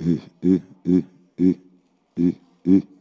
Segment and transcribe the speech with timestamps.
[0.00, 1.04] e, e, e,
[1.38, 1.58] e,
[2.16, 2.36] e.
[2.66, 2.99] E,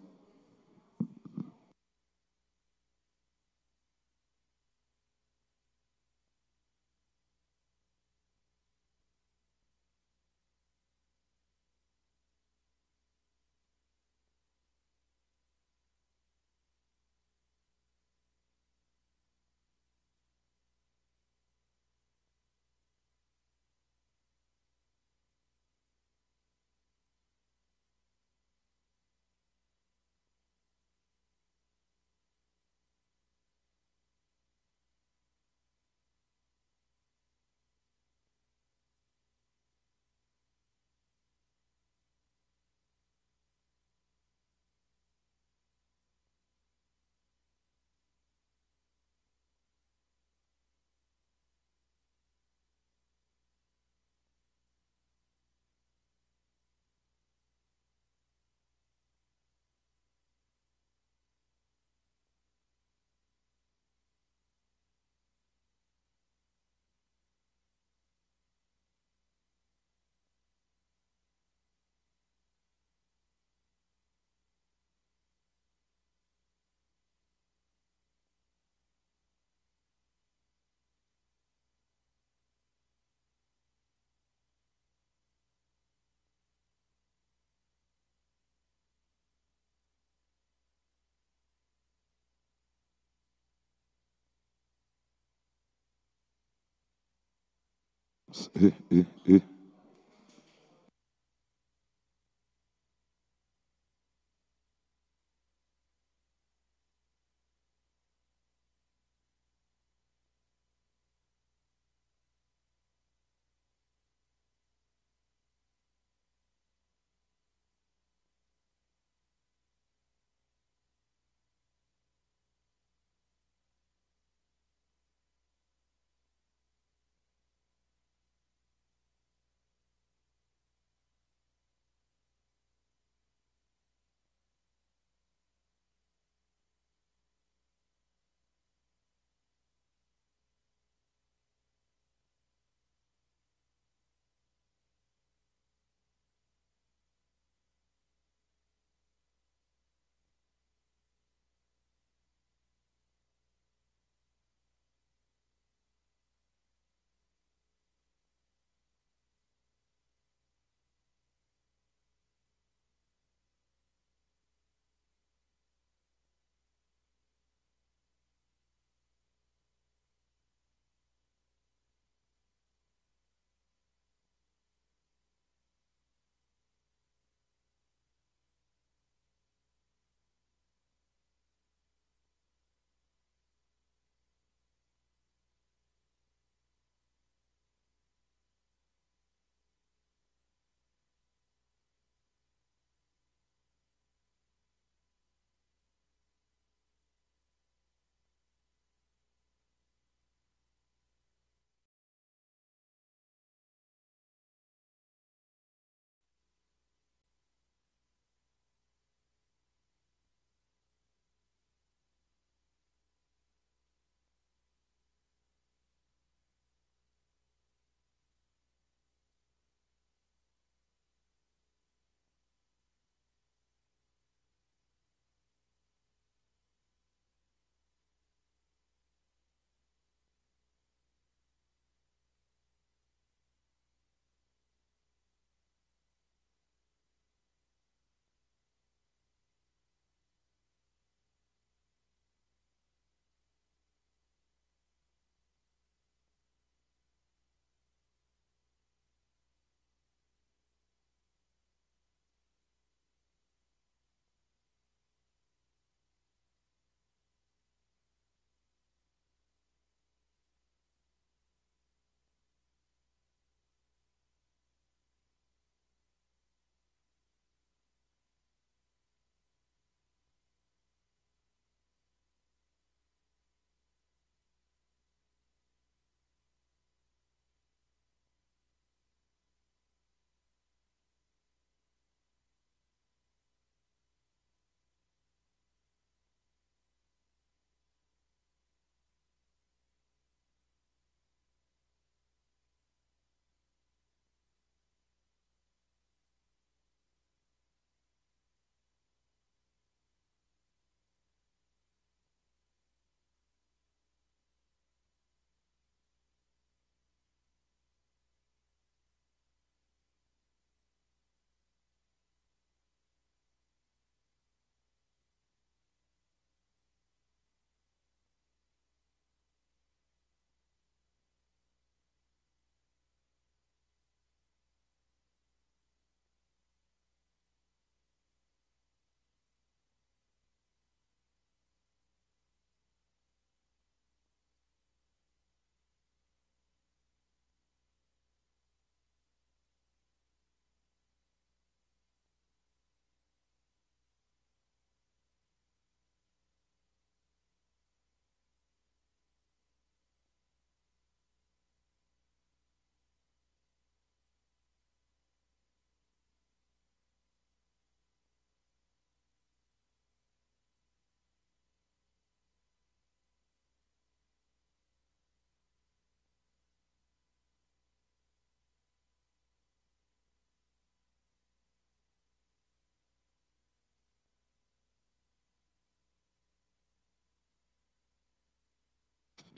[98.56, 99.06] e, e.
[99.28, 99.59] eh,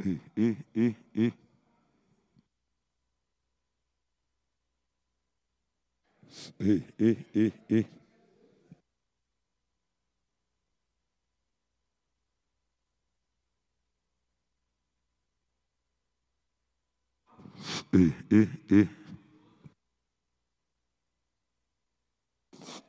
[0.06, 1.31] eh, eh, eh.
[6.59, 7.86] Eh, eh, eh, eh.
[17.94, 18.88] Eh, eh, eh.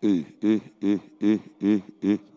[0.03, 2.32] Eh, eh, eh, eh, eh, eh.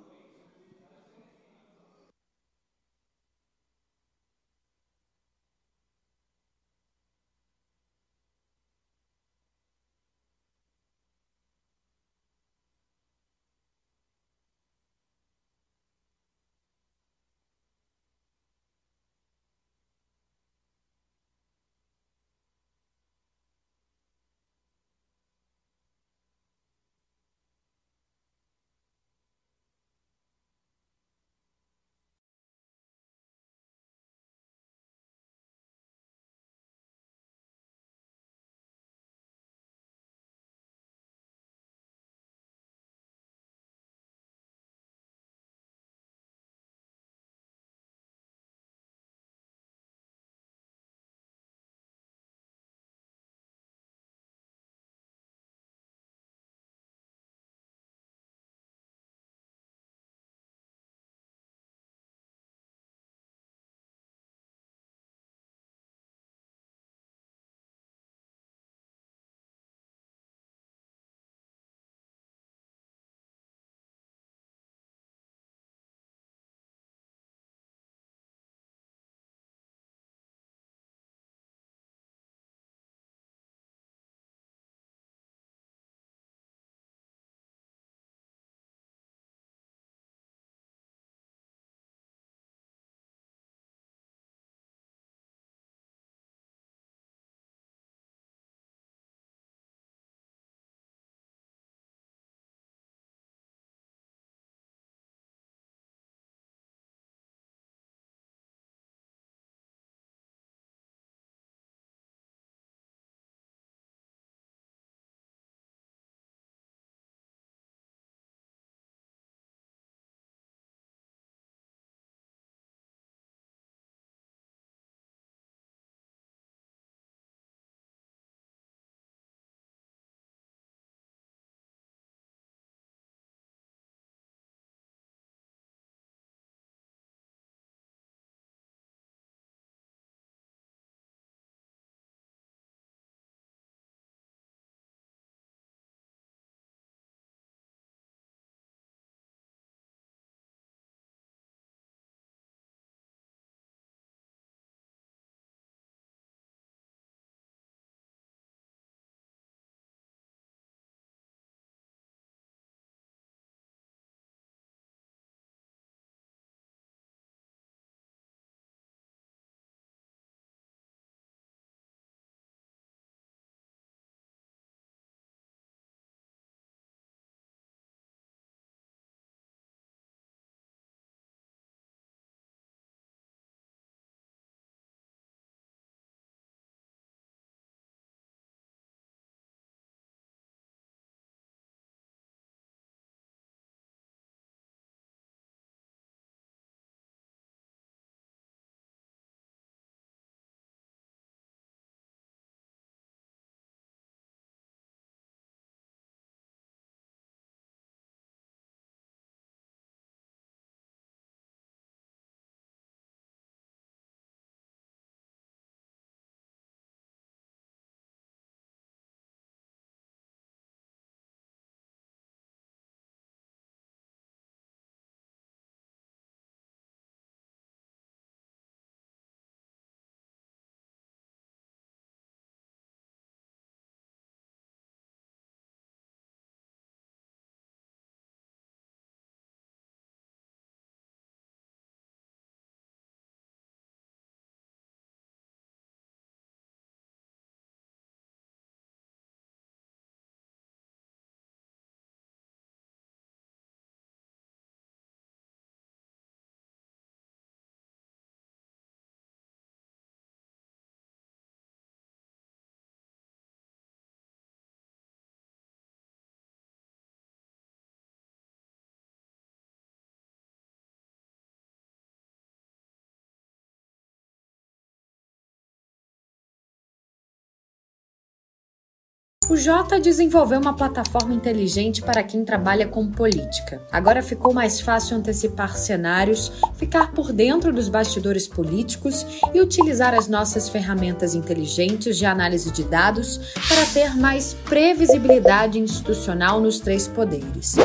[279.48, 283.80] O Jota desenvolveu uma plataforma inteligente para quem trabalha com política.
[283.92, 289.24] Agora ficou mais fácil antecipar cenários, ficar por dentro dos bastidores políticos
[289.54, 293.38] e utilizar as nossas ferramentas inteligentes de análise de dados
[293.70, 297.76] para ter mais previsibilidade institucional nos três poderes.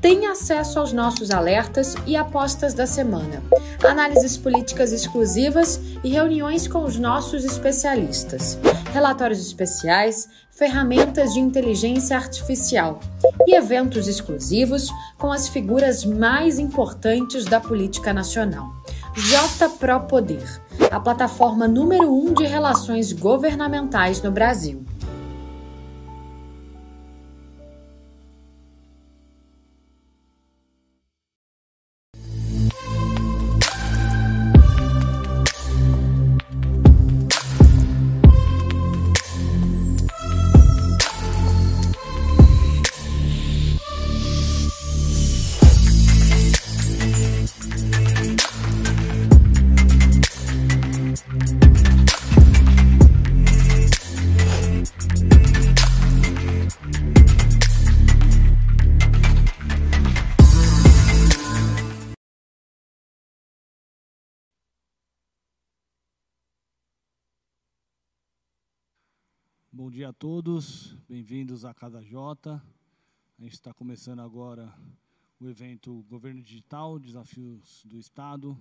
[0.00, 3.42] Tenha acesso aos nossos alertas e apostas da semana,
[3.86, 8.58] análises políticas exclusivas e reuniões com os nossos especialistas,
[8.94, 12.98] relatórios especiais, ferramentas de inteligência artificial
[13.46, 14.88] e eventos exclusivos
[15.18, 18.72] com as figuras mais importantes da política nacional.
[19.14, 24.82] J Pro Poder, a plataforma número um de relações governamentais no Brasil.
[69.72, 72.50] Bom dia a todos, bem-vindos à Casa J.
[72.50, 74.72] A gente está começando agora
[75.40, 78.56] o evento Governo Digital, Desafios do Estado.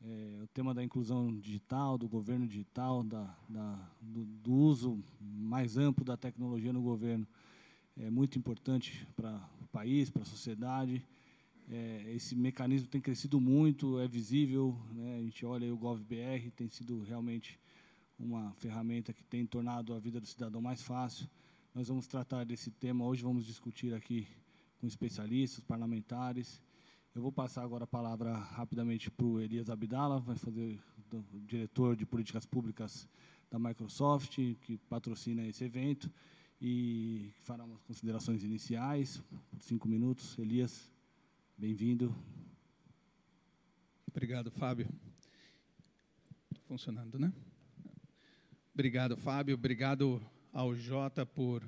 [0.00, 5.76] É, o tema da inclusão digital, do governo digital, da, da, do, do, uso mais
[5.76, 7.26] amplo da tecnologia no governo
[7.96, 11.04] é muito importante para o país, para a sociedade.
[11.68, 15.16] É, esse mecanismo tem crescido muito, é visível, né?
[15.18, 17.58] a gente olha o GovBR, tem sido realmente
[18.16, 21.28] uma ferramenta que tem tornado a vida do cidadão mais fácil.
[21.74, 24.28] Nós vamos tratar desse tema hoje, vamos discutir aqui
[24.80, 26.62] com especialistas, parlamentares.
[27.18, 30.78] Eu vou passar agora a palavra rapidamente para o Elias Abdala, vai fazer
[31.48, 33.08] diretor de políticas públicas
[33.50, 36.08] da Microsoft, que patrocina esse evento,
[36.62, 39.20] e fará umas considerações iniciais,
[39.50, 40.38] por cinco minutos.
[40.38, 40.92] Elias,
[41.56, 42.14] bem-vindo.
[44.06, 44.88] Obrigado, Fábio.
[46.68, 47.32] Funcionando, né?
[48.72, 49.56] Obrigado, Fábio.
[49.56, 50.22] Obrigado
[50.52, 51.64] ao Jota por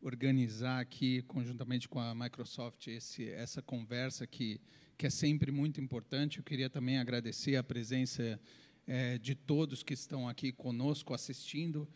[0.00, 4.60] organizar aqui, conjuntamente com a Microsoft, esse, essa conversa que,
[5.02, 6.38] que é sempre muito importante.
[6.38, 8.38] Eu queria também agradecer a presença
[8.86, 11.88] é, de todos que estão aqui conosco assistindo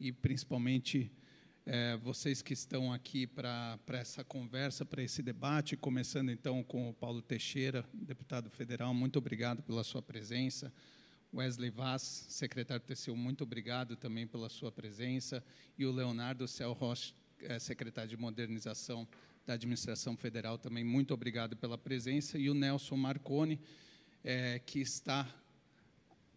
[0.00, 1.12] e principalmente
[1.66, 6.94] é, vocês que estão aqui para essa conversa, para esse debate, começando então com o
[6.94, 8.94] Paulo Teixeira, deputado federal.
[8.94, 10.72] Muito obrigado pela sua presença.
[11.34, 15.44] Wesley Vaz, secretário do TCU, muito obrigado também pela sua presença.
[15.76, 19.06] E o Leonardo Cel Rocha, eh, secretário de Modernização
[19.46, 22.36] da Administração Federal, também muito obrigado pela presença.
[22.36, 23.60] E o Nelson Marconi,
[24.24, 25.32] é, que está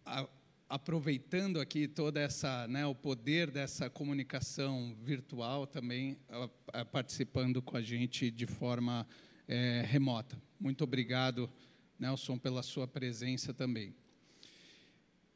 [0.06, 0.28] a,
[0.68, 7.76] aproveitando aqui toda essa, né, o poder dessa comunicação virtual também, a, a, participando com
[7.76, 9.04] a gente de forma
[9.48, 10.40] é, remota.
[10.60, 11.50] Muito obrigado,
[11.98, 13.92] Nelson, pela sua presença também.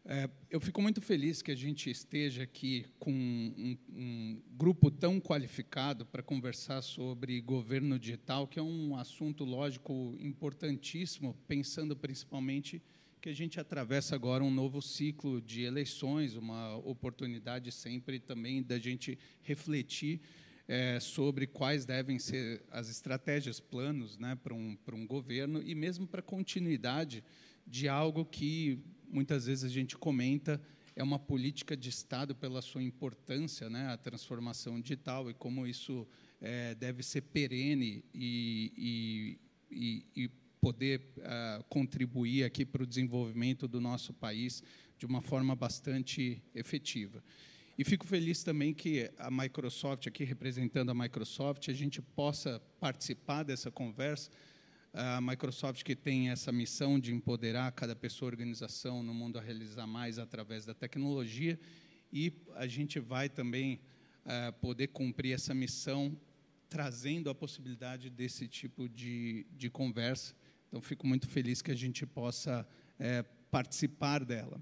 [0.07, 5.19] É, eu fico muito feliz que a gente esteja aqui com um, um grupo tão
[5.19, 12.83] qualificado para conversar sobre governo digital, que é um assunto, lógico, importantíssimo, pensando principalmente
[13.19, 18.79] que a gente atravessa agora um novo ciclo de eleições, uma oportunidade sempre também da
[18.79, 20.21] gente refletir
[20.69, 25.75] é, sobre quais devem ser as estratégias, planos né, para um, para um governo e
[25.75, 27.25] mesmo para a continuidade
[27.67, 28.79] de algo que
[29.14, 30.61] muitas vezes a gente comenta
[30.97, 36.06] é uma política de Estado pela sua importância, né, a transformação digital e como isso
[36.40, 39.38] é, deve ser perene e,
[39.71, 40.30] e, e, e
[40.61, 44.62] poder uh, contribuir aqui para o desenvolvimento do nosso país
[44.99, 47.23] de uma forma bastante efetiva.
[47.76, 53.42] E fico feliz também que a Microsoft, aqui representando a Microsoft, a gente possa participar
[53.42, 54.30] dessa conversa,
[54.95, 59.89] a Microsoft que tem essa missão de empoderar cada pessoa, organização no mundo a realizar
[59.89, 61.59] mais através da tecnologia
[62.13, 63.81] e a gente vai também
[64.25, 66.17] uh, poder cumprir essa missão
[66.69, 70.35] trazendo a possibilidade desse tipo de, de conversa.
[70.69, 72.67] Então, fico muito feliz que a gente possa
[72.99, 74.61] é, participar dela.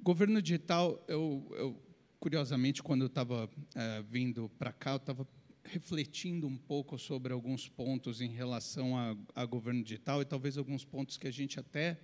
[0.00, 1.82] Governo digital, eu, eu
[2.18, 5.26] curiosamente, quando eu estava é, vindo para cá, eu estava
[5.64, 10.84] refletindo um pouco sobre alguns pontos em relação a, a governo digital e talvez alguns
[10.84, 12.00] pontos que a gente até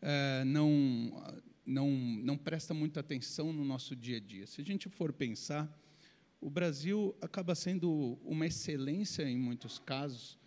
[0.00, 1.34] é, não,
[1.66, 4.46] não, não presta muita atenção no nosso dia a dia.
[4.46, 5.68] Se a gente for pensar,
[6.40, 10.38] o Brasil acaba sendo uma excelência em muitos casos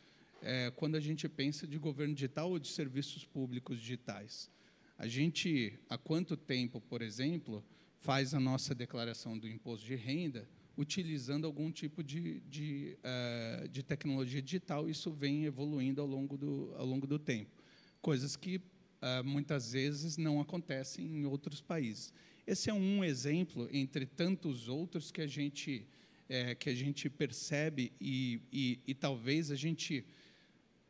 [0.42, 4.50] é, quando a gente pensa de governo digital ou de serviços públicos digitais.
[4.98, 7.64] A gente, há quanto tempo, por exemplo,
[8.00, 13.82] faz a nossa declaração do imposto de renda utilizando algum tipo de, de, uh, de
[13.82, 14.88] tecnologia digital.
[14.90, 17.64] Isso vem evoluindo ao longo do, ao longo do tempo.
[18.02, 22.14] Coisas que uh, muitas vezes não acontecem em outros países.
[22.46, 25.88] Esse é um exemplo entre tantos outros que a gente
[26.30, 30.06] é, que a gente percebe e, e, e, talvez a gente,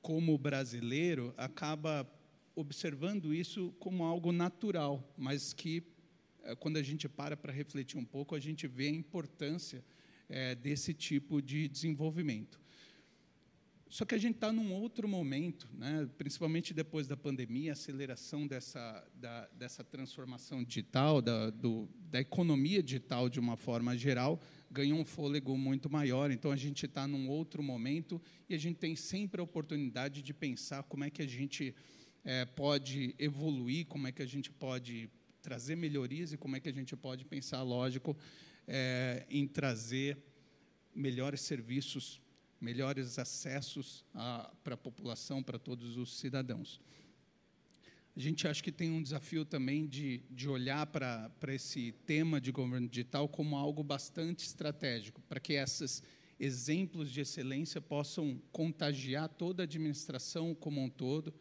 [0.02, 2.12] como brasileiro, acaba
[2.56, 5.84] observando isso como algo natural, mas que
[6.56, 9.84] quando a gente para para refletir um pouco, a gente vê a importância
[10.30, 12.60] é, desse tipo de desenvolvimento.
[13.90, 16.10] Só que a gente está num outro momento, né?
[16.18, 22.84] principalmente depois da pandemia, a aceleração dessa, da, dessa transformação digital, da, do, da economia
[22.84, 26.32] digital de uma forma geral, ganhou um fôlego muito maior.
[26.32, 30.34] Então, a gente está num outro momento e a gente tem sempre a oportunidade de
[30.34, 31.74] pensar como é que a gente
[32.26, 35.10] é, pode evoluir, como é que a gente pode
[35.48, 38.18] trazer melhorias e como é que a gente pode pensar, lógico,
[38.68, 40.18] é, em trazer
[40.94, 42.20] melhores serviços
[42.60, 44.04] melhores acessos
[44.64, 46.82] para a população, para todos os cidadãos.
[48.16, 52.52] A gente acha que tem um desafio também de, de olhar para, esse tema de
[52.52, 56.02] governo digital como algo bastante estratégico, para que esses
[56.40, 61.34] exemplos de excelência possam contagiar toda a administração como um todo,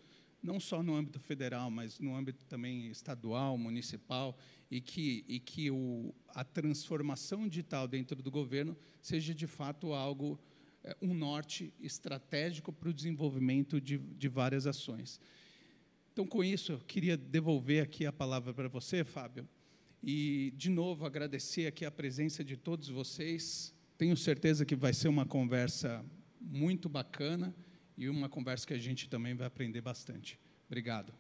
[0.47, 4.39] não só no âmbito federal, mas no âmbito também estadual, municipal,
[4.71, 10.39] e que, e que o, a transformação digital dentro do governo seja de fato algo
[10.85, 15.21] é, um norte estratégico para o desenvolvimento de, de várias ações.
[16.13, 19.49] Então, com isso, eu queria devolver aqui a palavra para você, Fábio,
[20.03, 23.75] e, de novo, agradecer aqui a presença de todos vocês.
[23.99, 26.05] Tenho certeza que vai ser uma conversa
[26.41, 27.53] muito bacana
[27.97, 30.39] e uma conversa que a gente também vai aprender bastante.
[30.67, 31.13] Obrigado.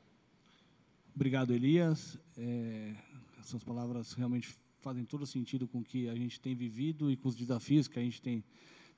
[1.14, 2.18] Obrigado, Elias.
[2.36, 2.94] É,
[3.40, 7.28] essas palavras realmente fazem todo sentido com o que a gente tem vivido e com
[7.28, 8.44] os desafios que a gente tem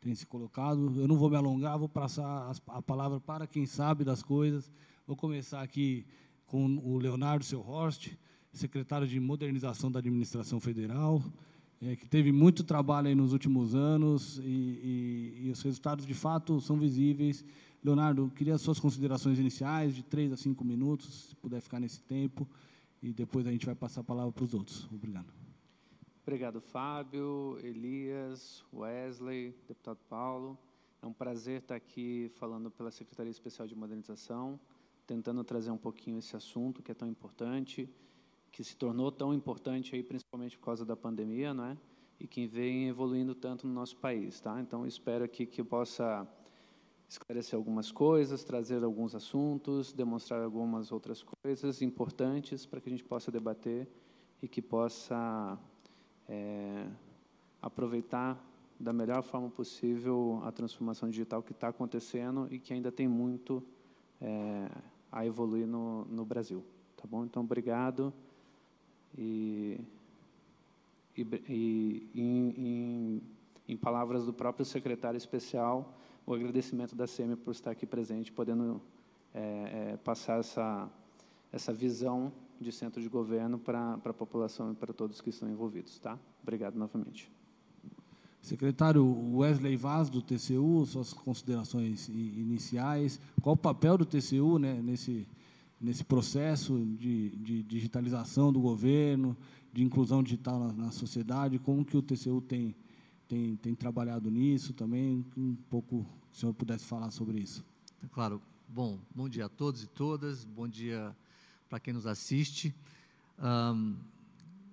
[0.01, 1.01] tem se colocado.
[1.01, 4.71] Eu não vou me alongar, vou passar a palavra para quem sabe das coisas.
[5.07, 6.07] Vou começar aqui
[6.47, 8.13] com o Leonardo Seu Horst,
[8.53, 11.23] secretário de Modernização da Administração Federal,
[11.83, 16.61] é, que teve muito trabalho nos últimos anos e, e, e, os resultados, de fato,
[16.61, 17.45] são visíveis.
[17.83, 22.49] Leonardo, queria suas considerações iniciais, de três a cinco minutos, se puder ficar nesse tempo,
[23.03, 24.89] e depois a gente vai passar a palavra para os outros.
[24.93, 25.33] Obrigado.
[26.23, 30.59] Obrigado, Fábio, Elias, Wesley, deputado Paulo.
[31.01, 34.59] É um prazer estar aqui falando pela Secretaria Especial de Modernização,
[35.07, 37.89] tentando trazer um pouquinho esse assunto que é tão importante,
[38.51, 41.79] que se tornou tão importante aí principalmente por causa da pandemia, não é?
[42.21, 44.61] E que vem evoluindo tanto no nosso país, tá?
[44.61, 46.29] Então espero aqui que possa
[47.09, 53.05] esclarecer algumas coisas, trazer alguns assuntos, demonstrar algumas outras coisas importantes para que a gente
[53.05, 53.89] possa debater
[54.43, 55.59] e que possa
[56.29, 56.87] é,
[57.63, 58.45] aproveitar
[58.79, 63.63] da melhor forma possível a transformação digital que está acontecendo e que ainda tem muito
[64.21, 64.69] é,
[65.11, 66.65] a evoluir no, no Brasil.
[66.97, 67.25] Tá bom?
[67.25, 68.13] Então, obrigado.
[69.17, 69.81] E,
[71.17, 73.23] e, e em, em,
[73.69, 75.98] em, palavras do próprio secretário especial,
[76.29, 78.83] o agradecimento da SEMI por estar aqui presente, podendo
[79.33, 80.87] é, é, passar essa,
[81.51, 85.99] essa visão de centro de governo para a população e para todos que estão envolvidos.
[85.99, 86.19] Tá?
[86.43, 87.33] Obrigado novamente.
[88.43, 93.19] Secretário Wesley Vaz, do TCU, suas considerações iniciais.
[93.41, 95.27] Qual o papel do TCU né, nesse,
[95.81, 99.35] nesse processo de, de digitalização do governo,
[99.73, 101.59] de inclusão digital na, na, sociedade?
[101.59, 102.77] Como que o TCU tem,
[103.27, 105.25] tem, tem trabalhado nisso também?
[105.35, 107.65] Um pouco, o senhor pudesse falar sobre isso.
[108.13, 108.41] Claro.
[108.69, 110.45] Bom, bom dia a todos e todas.
[110.45, 111.17] Bom dia
[111.69, 112.75] para quem nos assiste.
[113.39, 113.97] Um,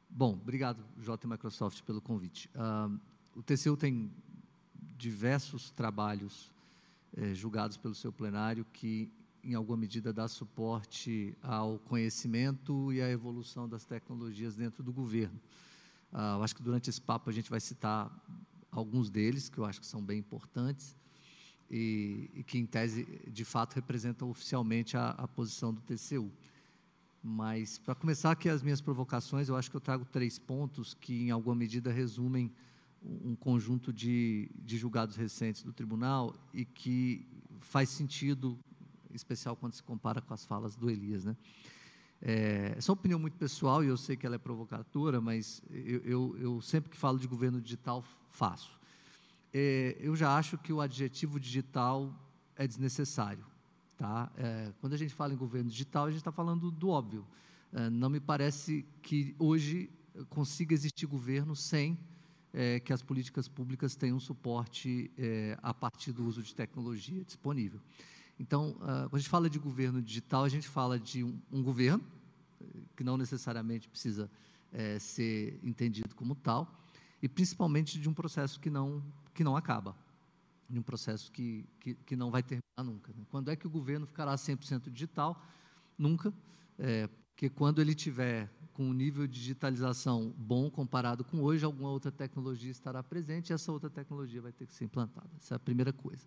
[0.10, 2.50] bom, obrigado, J Microsoft, pelo convite.
[2.56, 3.00] Um,
[3.36, 4.12] o TCU tem
[4.98, 6.52] diversos trabalhos
[7.18, 9.12] eh, julgados pelo seu plenário que,
[9.44, 15.40] em alguma medida, dá suporte ao conhecimento e à evolução das tecnologias dentro do governo.
[16.12, 18.10] Uh, eu acho que durante esse papo a gente vai citar
[18.72, 20.96] alguns deles, que eu acho que são bem importantes,
[21.70, 26.32] e, e que, em tese, de fato, representam oficialmente a, a posição do TCU.
[27.22, 31.24] Mas, para começar aqui as minhas provocações, eu acho que eu trago três pontos que,
[31.24, 32.52] em alguma medida, resumem
[33.02, 37.26] um conjunto de, de julgados recentes do tribunal e que
[37.60, 38.58] faz sentido,
[39.12, 41.26] em especial quando se compara com as falas do Elias.
[41.26, 41.36] Né?
[42.22, 45.62] É, essa é uma opinião muito pessoal e eu sei que ela é provocadora, mas
[45.70, 48.78] eu, eu, eu sempre que falo de governo digital, faço.
[49.58, 52.14] É, eu já acho que o adjetivo digital
[52.58, 53.46] é desnecessário.
[53.96, 54.30] Tá?
[54.36, 57.26] É, quando a gente fala em governo digital, a gente está falando do óbvio.
[57.72, 59.90] É, não me parece que hoje
[60.28, 61.98] consiga existir governo sem
[62.54, 67.80] é, que as políticas públicas tenham suporte é, a partir do uso de tecnologia disponível.
[68.38, 71.64] Então, uh, quando a gente fala de governo digital, a gente fala de um, um
[71.64, 72.04] governo,
[72.98, 74.30] que não necessariamente precisa
[74.74, 76.70] é, ser entendido como tal,
[77.22, 79.02] e principalmente de um processo que não,
[79.36, 79.96] que não acaba,
[80.68, 83.14] de um processo que, que, que não vai terminar nunca.
[83.14, 83.24] Né?
[83.30, 85.40] Quando é que o governo ficará 100% digital?
[85.98, 86.34] Nunca,
[86.80, 91.90] é, porque quando ele tiver com um nível de digitalização bom comparado com hoje, alguma
[91.90, 95.30] outra tecnologia estará presente e essa outra tecnologia vai ter que ser implantada.
[95.38, 96.26] Essa é a primeira coisa.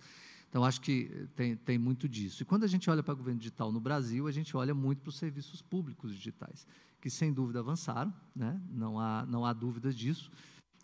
[0.49, 2.43] Então, acho que tem, tem muito disso.
[2.43, 5.03] E quando a gente olha para o governo digital no Brasil, a gente olha muito
[5.03, 6.67] para os serviços públicos digitais,
[7.01, 8.59] que sem dúvida avançaram, né?
[8.71, 10.31] não, há, não há dúvidas disso,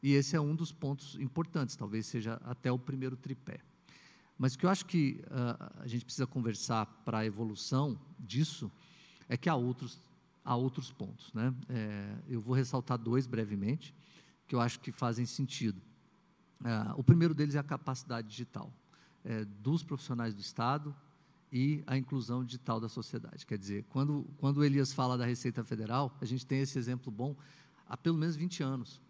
[0.05, 3.59] e esse é um dos pontos importantes, talvez seja até o primeiro tripé.
[4.37, 8.71] Mas o que eu acho que uh, a gente precisa conversar para a evolução disso
[9.31, 9.99] é que há outros,
[10.45, 11.33] há outros pontos.
[11.33, 11.55] Né?
[11.71, 13.95] É, eu vou ressaltar dois brevemente,
[14.47, 15.81] que eu acho que fazem sentido.
[16.61, 18.71] Uh, o primeiro deles é a capacidade digital
[19.25, 20.95] é, dos profissionais do Estado
[21.51, 23.47] e a inclusão digital da sociedade.
[23.47, 27.11] Quer dizer, quando, quando o Elias fala da Receita Federal, a gente tem esse exemplo
[27.11, 27.35] bom
[27.88, 29.01] há pelo menos 20 anos.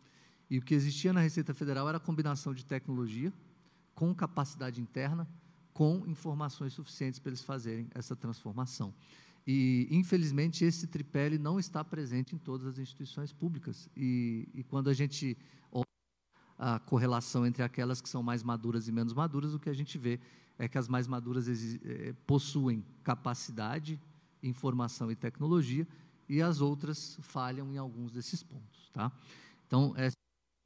[0.50, 3.32] E o que existia na Receita Federal era a combinação de tecnologia
[3.94, 5.28] com capacidade interna,
[5.72, 8.92] com informações suficientes para eles fazerem essa transformação.
[9.46, 13.88] E, infelizmente, esse tripé não está presente em todas as instituições públicas.
[13.96, 15.36] E, e quando a gente
[16.58, 19.98] a correlação entre aquelas que são mais maduras e menos maduras, o que a gente
[19.98, 20.20] vê
[20.58, 24.00] é que as mais maduras eh, possuem capacidade,
[24.42, 25.86] informação e tecnologia,
[26.28, 28.88] e as outras falham em alguns desses pontos.
[28.92, 29.10] Tá?
[29.66, 30.16] Então, essa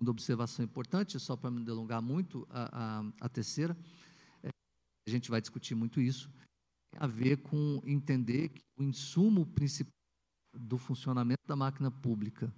[0.01, 3.77] uma observação importante, só para me delongar muito, a, a, a terceira,
[4.43, 4.49] é,
[5.07, 6.31] a gente vai discutir muito isso,
[6.93, 9.93] tem a ver com entender que o insumo principal
[10.57, 12.53] do funcionamento da máquina pública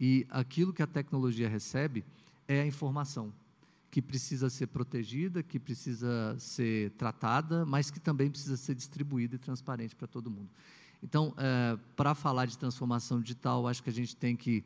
[0.00, 2.04] e aquilo que a tecnologia recebe
[2.46, 3.32] é a informação,
[3.90, 9.38] que precisa ser protegida, que precisa ser tratada, mas que também precisa ser distribuída e
[9.38, 10.50] transparente para todo mundo.
[11.02, 14.64] Então, é, para falar de transformação digital, acho que a gente tem que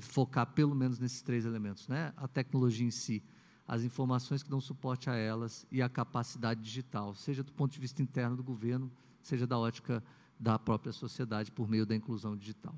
[0.00, 2.12] focar pelo menos nesses três elementos, né?
[2.16, 3.22] A tecnologia em si,
[3.66, 7.80] as informações que dão suporte a elas e a capacidade digital, seja do ponto de
[7.80, 8.90] vista interno do governo,
[9.22, 10.02] seja da ótica
[10.38, 12.74] da própria sociedade por meio da inclusão digital.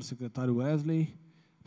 [0.00, 1.12] Secretário Wesley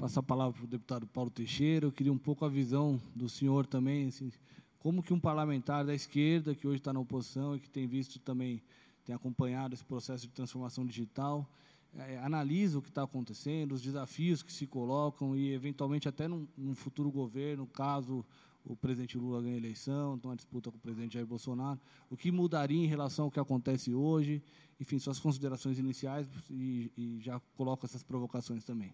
[0.02, 1.86] passar a palavra para o deputado Paulo Teixeira.
[1.86, 4.32] Eu queria um pouco a visão do senhor também, assim,
[4.80, 8.18] como que um parlamentar da esquerda, que hoje está na oposição e que tem visto
[8.18, 8.64] também,
[9.06, 11.48] tem acompanhado esse processo de transformação digital,
[11.98, 16.48] é, analisa o que está acontecendo, os desafios que se colocam e, eventualmente, até num,
[16.58, 18.26] num futuro governo, caso
[18.64, 22.16] o presidente Lula ganhe a eleição, então a disputa com o presidente Jair Bolsonaro, o
[22.16, 24.42] que mudaria em relação ao que acontece hoje,
[24.80, 28.94] enfim, suas considerações iniciais e, e já coloco essas provocações também.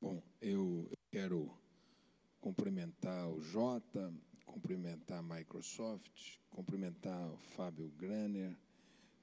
[0.00, 1.50] Bom, eu quero
[2.40, 4.12] cumprimentar o Jota,
[4.54, 8.56] cumprimentar a Microsoft, cumprimentar o Fábio Graner,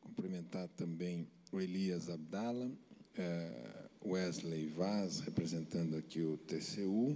[0.02, 2.70] cumprimentar também o Elias Abdala,
[3.18, 7.16] eh, Wesley Vaz, representando aqui o TCU,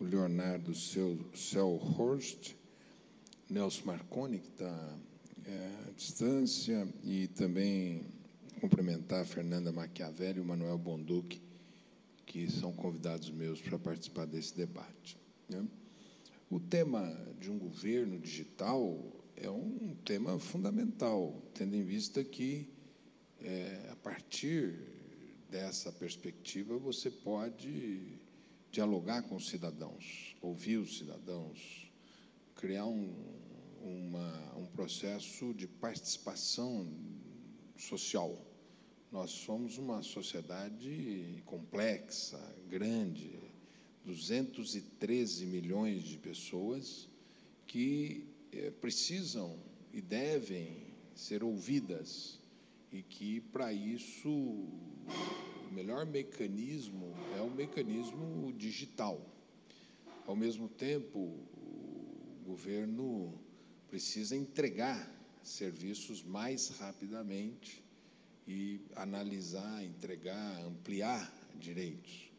[0.00, 2.54] o Leonardo Selhorst,
[3.50, 4.98] Nelson Marconi, que está
[5.44, 8.06] é, à distância, e também
[8.60, 11.42] cumprimentar a Fernanda Machiavelli e o Manuel Bonduque,
[12.24, 15.18] que são convidados meus para participar desse debate.
[15.50, 15.66] Né?
[16.52, 17.00] O tema
[17.40, 19.02] de um governo digital
[19.34, 22.68] é um tema fundamental, tendo em vista que,
[23.40, 24.78] é, a partir
[25.48, 28.18] dessa perspectiva, você pode
[28.70, 31.90] dialogar com os cidadãos, ouvir os cidadãos,
[32.54, 33.14] criar um,
[33.80, 36.86] uma, um processo de participação
[37.78, 38.38] social.
[39.10, 42.38] Nós somos uma sociedade complexa,
[42.68, 43.41] grande,
[44.04, 47.08] 213 milhões de pessoas
[47.66, 49.58] que é, precisam
[49.92, 50.76] e devem
[51.14, 52.38] ser ouvidas
[52.90, 59.20] e que para isso o melhor mecanismo é o mecanismo digital.
[60.26, 63.32] Ao mesmo tempo, o governo
[63.88, 65.10] precisa entregar
[65.42, 67.82] serviços mais rapidamente
[68.46, 72.31] e analisar, entregar, ampliar direitos.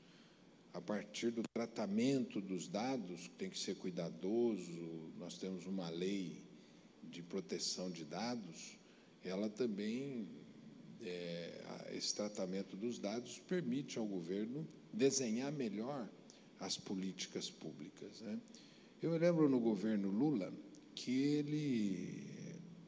[0.74, 6.44] A partir do tratamento dos dados, que tem que ser cuidadoso, nós temos uma lei
[7.04, 8.76] de proteção de dados,
[9.24, 10.28] ela também,
[11.00, 16.10] é, esse tratamento dos dados permite ao governo desenhar melhor
[16.60, 18.22] as políticas públicas.
[18.22, 18.40] Né?
[19.00, 20.52] Eu me lembro no governo Lula
[20.96, 22.34] que ele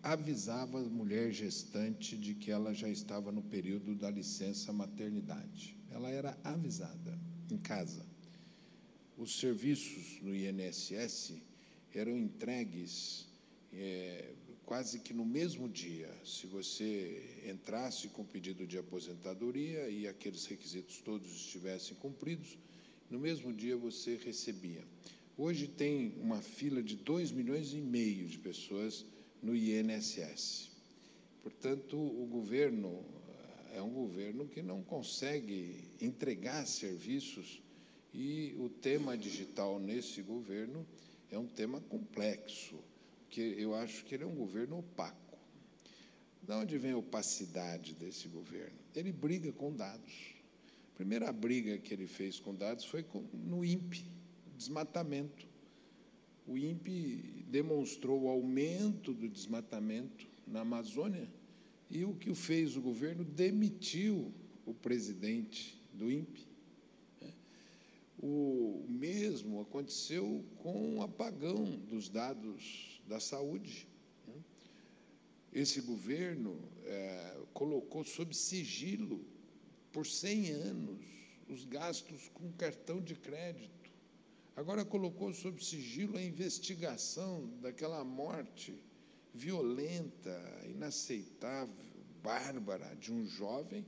[0.01, 5.77] avisava a mulher gestante de que ela já estava no período da licença maternidade.
[5.91, 7.19] Ela era avisada
[7.51, 8.05] em casa.
[9.17, 11.33] Os serviços no INSS
[11.93, 13.27] eram entregues
[13.71, 14.33] é,
[14.65, 16.11] quase que no mesmo dia.
[16.25, 22.57] Se você entrasse com pedido de aposentadoria e aqueles requisitos todos estivessem cumpridos,
[23.09, 24.83] no mesmo dia você recebia.
[25.37, 29.05] Hoje tem uma fila de 2 milhões e meio de pessoas
[29.41, 30.71] no INSS.
[31.43, 33.05] Portanto, o governo
[33.75, 37.61] é um governo que não consegue entregar serviços
[38.13, 40.87] e o tema digital nesse governo
[41.29, 42.79] é um tema complexo,
[43.29, 45.37] que eu acho que ele é um governo opaco.
[46.41, 48.79] De onde vem a opacidade desse governo?
[48.95, 50.35] Ele briga com dados.
[50.93, 54.09] A primeira briga que ele fez com dados foi no INPE,
[54.57, 55.45] desmatamento.
[56.47, 61.27] O INPE demonstrou o aumento do desmatamento na Amazônia
[61.89, 64.33] e o que fez o governo demitiu
[64.65, 66.47] o presidente do INPE.
[68.17, 73.87] O mesmo aconteceu com o apagão dos dados da saúde.
[75.53, 79.23] Esse governo é, colocou sob sigilo
[79.91, 81.05] por 100 anos
[81.47, 83.91] os gastos com cartão de crédito.
[84.55, 88.81] Agora colocou sob sigilo a investigação daquela morte
[89.35, 91.85] violenta, inaceitável,
[92.23, 93.85] bárbara de um jovem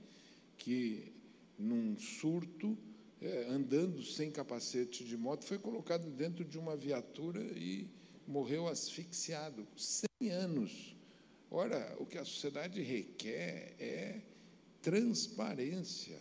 [0.57, 1.13] que,
[1.57, 2.77] num surto,
[3.21, 7.89] é, andando sem capacete de moto, foi colocado dentro de uma viatura e
[8.27, 9.65] morreu asfixiado.
[9.75, 10.95] 100 anos.
[11.49, 14.21] Ora, o que a sociedade requer é
[14.81, 16.19] transparência.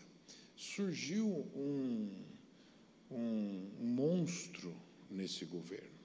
[0.55, 2.25] Surgiu um,
[3.11, 4.75] um, monstro
[5.11, 5.96] nesse governo.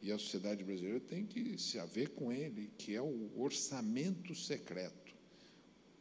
[0.00, 5.14] E a sociedade brasileira tem que se haver com ele, que é o orçamento secreto.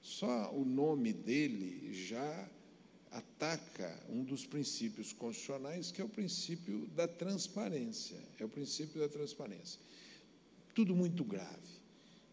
[0.01, 2.49] Só o nome dele já
[3.11, 8.17] ataca um dos princípios constitucionais, que é o princípio da transparência.
[8.37, 9.79] É o princípio da transparência.
[10.75, 11.81] Tudo muito grave,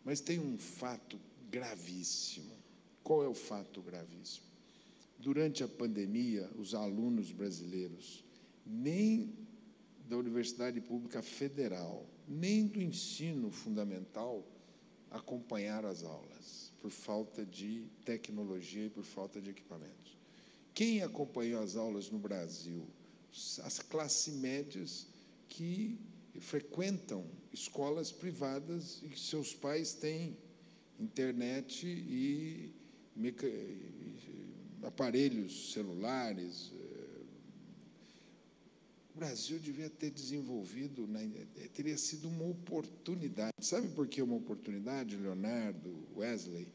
[0.04, 1.18] mas tem um fato
[1.50, 2.54] gravíssimo.
[3.02, 4.46] Qual é o fato gravíssimo?
[5.18, 8.22] Durante a pandemia, os alunos brasileiros,
[8.66, 9.32] nem
[10.04, 14.46] da Universidade Pública Federal, nem do ensino fundamental,
[15.10, 20.18] acompanharam as aulas, por falta de tecnologia e por falta de equipamentos.
[20.74, 22.86] Quem acompanhou as aulas no Brasil?
[23.62, 25.06] As classes médias
[25.48, 25.98] que
[26.40, 30.36] frequentam escolas privadas e que seus pais têm
[30.98, 32.74] internet e
[34.82, 36.72] aparelhos celulares.
[39.14, 41.30] O Brasil devia ter desenvolvido, né,
[41.72, 43.52] teria sido uma oportunidade.
[43.60, 46.66] Sabe por que uma oportunidade, Leonardo, Wesley?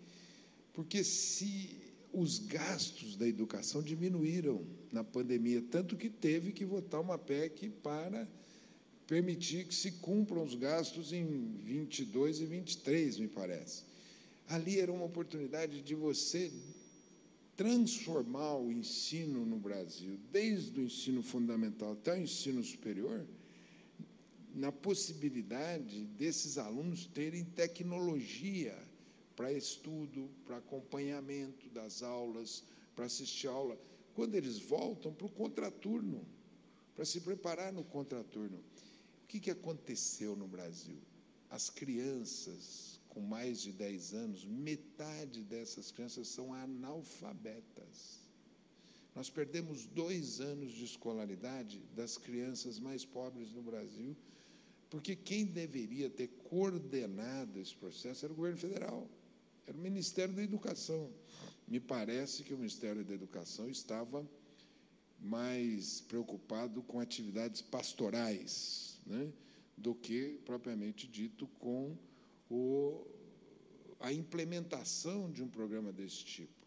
[0.74, 1.76] Porque se
[2.14, 8.28] os gastos da educação diminuíram na pandemia, tanto que teve que votar uma PEC para
[9.06, 11.26] permitir que se cumpram os gastos em
[11.66, 13.90] 22 e 23, me parece
[14.50, 16.52] ali era uma oportunidade de você
[17.60, 23.28] transformar o ensino no Brasil, desde o ensino fundamental até o ensino superior,
[24.56, 28.82] na possibilidade desses alunos terem tecnologia
[29.36, 32.64] para estudo, para acompanhamento das aulas,
[32.96, 33.78] para assistir aula,
[34.16, 36.26] quando eles voltam para o contraturno,
[36.96, 38.60] para se preparar no contraturno.
[39.22, 40.98] O que, que aconteceu no Brasil?
[41.50, 48.20] As crianças com mais de 10 anos, metade dessas crianças são analfabetas.
[49.16, 54.16] Nós perdemos dois anos de escolaridade das crianças mais pobres no Brasil,
[54.90, 59.10] porque quem deveria ter coordenado esse processo era o governo federal,
[59.68, 61.12] era o Ministério da Educação.
[61.68, 64.28] Me parece que o Ministério da Educação estava
[65.20, 69.32] mais preocupado com atividades pastorais né,
[69.76, 71.98] do que, propriamente dito, com
[72.50, 73.06] o,
[74.00, 76.60] a implementação de um programa desse tipo.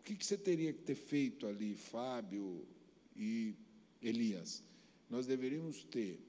[0.00, 2.66] O que, que você teria que ter feito ali, Fábio
[3.16, 3.54] e
[4.02, 4.62] Elias?
[5.08, 6.20] Nós deveríamos ter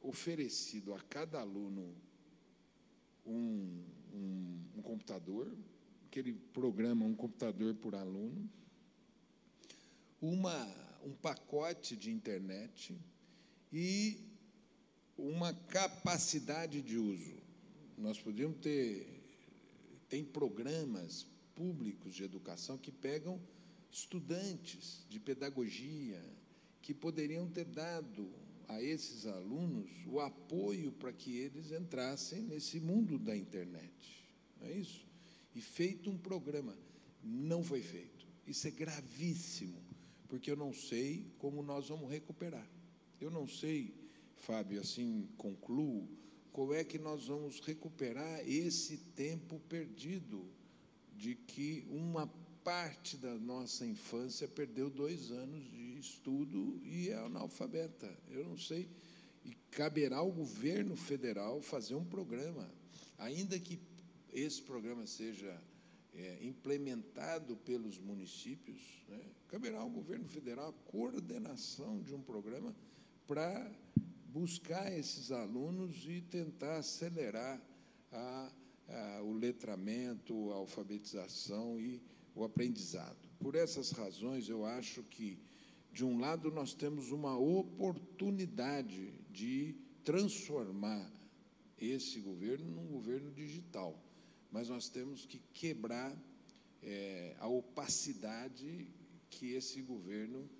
[0.00, 1.94] oferecido a cada aluno
[3.26, 5.50] um, um, um computador,
[6.10, 8.48] que ele programa um computador por aluno,
[10.20, 10.66] uma,
[11.04, 12.96] um pacote de internet
[13.72, 14.18] e
[15.16, 17.34] uma capacidade de uso.
[17.96, 19.14] Nós podíamos ter
[20.08, 23.40] tem programas públicos de educação que pegam
[23.90, 26.22] estudantes de pedagogia
[26.82, 28.30] que poderiam ter dado
[28.68, 34.24] a esses alunos o apoio para que eles entrassem nesse mundo da internet.
[34.60, 35.04] Não é isso?
[35.54, 36.76] E feito um programa.
[37.22, 38.26] Não foi feito.
[38.46, 39.82] Isso é gravíssimo,
[40.28, 42.68] porque eu não sei como nós vamos recuperar.
[43.20, 43.94] Eu não sei,
[44.44, 46.06] Fábio, assim concluo,
[46.52, 50.46] como é que nós vamos recuperar esse tempo perdido
[51.16, 52.26] de que uma
[52.62, 58.10] parte da nossa infância perdeu dois anos de estudo e é analfabeta.
[58.28, 58.88] Eu não sei.
[59.44, 62.70] E caberá ao governo federal fazer um programa,
[63.18, 63.80] ainda que
[64.30, 65.58] esse programa seja
[66.12, 72.74] é, implementado pelos municípios, né, caberá ao governo federal a coordenação de um programa
[73.26, 73.70] para
[74.34, 77.62] buscar esses alunos e tentar acelerar
[78.10, 78.52] a,
[78.88, 82.02] a, o letramento, a alfabetização e
[82.34, 83.28] o aprendizado.
[83.38, 85.38] Por essas razões, eu acho que,
[85.92, 91.08] de um lado, nós temos uma oportunidade de transformar
[91.78, 93.96] esse governo num governo digital,
[94.50, 96.12] mas nós temos que quebrar
[96.82, 98.88] é, a opacidade
[99.30, 100.50] que esse governo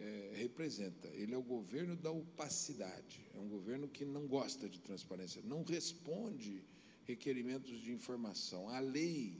[0.00, 1.08] é, representa.
[1.08, 5.62] Ele é o governo da opacidade, é um governo que não gosta de transparência, não
[5.62, 6.64] responde
[7.04, 8.68] requerimentos de informação.
[8.70, 9.38] A lei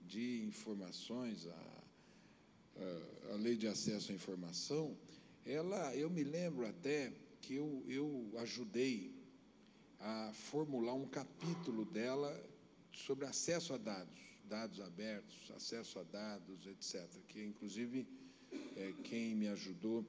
[0.00, 1.84] de informações, a,
[2.76, 4.96] a, a, lei de acesso à informação,
[5.44, 9.14] ela, eu me lembro até que eu, eu ajudei
[10.00, 12.34] a formular um capítulo dela
[12.92, 17.06] sobre acesso a dados, dados abertos, acesso a dados, etc.
[17.26, 18.06] Que, inclusive,
[18.76, 20.04] é, quem me ajudou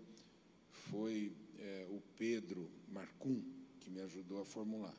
[0.71, 3.41] foi é, o Pedro Marcum,
[3.80, 4.95] que me ajudou a formular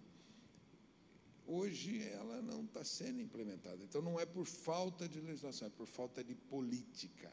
[1.51, 3.83] hoje ela não está sendo implementada.
[3.83, 7.31] Então, não é por falta de legislação, é por falta de política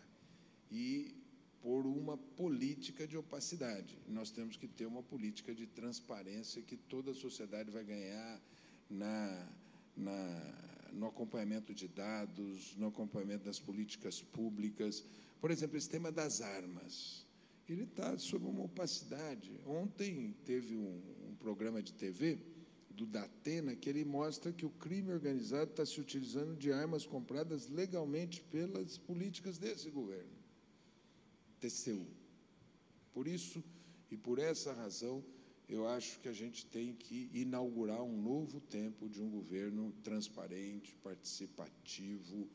[0.72, 1.16] e
[1.62, 3.98] por uma política de opacidade.
[4.08, 8.42] Nós temos que ter uma política de transparência que toda a sociedade vai ganhar
[8.90, 9.50] na,
[9.96, 15.04] na, no acompanhamento de dados, no acompanhamento das políticas públicas.
[15.40, 17.26] Por exemplo, esse tema das armas.
[17.70, 19.60] Ele está sob uma opacidade.
[19.66, 22.40] Ontem teve um, um programa de TV
[22.90, 27.68] do Datena, que ele mostra que o crime organizado está se utilizando de armas compradas
[27.70, 30.32] legalmente pelas políticas desse governo,
[31.60, 32.08] TCU.
[33.14, 33.64] Por isso
[34.10, 35.24] e por essa razão,
[35.70, 40.96] eu acho que a gente tem que inaugurar um novo tempo de um governo transparente,
[41.04, 42.48] participativo,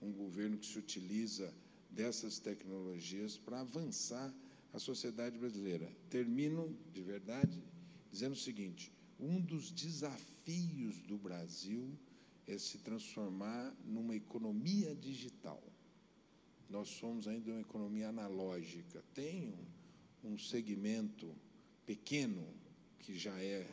[0.00, 1.52] um governo que se utiliza
[1.90, 4.32] dessas tecnologias para avançar
[4.72, 5.90] a sociedade brasileira.
[6.08, 7.62] Termino, de verdade,
[8.10, 11.98] dizendo o seguinte: um dos desafios do Brasil
[12.46, 15.62] é se transformar numa economia digital.
[16.68, 19.02] Nós somos ainda uma economia analógica.
[19.12, 19.48] Tem
[20.22, 21.34] um, um segmento
[21.84, 22.46] pequeno
[23.00, 23.68] que já é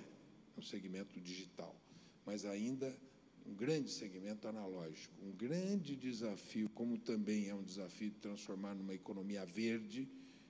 [0.57, 1.75] um segmento digital,
[2.25, 2.95] mas ainda
[3.47, 5.13] um grande segmento analógico.
[5.23, 10.07] Um grande desafio, como também é um desafio de transformar numa economia verde,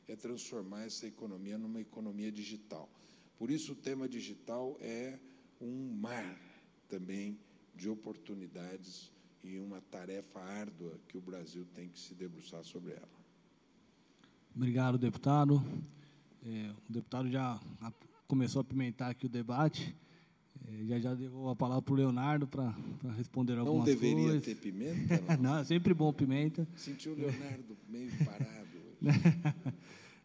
[0.08, 2.90] é transformar essa economia numa economia digital.
[3.38, 5.20] Por isso, o tema digital é
[5.62, 6.40] um mar
[6.90, 7.38] também
[7.76, 9.12] de oportunidades
[9.44, 13.18] e uma tarefa árdua que o Brasil tem que se debruçar sobre ela.
[14.56, 15.62] Obrigado, deputado.
[16.44, 17.60] É, o deputado já
[18.28, 19.96] começou a pimentar aqui o debate.
[20.68, 22.76] É, já já deu a palavra para o Leonardo para
[23.16, 24.02] responder algumas coisas.
[24.02, 24.44] Não deveria coisas.
[24.44, 25.24] ter pimenta?
[25.38, 25.52] Não?
[25.52, 26.68] não, é sempre bom pimenta.
[26.76, 28.68] Sentiu o Leonardo meio parado.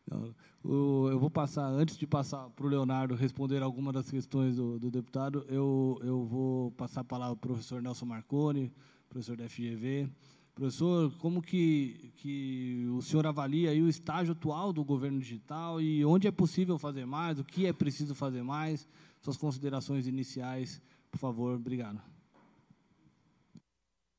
[0.04, 0.34] Não,
[0.64, 4.78] o, eu vou passar, antes de passar para o Leonardo responder alguma das questões do,
[4.78, 8.72] do, deputado, eu, eu vou passar a palavra para o professor Nelson Marconi,
[9.08, 10.08] professor da FGV.
[10.54, 16.04] Professor, como que, que o senhor avalia aí o estágio atual do governo digital e
[16.04, 18.86] onde é possível fazer mais, o que é preciso fazer mais?
[19.22, 21.54] Suas considerações iniciais, por favor.
[21.54, 22.02] Obrigado.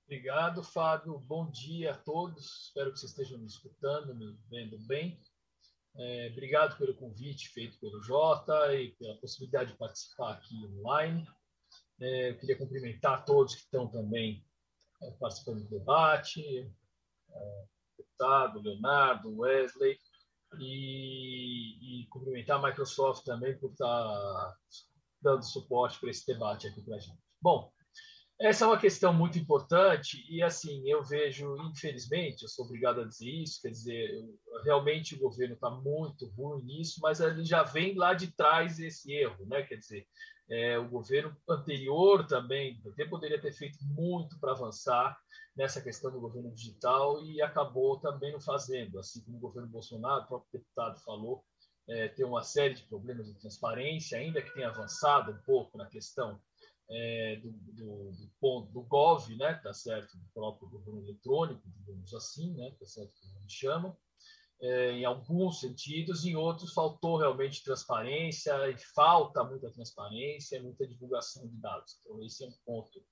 [0.06, 1.20] Obrigado, Fábio.
[1.20, 2.68] Bom dia a todos.
[2.68, 5.20] Espero que vocês estejam me escutando, me vendo bem.
[5.96, 11.28] É, obrigado pelo convite feito pelo Jota e pela possibilidade de participar aqui online.
[12.00, 14.46] É, eu queria cumprimentar todos que estão também
[15.02, 16.42] é, participando do debate,
[17.30, 17.66] é,
[17.98, 20.00] deputado Leonardo, Wesley,
[20.60, 24.56] e, e, cumprimentar a Microsoft também por estar
[25.24, 27.18] dando suporte para esse debate aqui para a gente.
[27.42, 27.72] Bom,
[28.40, 33.06] Essa é uma questão muito importante e, assim, eu vejo, infelizmente, eu sou obrigado a
[33.06, 34.10] dizer isso, quer dizer,
[34.66, 39.14] realmente o governo está muito ruim nisso, mas ele já vem lá de trás esse
[39.14, 39.64] erro, né?
[39.64, 40.06] Quer dizer,
[40.50, 45.18] é, o governo anterior também até poderia ter feito muito para avançar
[45.56, 50.24] nessa questão do governo digital e acabou também não fazendo, assim como o governo Bolsonaro,
[50.24, 51.46] o próprio deputado falou,
[51.88, 55.86] é, tem uma série de problemas de transparência, ainda que tenha avançado um pouco na
[55.86, 56.40] questão
[56.90, 62.14] é, do, do, do, ponto do GOV, né, tá certo, do próprio governo eletrônico, digamos
[62.14, 63.98] assim, né, tá certo, que a gente chama,
[64.62, 71.46] é, em alguns sentidos, em outros faltou realmente transparência e falta muita transparência, muita divulgação
[71.48, 72.00] de dados.
[72.00, 73.04] Então esse é um ponto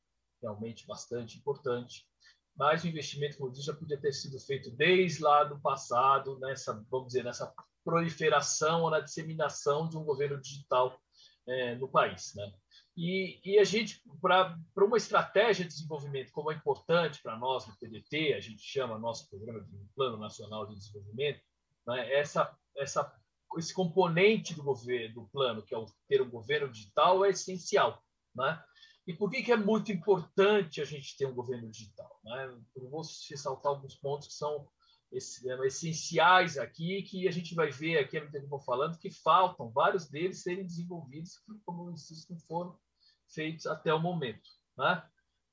[0.42, 2.08] realmente bastante importante.
[2.56, 6.40] Mas o investimento, como eu disse, já podia ter sido feito desde lá do passado,
[6.40, 7.54] nessa, vamos dizer, nessa
[7.84, 11.00] proliferação ou na disseminação de um governo digital
[11.48, 12.54] é, no país, né?
[12.96, 17.76] E, e a gente, para uma estratégia de desenvolvimento como é importante para nós no
[17.78, 21.42] PDT, a gente chama nosso programa de Plano Nacional de Desenvolvimento,
[21.88, 23.16] né, essa, essa,
[23.58, 28.04] esse componente do governo, do plano, que é o ter um governo digital, é essencial.
[28.36, 28.62] Né?
[29.08, 32.20] E por que, que é muito importante a gente ter um governo digital?
[32.24, 32.58] Né?
[32.76, 34.68] Eu vou ressaltar alguns pontos que são
[35.12, 39.70] essenciais aqui, que a gente vai ver aqui, à medida que vou falando, que faltam
[39.70, 42.78] vários deles serem desenvolvidos, como insisto, não foram
[43.28, 44.50] feitos até o momento.
[44.78, 45.04] Né?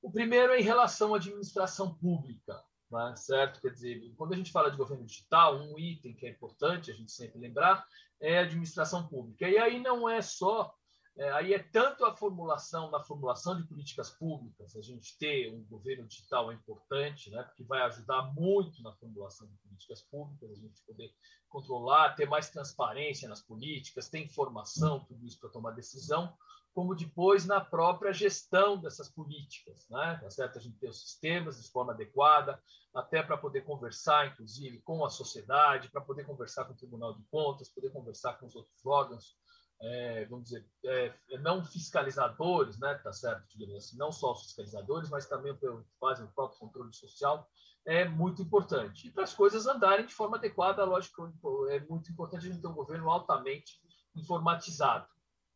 [0.00, 3.14] O primeiro é em relação à administração pública, né?
[3.16, 3.61] certo?
[3.61, 6.94] Quer dizer, quando a gente fala de governo digital, um item que é importante a
[6.94, 7.84] gente sempre lembrar
[8.20, 9.48] é a administração pública.
[9.48, 10.74] E aí não é só
[11.18, 15.64] é, aí é tanto a formulação, na formulação de políticas públicas, a gente ter um
[15.64, 20.54] governo digital é importante, né, porque vai ajudar muito na formulação de políticas públicas, a
[20.54, 21.12] gente poder
[21.48, 26.32] controlar, ter mais transparência nas políticas, ter informação, tudo isso para tomar decisão,
[26.72, 30.20] como depois na própria gestão dessas políticas, né?
[30.22, 30.58] Tá certo?
[30.58, 32.62] A gente ter os sistemas de forma adequada,
[32.94, 37.24] até para poder conversar, inclusive, com a sociedade, para poder conversar com o Tribunal de
[37.24, 39.36] Contas, poder conversar com os outros órgãos
[39.80, 43.44] é, vamos dizer, é, não fiscalizadores, né, tá certo,
[43.76, 45.56] assim, não só fiscalizadores, mas também
[46.00, 47.48] fazem o próprio controle social,
[47.86, 49.06] é muito importante.
[49.06, 51.32] E para as coisas andarem de forma adequada, lógico,
[51.70, 53.80] é muito importante a gente ter um governo altamente
[54.14, 55.08] informatizado.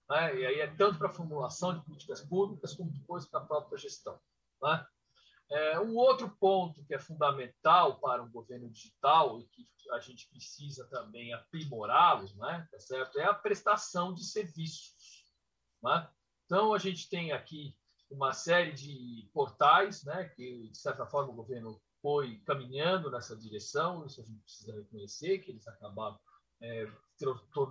[0.08, 0.36] Né?
[0.36, 3.76] E aí é tanto para a formulação de políticas públicas, como depois para a própria
[3.76, 4.18] gestão.
[4.62, 4.86] Né?
[5.53, 10.26] É, um outro ponto que é fundamental para um governo digital e que a gente
[10.30, 13.18] precisa também aprimorá-los, né, tá certo?
[13.18, 15.26] É a prestação de serviços.
[15.82, 16.09] Né?
[16.46, 17.76] Então, a gente tem aqui
[18.11, 24.07] uma série de portais né, que, de certa forma, o governo foi caminhando nessa direção,
[24.07, 26.18] isso a gente precisa reconhecer, que eles acabaram
[26.62, 26.90] é,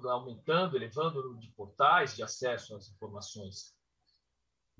[0.05, 3.73] aumentando, elevando o número de portais de acesso às informações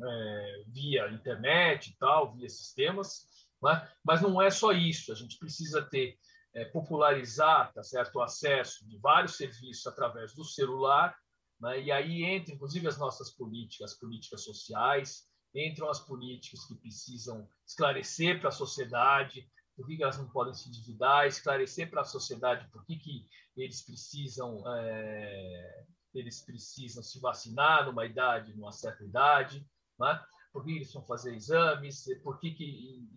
[0.03, 3.25] é, via internet e tal, via sistemas,
[3.61, 3.89] né?
[4.03, 5.11] mas não é só isso.
[5.11, 6.17] A gente precisa ter
[6.53, 11.15] é, popularizar, tá certo, o acesso de vários serviços através do celular,
[11.59, 11.81] né?
[11.81, 17.47] e aí entra, inclusive, as nossas políticas, as políticas sociais, entram as políticas que precisam
[17.65, 22.69] esclarecer para a sociedade por que, elas não podem se endividar, esclarecer para a sociedade
[22.71, 23.25] por que, que
[23.55, 29.65] eles precisam é, eles precisam se vacinar numa idade, numa certa idade,
[30.01, 30.21] né?
[30.51, 33.07] por que eles vão fazer exames, por que, que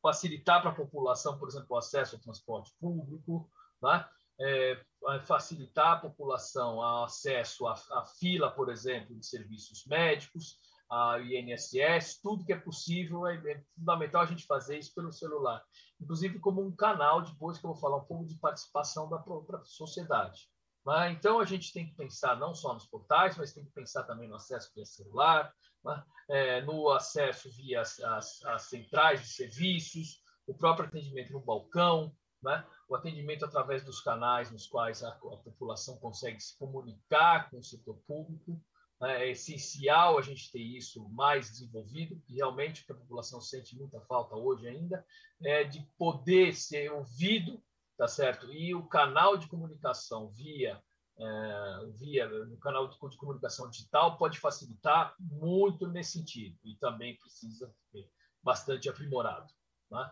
[0.00, 3.50] facilitar para a população, por exemplo, o acesso ao transporte público,
[3.82, 4.08] né?
[4.40, 4.80] é,
[5.26, 10.58] facilitar a população o acesso à, à, fila, por exemplo, de serviços médicos,
[10.90, 15.62] a INSS, tudo que é possível, é, é, fundamental a gente fazer isso pelo celular,
[16.00, 19.62] inclusive como um canal, depois que eu vou falar um pouco de participação da própria
[19.64, 20.48] sociedade.
[20.86, 21.12] Né?
[21.12, 24.28] Então, a gente tem que pensar não só nos portais, mas tem que pensar também
[24.28, 25.52] no acesso via celular,
[25.84, 26.02] né?
[26.28, 32.14] é, no acesso via as, as, as, centrais de serviços, o próprio atendimento no balcão,
[32.42, 32.64] né?
[32.88, 37.64] o atendimento através dos canais nos quais a, a população consegue se comunicar com o
[37.64, 38.60] setor público.
[39.00, 39.24] Né?
[39.24, 44.00] É essencial a gente ter isso mais desenvolvido, e realmente que a população sente muita
[44.02, 45.04] falta hoje ainda
[45.42, 47.62] é de poder ser ouvido
[47.96, 48.52] tá certo?
[48.52, 50.82] E o canal de comunicação via
[51.18, 57.72] é, via no canal de, comunicação digital pode facilitar muito nesse sentido e também precisa
[57.90, 58.08] ser
[58.42, 59.52] bastante aprimorado.
[59.90, 60.10] Né?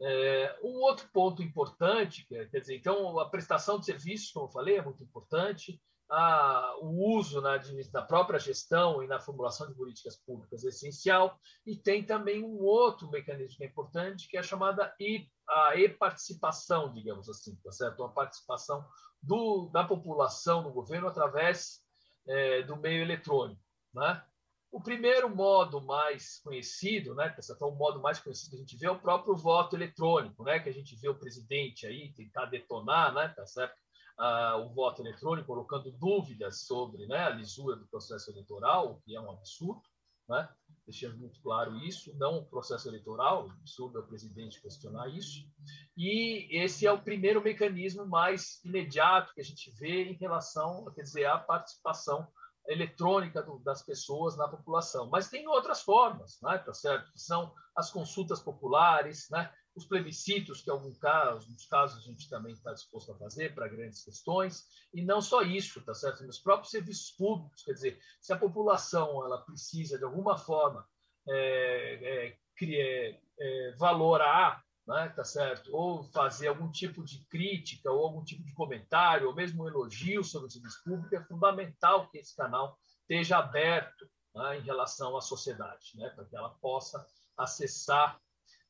[0.00, 4.76] É, um outro ponto importante, quer dizer, então a prestação de serviços, como eu falei,
[4.76, 5.80] é muito importante
[6.10, 7.58] a, o uso na,
[7.92, 12.62] na própria gestão e na formulação de políticas públicas é essencial, e tem também um
[12.62, 17.72] outro mecanismo que é importante, que é a chamada e, a e-participação, digamos assim, tá
[17.72, 18.04] certo?
[18.04, 18.84] a participação
[19.26, 21.80] do, da população no governo através
[22.26, 23.60] é, do meio eletrônico.
[23.92, 24.22] Né?
[24.70, 28.86] O primeiro modo mais conhecido, né, é o modo mais conhecido que a gente vê
[28.86, 33.14] é o próprio voto eletrônico, né, que a gente vê o presidente aí tentar detonar,
[33.14, 33.76] né, tá certo?
[34.18, 39.14] Ah, o voto eletrônico, colocando dúvidas sobre né, a lisura do processo eleitoral, o que
[39.14, 39.82] é um absurdo,
[40.28, 40.48] né?
[40.86, 45.48] Deixando muito claro isso, não o processo eleitoral, absurdo é o presidente questionar isso.
[45.96, 51.02] E esse é o primeiro mecanismo mais imediato que a gente vê em relação, quer
[51.02, 52.26] dizer, à participação
[52.66, 55.08] eletrônica do, das pessoas na população.
[55.08, 56.58] Mas tem outras formas, né?
[56.58, 57.12] tá certo?
[57.12, 59.52] Que são as consultas populares, né?
[59.74, 63.54] Os plebiscitos, que em alguns casos, nos casos a gente também está disposto a fazer
[63.54, 66.24] para grandes questões, e não só isso, tá certo?
[66.24, 70.86] Nos próprios serviços públicos, quer dizer, se a população ela precisa de alguma forma
[71.28, 75.74] é, é, é, valorar, né, tá certo?
[75.74, 80.22] Ou fazer algum tipo de crítica ou algum tipo de comentário, ou mesmo um elogio
[80.22, 85.20] sobre o serviço público, é fundamental que esse canal esteja aberto né, em relação à
[85.20, 87.04] sociedade, né, para que ela possa
[87.36, 88.20] acessar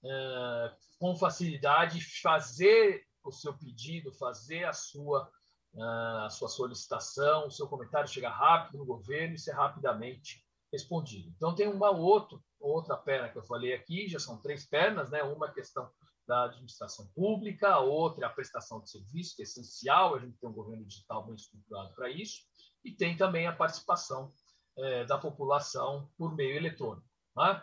[0.04, 5.30] é, com facilidade, fazer o seu pedido, fazer a sua,
[5.74, 5.82] é,
[6.26, 11.32] a sua solicitação, o seu comentário chegar rápido no governo e ser rapidamente respondido.
[11.36, 15.22] Então, tem uma outra, outra perna que eu falei aqui, já são três pernas, né?
[15.22, 15.90] uma questão
[16.26, 20.38] da administração pública, a outra é a prestação de serviço, que é essencial, a gente
[20.38, 22.42] tem um governo digital bem estruturado para isso,
[22.82, 24.32] e tem também a participação
[24.76, 27.06] é, da população por meio eletrônico.
[27.36, 27.62] Né?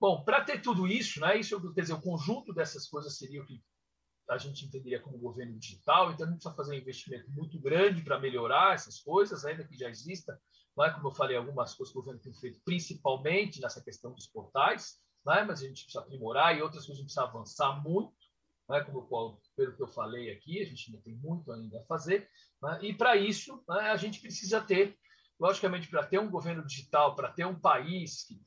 [0.00, 3.46] Bom, para ter tudo isso, né, isso quer dizer, o conjunto dessas coisas seria o
[3.46, 3.62] que
[4.28, 8.02] a gente entenderia como governo digital, então a gente precisa fazer um investimento muito grande
[8.02, 10.40] para melhorar essas coisas, ainda que já exista,
[10.82, 10.90] é?
[10.90, 14.98] Como eu falei, algumas coisas que o governo tem feito, principalmente nessa questão dos portais,
[15.24, 18.12] né, mas a gente precisa aprimorar e outras coisas a gente precisa avançar muito,
[18.68, 22.28] né, como pelo que eu falei aqui, a gente ainda tem muito ainda a fazer,
[22.62, 24.98] né, e para isso né, a gente precisa ter,
[25.38, 28.40] logicamente, para ter um governo digital, para ter um país que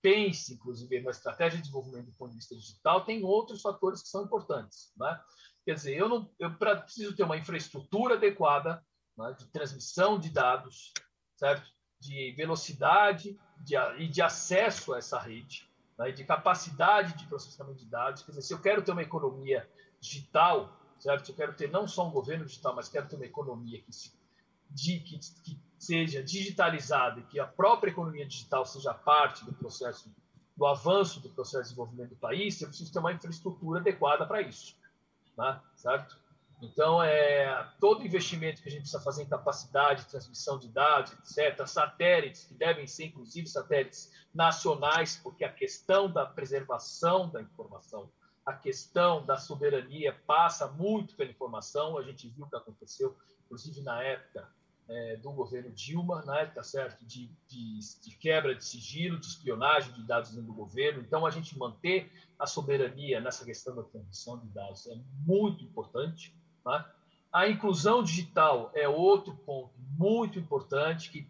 [0.00, 4.08] pense, inclusive, na estratégia de desenvolvimento do ponto de vista digital, tem outros fatores que
[4.08, 4.92] são importantes.
[4.96, 5.20] Né?
[5.64, 8.84] Quer dizer, eu, não, eu preciso ter uma infraestrutura adequada
[9.16, 10.92] né, de transmissão de dados,
[11.36, 11.68] certo?
[12.00, 15.68] de velocidade de, e de acesso a essa rede,
[15.98, 18.22] né, de capacidade de processamento de dados.
[18.22, 19.68] Quer dizer, se eu quero ter uma economia
[20.00, 21.30] digital, certo?
[21.30, 24.12] eu quero ter não só um governo digital, mas quero ter uma economia que, se,
[24.70, 30.12] de, que, que seja digitalizada e que a própria economia digital seja parte do processo,
[30.56, 34.42] do avanço do processo de desenvolvimento do país, eu preciso ter uma infraestrutura adequada para
[34.42, 34.76] isso,
[35.36, 35.60] né?
[35.76, 36.18] certo?
[36.60, 41.12] Então, é, todo investimento que a gente precisa fazer em capacidade de transmissão de dados,
[41.12, 48.10] etc., satélites, que devem ser, inclusive, satélites nacionais, porque a questão da preservação da informação,
[48.44, 53.80] a questão da soberania passa muito pela informação, a gente viu o que aconteceu, inclusive
[53.82, 54.48] na época
[54.88, 57.04] é, do governo Dilma, né, tá certo?
[57.04, 61.00] De, de, de, quebra de sigilo, de espionagem de dados dentro do governo.
[61.00, 66.34] Então, a gente manter a soberania nessa questão da transmissão de dados é muito importante.
[66.64, 66.90] Tá?
[67.32, 71.28] A inclusão digital é outro ponto muito importante que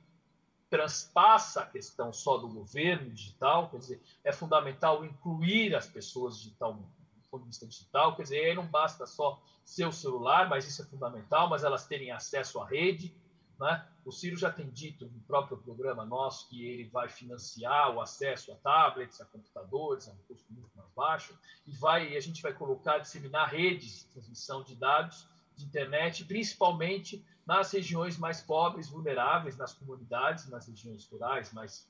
[0.71, 6.75] transpassa a questão só do governo digital, quer dizer, é fundamental incluir as pessoas digital,
[6.75, 6.87] do
[7.31, 10.85] ponto de vista digital, quer dizer, aí não basta só seu celular, mas isso é
[10.85, 13.15] fundamental, mas elas terem acesso à rede,
[13.59, 13.87] né?
[14.05, 18.53] O Ciro já tem dito no próprio programa nosso que ele vai financiar o acesso
[18.53, 22.53] a tablets, a computadores, a um custo muito mais baixo, e vai, a gente vai
[22.53, 29.57] colocar, disseminar redes de transmissão de dados de internet, principalmente nas regiões mais pobres, vulneráveis,
[29.57, 31.89] nas comunidades, nas regiões rurais mais,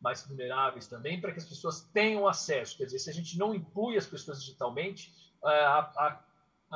[0.00, 2.76] mais vulneráveis também, para que as pessoas tenham acesso.
[2.76, 6.24] Quer dizer, se a gente não inclui as pessoas digitalmente, eh, a, a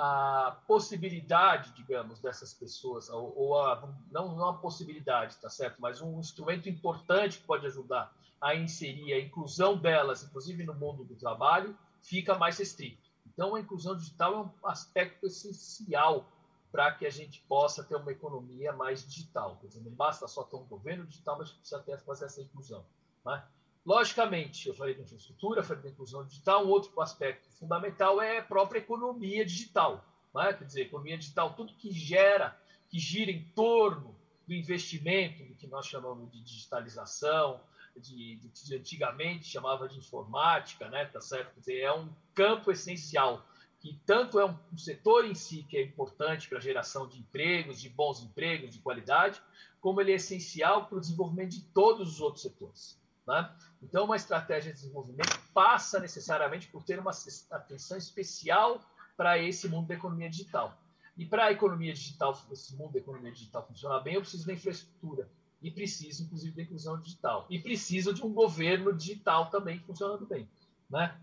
[0.00, 5.80] a possibilidade, digamos, dessas pessoas, ou, ou a, não, não a possibilidade, tá certo?
[5.80, 11.02] Mas um instrumento importante que pode ajudar a inserir a inclusão delas, inclusive no mundo
[11.02, 13.10] do trabalho, fica mais restrito.
[13.26, 16.30] Então, a inclusão digital é um aspecto essencial
[16.70, 19.56] para que a gente possa ter uma economia mais digital.
[19.60, 22.84] Quer dizer, não basta só ter um governo digital, mas precisa ter, fazer essa inclusão.
[23.26, 23.42] Né?
[23.88, 28.42] Logicamente, eu falei de infraestrutura, falei de inclusão digital, um outro aspecto fundamental é a
[28.42, 30.04] própria economia digital.
[30.34, 30.52] Né?
[30.52, 32.54] Quer dizer, economia digital, tudo que gera,
[32.90, 34.14] que gira em torno
[34.46, 37.62] do investimento, do que nós chamamos de digitalização,
[37.96, 41.06] de, do que antigamente chamava de informática, né?
[41.06, 41.54] tá certo?
[41.54, 43.42] Quer dizer, é um campo essencial
[43.80, 47.18] que tanto é um, um setor em si que é importante para a geração de
[47.18, 49.40] empregos, de bons empregos, de qualidade,
[49.80, 52.97] como ele é essencial para o desenvolvimento de todos os outros setores.
[53.28, 53.54] Né?
[53.82, 57.12] Então, uma estratégia de desenvolvimento passa necessariamente por ter uma
[57.50, 58.80] atenção especial
[59.18, 60.80] para esse mundo da economia digital.
[61.14, 64.54] E para a economia digital, esse mundo da economia digital funcionar bem, eu preciso da
[64.54, 65.30] infraestrutura.
[65.60, 67.44] e precisa, inclusive, da inclusão digital.
[67.50, 70.48] E precisa de um governo digital também funcionando bem.
[70.88, 71.20] Né?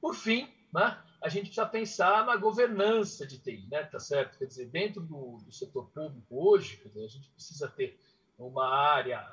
[0.00, 4.36] Por fim, né, a gente precisa pensar na governança de TI, né, tá certo?
[4.38, 7.98] Quer dizer, dentro do, do setor público hoje, dizer, a gente precisa ter
[8.36, 9.24] uma área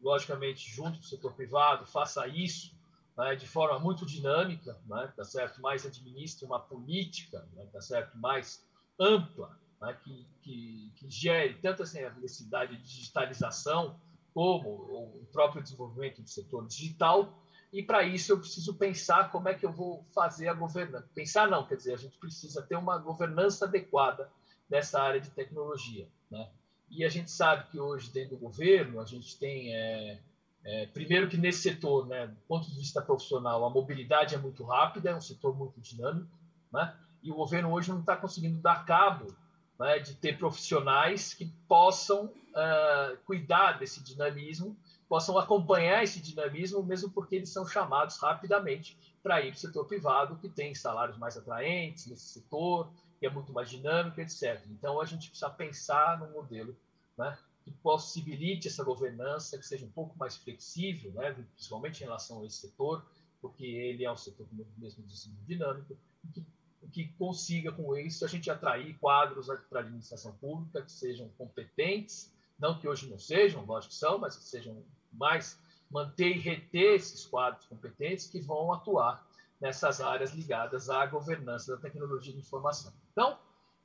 [0.00, 2.74] logicamente, junto com o setor privado, faça isso
[3.16, 5.60] né, de forma muito dinâmica, né, tá certo?
[5.60, 8.16] Mais administre uma política, né, tá certo?
[8.18, 8.64] Mais
[8.98, 13.98] ampla, né, que, que, que, gere tanto assim, a necessidade de digitalização
[14.32, 17.32] como o próprio desenvolvimento do setor digital.
[17.72, 21.08] E para isso eu preciso pensar como é que eu vou fazer a governança.
[21.14, 24.30] Pensar não, quer dizer, a gente precisa ter uma governança adequada
[24.68, 26.08] nessa área de tecnologia.
[26.30, 26.50] Né?
[26.94, 29.74] E a gente sabe que hoje, dentro do governo, a gente tem.
[29.74, 30.20] É,
[30.64, 34.62] é, primeiro, que nesse setor, né, do ponto de vista profissional, a mobilidade é muito
[34.64, 36.30] rápida, é um setor muito dinâmico,
[36.72, 36.94] né?
[37.22, 39.34] e o governo hoje não está conseguindo dar cabo
[39.78, 44.76] né, de ter profissionais que possam uh, cuidar desse dinamismo,
[45.08, 49.86] possam acompanhar esse dinamismo, mesmo porque eles são chamados rapidamente para ir para o setor
[49.86, 54.62] privado, que tem salários mais atraentes nesse setor, que é muito mais dinâmico, etc.
[54.70, 56.76] Então, a gente precisa pensar no modelo
[57.16, 62.42] né, que possibilite essa governança, que seja um pouco mais flexível, né, principalmente em relação
[62.42, 63.04] a esse setor,
[63.40, 64.46] porque ele é um setor,
[64.78, 65.04] mesmo
[65.46, 65.96] dinâmico,
[66.32, 66.44] que
[66.92, 72.32] que consiga com isso a gente atrair quadros para a administração pública que sejam competentes,
[72.58, 75.58] não que hoje não sejam, lógico que são, mas que sejam mais
[75.90, 79.26] manter e reter esses quadros competentes que vão atuar
[79.60, 82.92] nessas áreas ligadas à governança da tecnologia de informação.
[83.12, 83.38] Então,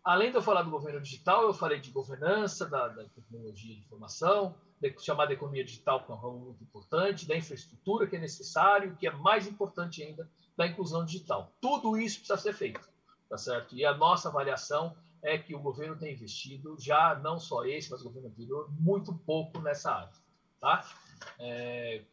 [0.10, 3.82] além de eu falar do governo digital, eu falei de governança da, da tecnologia de
[3.82, 8.20] informação, de, chamada economia digital, que é um ramo muito importante, da infraestrutura que é
[8.20, 11.54] necessário, que é mais importante ainda, da inclusão digital.
[11.62, 12.90] Tudo isso precisa ser feito,
[13.30, 13.76] tá certo?
[13.76, 18.02] E a nossa avaliação é que o governo tem investido, já não só esse, mas
[18.02, 20.14] o governo anterior, muito pouco nessa área,
[20.60, 20.90] tá?
[21.38, 22.04] É,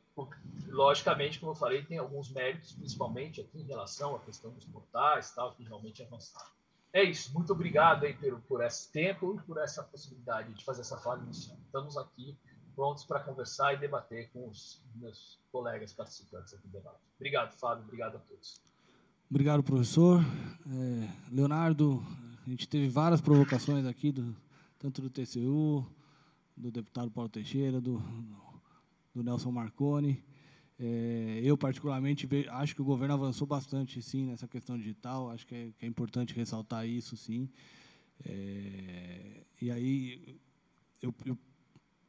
[0.68, 5.30] logicamente, como eu falei, tem alguns méritos, principalmente aqui em relação à questão dos portais,
[5.30, 6.55] tal, que realmente avançaram.
[6.92, 7.32] É isso.
[7.34, 11.22] Muito obrigado aí por, por esse tempo e por essa possibilidade de fazer essa fala
[11.22, 11.58] inicial.
[11.66, 12.36] Estamos aqui
[12.74, 17.00] prontos para conversar e debater com os meus colegas participantes aqui do debate.
[17.16, 17.84] Obrigado, Fábio.
[17.84, 18.60] Obrigado a todos.
[19.30, 20.20] Obrigado, professor.
[20.20, 22.04] É, Leonardo,
[22.46, 24.36] a gente teve várias provocações aqui, do,
[24.78, 25.84] tanto do TCU,
[26.56, 28.00] do deputado Paulo Teixeira, do,
[29.14, 30.22] do Nelson Marconi.
[30.78, 35.30] É, eu, particularmente, acho que o governo avançou bastante, sim, nessa questão digital.
[35.30, 37.48] Acho que é, que é importante ressaltar isso, sim.
[38.24, 40.38] É, e aí,
[41.02, 41.38] eu, eu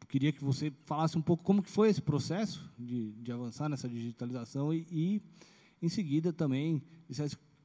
[0.08, 3.88] queria que você falasse um pouco como que foi esse processo de, de avançar nessa
[3.88, 5.22] digitalização e, e,
[5.82, 6.82] em seguida, também,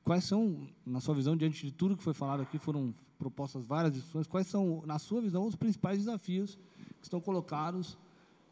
[0.05, 3.93] quais são, na sua visão, diante de tudo que foi falado aqui, foram propostas várias
[3.93, 6.59] discussões, quais são, na sua visão, os principais desafios
[7.01, 7.97] que estão colocados,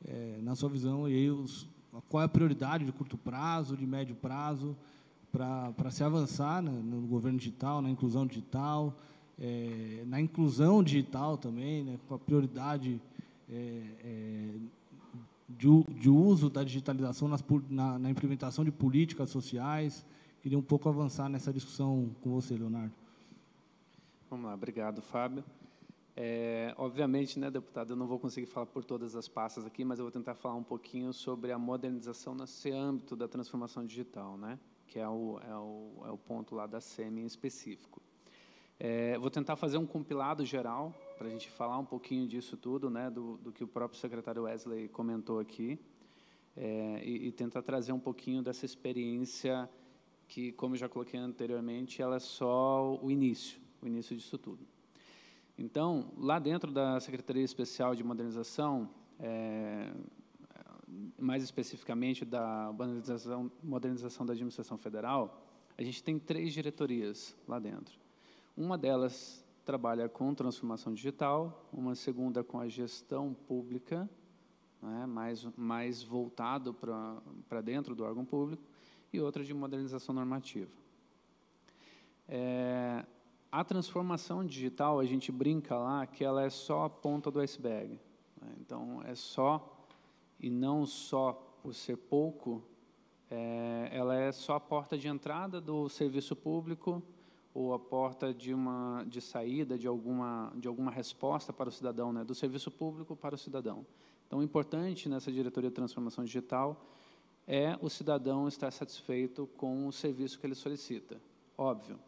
[0.04, 1.68] é, na sua visão, e aí os,
[2.08, 4.76] qual é a prioridade de curto prazo, de médio prazo,
[5.32, 8.96] para se avançar no, no governo digital, na inclusão digital,
[9.38, 13.00] é, na inclusão digital também, né, com a prioridade
[13.48, 14.48] é, é,
[15.48, 20.04] de, de, uso da digitalização nas, na, na, implementação de políticas sociais.
[20.42, 22.92] Queria um pouco avançar nessa discussão com você, Leonardo.
[24.28, 25.44] Vamos lá, obrigado, Fábio.
[26.16, 29.98] É, obviamente, né, deputado, eu não vou conseguir falar por todas as pastas aqui, mas
[29.98, 34.58] eu vou tentar falar um pouquinho sobre a modernização nesse âmbito da transformação digital, né,
[34.86, 38.02] que é o, é o, é o ponto lá da SEMI em específico.
[38.78, 42.88] É, vou tentar fazer um compilado geral para a gente falar um pouquinho disso tudo,
[42.90, 45.78] né, do, do que o próprio secretário Wesley comentou aqui,
[46.56, 49.70] é, e, e, tentar trazer um pouquinho dessa experiência
[50.26, 54.66] que, como já coloquei anteriormente, ela é só o início, o início disso tudo.
[55.62, 58.88] Então, lá dentro da Secretaria Especial de Modernização,
[59.18, 59.92] é,
[61.18, 65.46] mais especificamente da modernização, modernização da administração federal,
[65.76, 68.00] a gente tem três diretorias lá dentro.
[68.56, 74.08] Uma delas trabalha com transformação digital, uma segunda com a gestão pública,
[74.80, 78.62] né, mais, mais voltado para dentro do órgão público,
[79.12, 80.70] e outra de modernização normativa.
[82.26, 83.04] É,
[83.50, 87.98] a transformação digital, a gente brinca lá que ela é só a ponta do iceberg.
[88.40, 88.54] Né?
[88.60, 89.84] Então, é só,
[90.38, 91.32] e não só
[91.62, 92.62] por ser pouco,
[93.30, 97.02] é, ela é só a porta de entrada do serviço público
[97.52, 102.12] ou a porta de uma de saída de alguma de alguma resposta para o cidadão,
[102.12, 103.84] né, do serviço público para o cidadão.
[104.26, 106.86] Então, o importante nessa diretoria de transformação digital
[107.46, 111.20] é o cidadão estar satisfeito com o serviço que ele solicita.
[111.58, 111.98] Óbvio.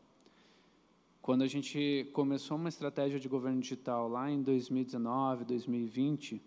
[1.22, 6.42] Quando a gente começou uma estratégia de governo digital lá em 2019, 2020,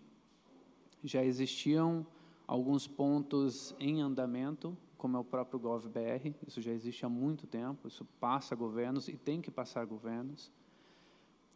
[1.02, 2.06] Já existiam
[2.46, 7.88] alguns pontos em andamento, como é o próprio GovBR, isso já existe há muito tempo,
[7.88, 10.52] isso passa governos e tem que passar governos.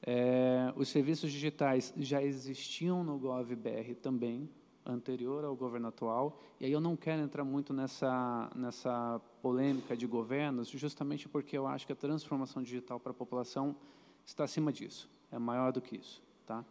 [0.02, 4.48] É, os serviços digitais já existiam no GovBR também,
[4.92, 10.06] anterior ao governo atual, e aí eu não quero entrar muito nessa, nessa polêmica de
[10.06, 13.76] governos, justamente porque eu acho que a transformação digital para a população
[14.24, 16.22] está acima disso, é maior do que isso.
[16.46, 16.64] Tá?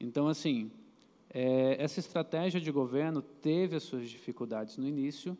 [0.00, 0.70] Então, assim,
[1.30, 5.36] é, essa estratégia de governo teve as suas dificuldades no início,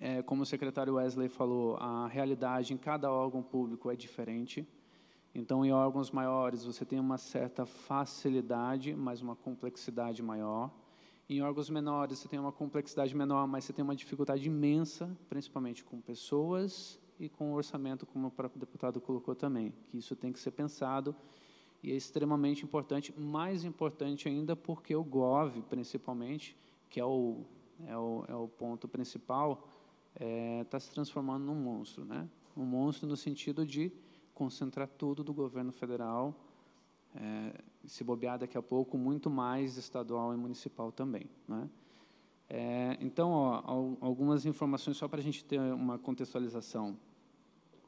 [0.00, 4.66] é, como o secretário Wesley falou, a realidade em cada órgão público é diferente,
[5.34, 10.70] então, em órgãos maiores, você tem uma certa facilidade, mas uma complexidade maior.
[11.28, 15.82] Em órgãos menores, você tem uma complexidade menor, mas você tem uma dificuldade imensa, principalmente
[15.82, 20.38] com pessoas e com orçamento, como o próprio deputado colocou também, que isso tem que
[20.38, 21.16] ser pensado
[21.84, 26.56] e é extremamente importante, mais importante ainda porque o GOV, principalmente,
[26.88, 27.44] que é o,
[27.86, 29.68] é o, é o ponto principal,
[30.14, 32.02] está é, tá se transformando num monstro.
[32.06, 32.26] Né?
[32.56, 33.92] Um monstro no sentido de
[34.32, 36.34] concentrar tudo do governo federal,
[37.14, 37.54] é,
[37.86, 41.28] se bobear daqui a pouco, muito mais estadual e municipal também.
[41.46, 41.68] Né?
[42.48, 46.96] É, então, ó, algumas informações só para a gente ter uma contextualização.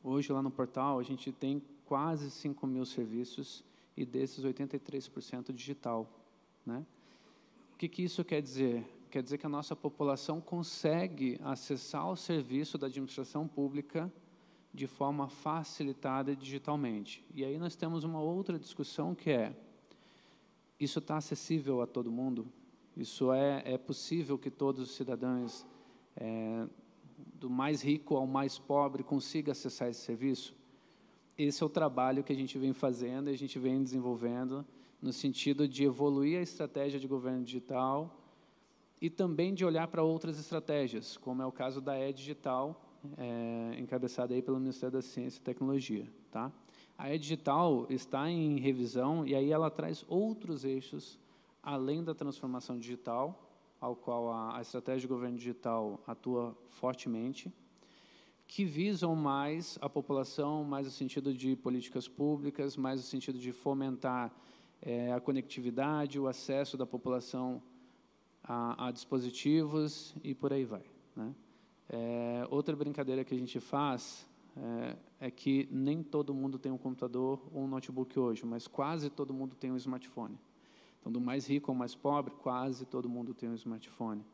[0.02, 3.64] Hoje, lá no portal, a gente tem quase 5 mil serviços
[3.96, 6.08] e desses 83% digital.
[6.64, 6.84] Né?
[7.74, 8.84] O que, que isso quer dizer?
[9.10, 14.12] Quer dizer que a nossa população consegue acessar o serviço da administração pública
[14.76, 17.24] de forma facilitada digitalmente.
[17.34, 19.56] E aí nós temos uma outra discussão que é:
[20.78, 22.46] isso está acessível a todo mundo?
[22.94, 25.66] Isso é, é possível que todos os cidadãos,
[26.14, 26.68] é,
[27.34, 30.54] do mais rico ao mais pobre, consigam acessar esse serviço?
[31.38, 34.64] Esse é o trabalho que a gente vem fazendo e a gente vem desenvolvendo
[35.00, 38.14] no sentido de evoluir a estratégia de governo digital
[39.00, 42.85] e também de olhar para outras estratégias, como é o caso da E-Digital,
[43.16, 46.06] é, encabeçada aí pelo Ministério da Ciência e Tecnologia.
[46.30, 46.52] Tá?
[46.98, 51.18] A E-Digital está em revisão e aí ela traz outros eixos
[51.62, 53.50] além da transformação digital,
[53.80, 57.52] ao qual a, a estratégia de governo digital atua fortemente,
[58.46, 63.52] que visam mais a população, mais no sentido de políticas públicas, mais no sentido de
[63.52, 64.32] fomentar
[64.80, 67.60] é, a conectividade, o acesso da população
[68.42, 70.84] a, a dispositivos e por aí vai.
[71.14, 71.34] Né?
[71.88, 74.26] É, outra brincadeira que a gente faz
[74.56, 79.10] é, é, que nem todo mundo tem um computador ou um notebook hoje, mas quase
[79.10, 80.38] todo mundo tem um smartphone.
[80.98, 84.24] Então, do mais rico ao mais pobre, quase todo mundo tem um smartphone.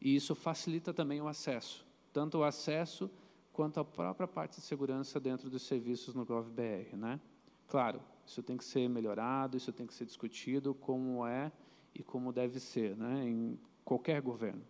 [0.00, 3.10] E isso facilita também o acesso, tanto o acesso
[3.52, 6.94] quanto a própria parte de segurança dentro dos serviços no GovBR.
[6.94, 7.18] Né?
[7.66, 11.50] Claro, isso tem que ser melhorado, isso tem que ser discutido como é
[11.94, 13.24] e como deve ser né?
[13.26, 14.62] em qualquer governo.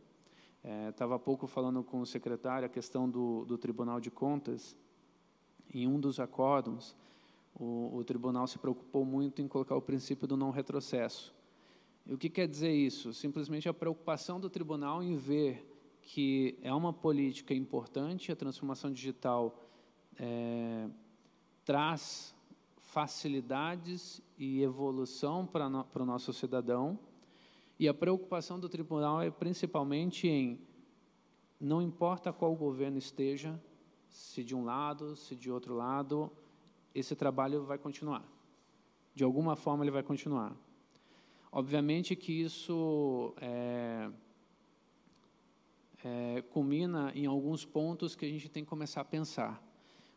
[0.89, 4.77] Estava é, há pouco falando com o secretário a questão do, do Tribunal de Contas.
[5.73, 6.97] Em um dos acórdons,
[7.55, 11.35] o, o tribunal se preocupou muito em colocar o princípio do não retrocesso.
[12.05, 13.13] E o que quer dizer isso?
[13.13, 19.61] Simplesmente a preocupação do tribunal em ver que é uma política importante, a transformação digital
[20.17, 20.89] é,
[21.65, 22.33] traz
[22.77, 26.97] facilidades e evolução para o nosso cidadão,
[27.79, 30.59] e a preocupação do tribunal é principalmente em
[31.61, 33.61] não importa qual governo esteja,
[34.09, 36.31] se de um lado, se de outro lado,
[36.95, 38.25] esse trabalho vai continuar.
[39.15, 40.55] De alguma forma ele vai continuar.
[41.53, 44.11] Obviamente que isso é,
[46.05, 49.63] é, culmina em alguns pontos que a gente tem que começar a pensar.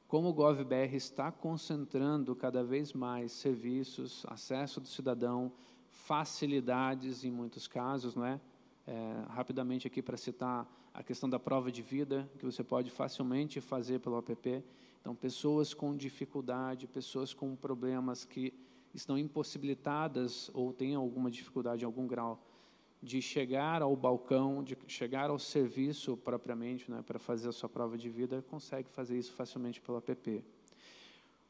[0.07, 5.51] Como o GovBR está concentrando cada vez mais serviços, acesso do cidadão,
[6.05, 8.39] facilidades em muitos casos, não é?
[8.87, 13.61] é rapidamente aqui para citar a questão da prova de vida, que você pode facilmente
[13.61, 14.63] fazer pelo app.
[14.99, 18.53] Então, pessoas com dificuldade, pessoas com problemas que
[18.93, 22.43] estão impossibilitadas ou têm alguma dificuldade em algum grau
[23.01, 27.97] de chegar ao balcão, de chegar ao serviço propriamente, né, para fazer a sua prova
[27.97, 30.43] de vida, consegue fazer isso facilmente pelo app.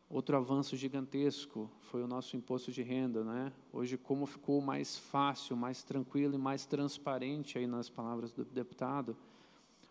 [0.09, 3.53] Outro avanço gigantesco foi o nosso imposto de renda, né?
[3.71, 9.15] Hoje, como ficou mais fácil, mais tranquilo e mais transparente aí nas palavras do deputado,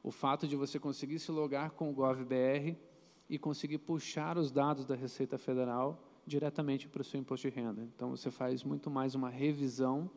[0.03, 2.77] o fato de você conseguir se logar com o GovBR
[3.31, 7.83] e conseguir puxar os dados da Receita Federal diretamente para o seu imposto de renda.
[7.95, 10.11] Então, você faz muito mais uma revisão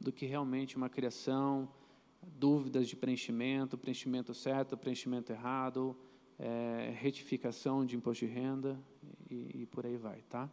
[0.00, 1.68] do que realmente uma criação,
[2.20, 5.96] dúvidas de preenchimento, preenchimento certo, preenchimento errado,
[6.40, 8.76] é, retificação de imposto de renda
[9.34, 10.48] e, e, por aí vai, tá?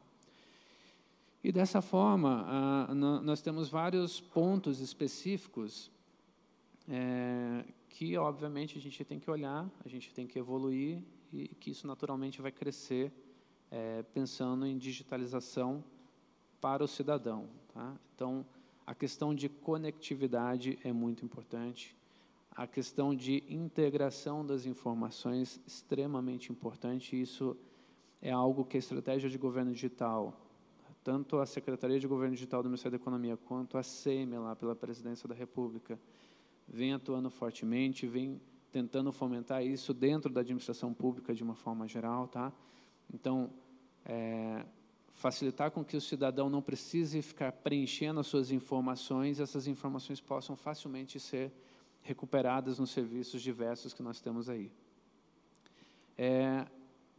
[1.43, 5.91] E dessa forma, ah, nós temos vários pontos específicos
[6.87, 11.01] é, que, obviamente, a gente tem que olhar, a gente tem que evoluir
[11.33, 13.11] e que isso naturalmente vai crescer
[13.71, 15.83] é, pensando em digitalização
[16.59, 17.47] para o cidadão.
[17.73, 17.95] Tá?
[18.13, 18.45] Então,
[18.85, 21.95] a questão de conectividade é muito importante.
[22.53, 27.19] A questão de integração das informações extremamente importante.
[27.19, 27.55] Isso
[28.21, 30.39] é algo que a estratégia de governo digital,
[31.03, 34.75] tanto a Secretaria de Governo Digital do Ministério da Economia quanto a SEME lá pela
[34.75, 35.99] Presidência da República,
[36.67, 38.39] vem atuando fortemente, vem
[38.71, 42.53] tentando fomentar isso dentro da administração pública de uma forma geral, tá?
[43.13, 43.49] Então,
[44.05, 44.65] é,
[45.09, 50.55] facilitar com que o cidadão não precise ficar preenchendo as suas informações, essas informações possam
[50.55, 51.51] facilmente ser
[52.01, 54.71] recuperadas nos serviços diversos que nós temos aí.
[56.17, 56.65] É,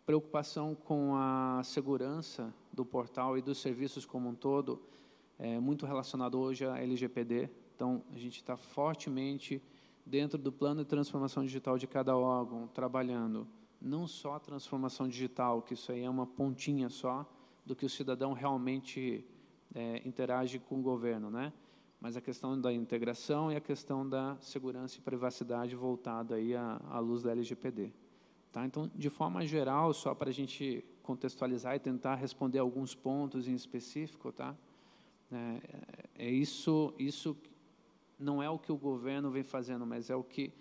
[0.05, 4.83] preocupação com a segurança do portal e dos serviços como um todo,
[5.39, 7.49] é muito relacionado hoje à LGPD.
[7.75, 9.63] Então, a gente está fortemente
[10.05, 13.47] dentro do plano de transformação digital de cada órgão, trabalhando
[13.81, 17.29] não só a transformação digital, que isso aí é uma pontinha só
[17.65, 19.25] do que o cidadão realmente
[19.75, 21.53] é, interage com o governo, né?
[22.01, 26.81] Mas a questão da integração e a questão da segurança e privacidade voltada aí à,
[26.91, 27.93] à luz da LGPD.
[28.53, 28.67] Tá?
[28.67, 33.55] Então, de forma geral, só para a gente contextualizar e tentar responder alguns pontos em
[33.55, 34.55] específico, tá?
[35.33, 37.35] É, é isso, isso
[38.19, 40.53] não é o que o governo vem fazendo, mas é o que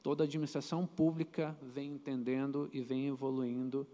[0.00, 3.84] toda a administração pública vem entendendo e vem evoluindo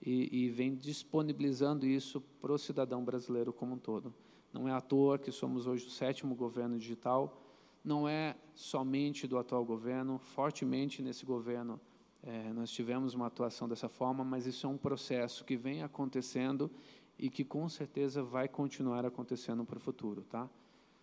[0.00, 4.14] e, e vem disponibilizando isso para o cidadão brasileiro como um todo.
[4.50, 7.38] Não é à toa que somos hoje o sétimo governo digital,
[7.84, 11.78] não é somente do atual governo, fortemente nesse governo
[12.22, 16.70] é, nós tivemos uma atuação dessa forma, mas isso é um processo que vem acontecendo
[17.18, 20.48] e que com certeza vai continuar acontecendo para o futuro, tá?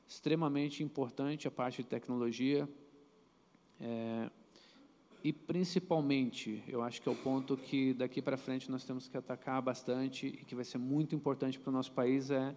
[0.07, 2.69] Extremamente importante a parte de tecnologia
[3.79, 4.29] é,
[5.23, 9.17] e principalmente, eu acho que é o ponto que daqui para frente nós temos que
[9.17, 12.55] atacar bastante e que vai ser muito importante para o nosso país é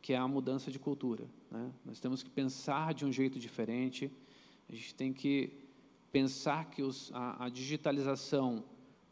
[0.00, 1.24] que é a mudança de cultura.
[1.50, 1.72] Né?
[1.84, 4.12] Nós temos que pensar de um jeito diferente.
[4.68, 5.63] A gente tem que
[6.14, 8.62] pensar que os, a, a digitalização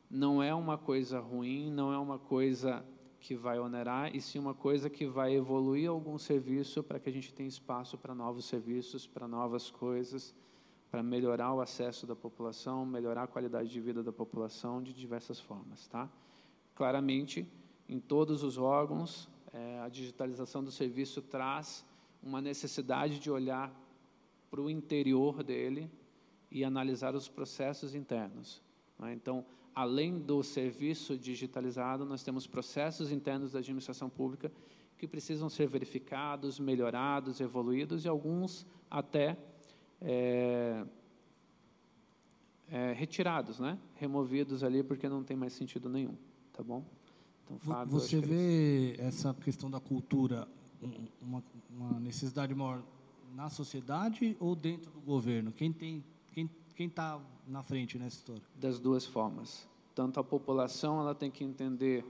[0.09, 2.84] não é uma coisa ruim, não é uma coisa
[3.18, 7.12] que vai onerar, e sim uma coisa que vai evoluir algum serviço para que a
[7.12, 10.32] gente tenha espaço para novos serviços, para novas coisas,
[10.92, 15.40] para melhorar o acesso da população, melhorar a qualidade de vida da população de diversas
[15.40, 15.88] formas.
[15.88, 16.09] Tá?
[16.72, 17.44] Claramente,
[17.88, 21.84] em todos os órgãos, é, a digitalização do serviço traz
[22.22, 23.74] uma necessidade de olhar
[24.48, 25.90] para o interior dele,
[26.53, 28.62] e analisar os processos internos.
[28.98, 29.14] Né?
[29.14, 29.44] Então,
[29.74, 34.53] além do serviço digitalizado, nós temos processos internos da administração pública
[34.98, 39.36] que precisam ser verificados, melhorados, evoluídos e alguns até
[40.00, 40.84] é,
[42.70, 43.78] é, retirados, né?
[43.94, 46.16] removidos ali porque não tem mais sentido nenhum.
[46.53, 46.84] Tá bom?
[47.44, 50.46] Então, Fábio, Você vê é essa questão da cultura
[51.20, 52.82] uma, uma necessidade maior
[53.34, 55.50] na sociedade ou dentro do governo?
[55.50, 56.05] Quem tem
[56.74, 58.42] quem está na frente nessa história?
[58.54, 59.68] Das duas formas.
[59.94, 62.04] Tanto a população ela tem que entender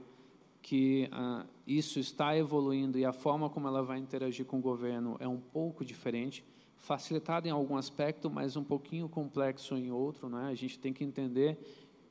[0.61, 5.17] que ah, isso está evoluindo e a forma como ela vai interagir com o governo
[5.19, 6.43] é um pouco diferente,
[6.77, 10.29] facilitado em algum aspecto, mas um pouquinho complexo em outro.
[10.29, 10.47] Né?
[10.49, 11.57] A gente tem que entender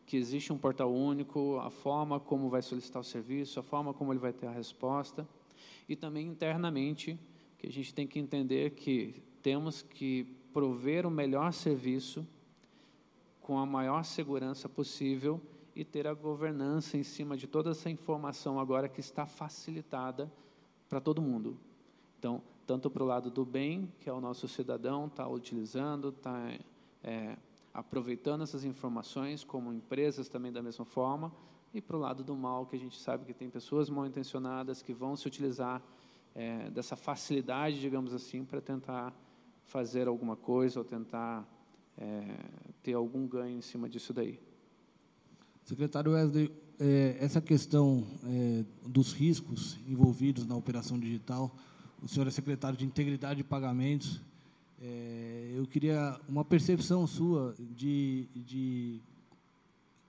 [0.05, 4.12] que existe um portal único, a forma como vai solicitar o serviço, a forma como
[4.12, 5.26] ele vai ter a resposta,
[5.88, 7.18] e também internamente
[7.57, 12.26] que a gente tem que entender que temos que prover o melhor serviço
[13.43, 15.40] com a maior segurança possível
[15.74, 20.32] e ter a governança em cima de toda essa informação agora que está facilitada
[20.88, 21.59] para todo mundo.
[22.18, 26.53] Então, tanto para o lado do bem, que é o nosso cidadão está utilizando, está
[27.03, 27.36] é,
[27.74, 31.32] aproveitando essas informações, como empresas também da mesma forma,
[31.74, 34.82] e para o lado do mal, que a gente sabe que tem pessoas mal intencionadas
[34.82, 35.82] que vão se utilizar
[36.34, 39.12] é, dessa facilidade, digamos assim, para tentar
[39.64, 41.47] fazer alguma coisa ou tentar
[41.99, 42.36] é,
[42.82, 44.38] ter algum ganho em cima disso daí.
[45.64, 51.55] Secretário Wesley, é, essa questão é, dos riscos envolvidos na operação digital,
[52.03, 54.20] o senhor é secretário de Integridade de Pagamentos,
[54.80, 59.01] é, eu queria uma percepção sua de, de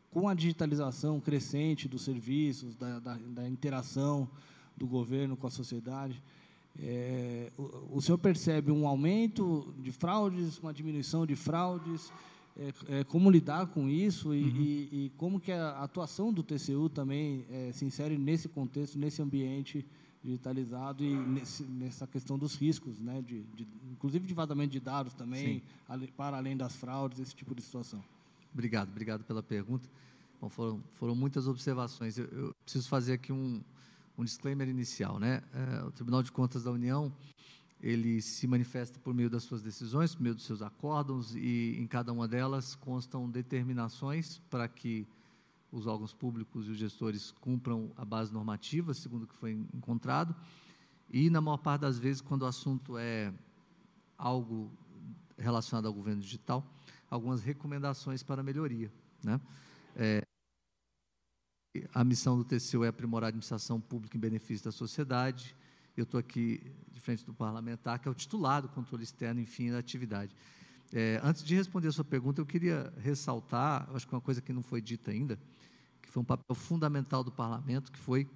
[0.09, 4.27] com a digitalização crescente dos serviços, da, da, da interação
[4.75, 6.21] do governo com a sociedade,
[6.79, 12.11] é, o, o, senhor percebe um aumento de fraudes, uma diminuição de fraudes?
[12.55, 14.55] É, é, como lidar com isso e, uhum.
[14.55, 19.23] e, e, como que a atuação do TCU também é, se insere nesse contexto, nesse
[19.23, 19.83] ambiente
[20.23, 25.13] digitalizado e nesse, nessa questão dos riscos, né, de, de, inclusive de vazamento de dados
[25.13, 28.03] também, ale, para além das fraudes, esse tipo de situação.
[28.53, 29.89] Obrigado, obrigado pela pergunta.
[30.39, 32.17] Bom, foram, foram muitas observações.
[32.17, 33.61] Eu, eu preciso fazer aqui um,
[34.17, 35.41] um disclaimer inicial, né?
[35.53, 37.11] É, o Tribunal de Contas da União
[37.83, 41.85] ele se manifesta por meio das suas decisões, por meio dos seus acórdãos e em
[41.85, 45.05] cada uma delas constam determinações para que
[45.69, 50.33] os órgãos públicos e os gestores cumpram a base normativa, segundo o que foi encontrado,
[51.09, 53.33] e na maior parte das vezes, quando o assunto é
[54.17, 54.71] algo
[55.37, 56.65] relacionado ao governo digital,
[57.09, 58.91] algumas recomendações para melhoria.
[59.21, 59.41] Né?
[59.95, 60.21] É,
[61.93, 65.55] a missão do TCU é aprimorar a administração pública em benefício da sociedade.
[65.95, 66.61] Eu estou aqui
[66.91, 70.35] de frente do parlamentar, que é o titular do controle externo, enfim, da atividade.
[70.91, 74.53] É, antes de responder a sua pergunta, eu queria ressaltar, acho que uma coisa que
[74.53, 75.39] não foi dita ainda,
[76.13, 78.29] foi um papel fundamental do parlamento, que foi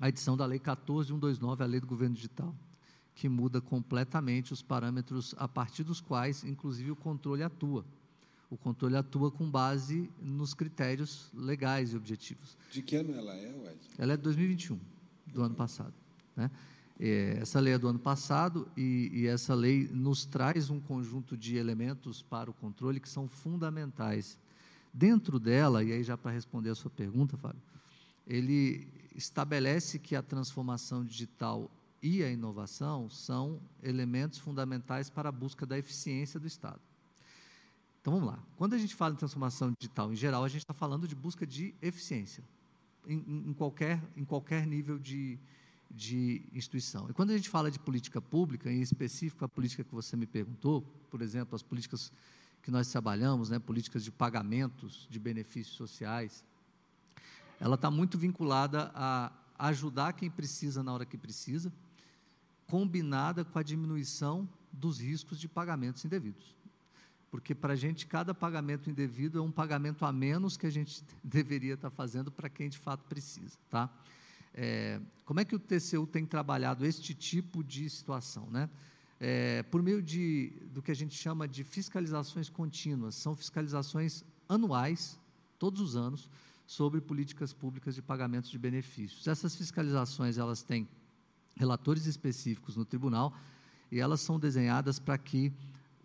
[0.00, 2.52] a edição da Lei 14129, a Lei do Governo Digital,
[3.14, 7.84] que muda completamente os parâmetros a partir dos quais, inclusive, o controle atua.
[8.50, 12.56] O controle atua com base nos critérios legais e objetivos.
[12.70, 13.90] De que ano ela é, Wesley?
[13.98, 14.78] Ela é de 2021,
[15.26, 15.94] do ano passado.
[16.36, 16.50] Né?
[16.98, 21.36] É, essa lei é do ano passado e, e, essa lei nos traz um conjunto
[21.36, 24.38] de elementos para o controle que são fundamentais
[24.96, 27.60] Dentro dela, e aí já para responder a sua pergunta, Fábio,
[28.26, 31.70] ele estabelece que a transformação digital
[32.02, 36.80] e a inovação são elementos fundamentais para a busca da eficiência do Estado.
[38.06, 38.38] Então vamos lá.
[38.56, 41.44] Quando a gente fala em transformação digital em geral, a gente está falando de busca
[41.44, 42.44] de eficiência
[43.04, 45.36] em, em, qualquer, em qualquer nível de,
[45.90, 47.10] de instituição.
[47.10, 50.24] E quando a gente fala de política pública, em específico a política que você me
[50.24, 52.12] perguntou, por exemplo, as políticas
[52.62, 56.44] que nós trabalhamos, né, políticas de pagamentos de benefícios sociais,
[57.58, 61.72] ela está muito vinculada a ajudar quem precisa na hora que precisa,
[62.68, 66.55] combinada com a diminuição dos riscos de pagamentos indevidos.
[67.30, 71.02] Porque para a gente, cada pagamento indevido é um pagamento a menos que a gente
[71.22, 73.58] deveria estar tá fazendo para quem de fato precisa.
[73.70, 73.90] Tá?
[74.54, 78.48] É, como é que o TCU tem trabalhado este tipo de situação?
[78.50, 78.68] Né?
[79.20, 83.14] é, por meio de, do que a gente chama de fiscalizações contínuas.
[83.14, 85.18] São fiscalizações anuais,
[85.58, 86.28] todos os anos,
[86.66, 89.26] sobre políticas públicas de pagamentos de benefícios.
[89.26, 90.88] Essas fiscalizações elas têm
[91.56, 93.34] relatores específicos no tribunal
[93.90, 95.52] e elas são desenhadas para que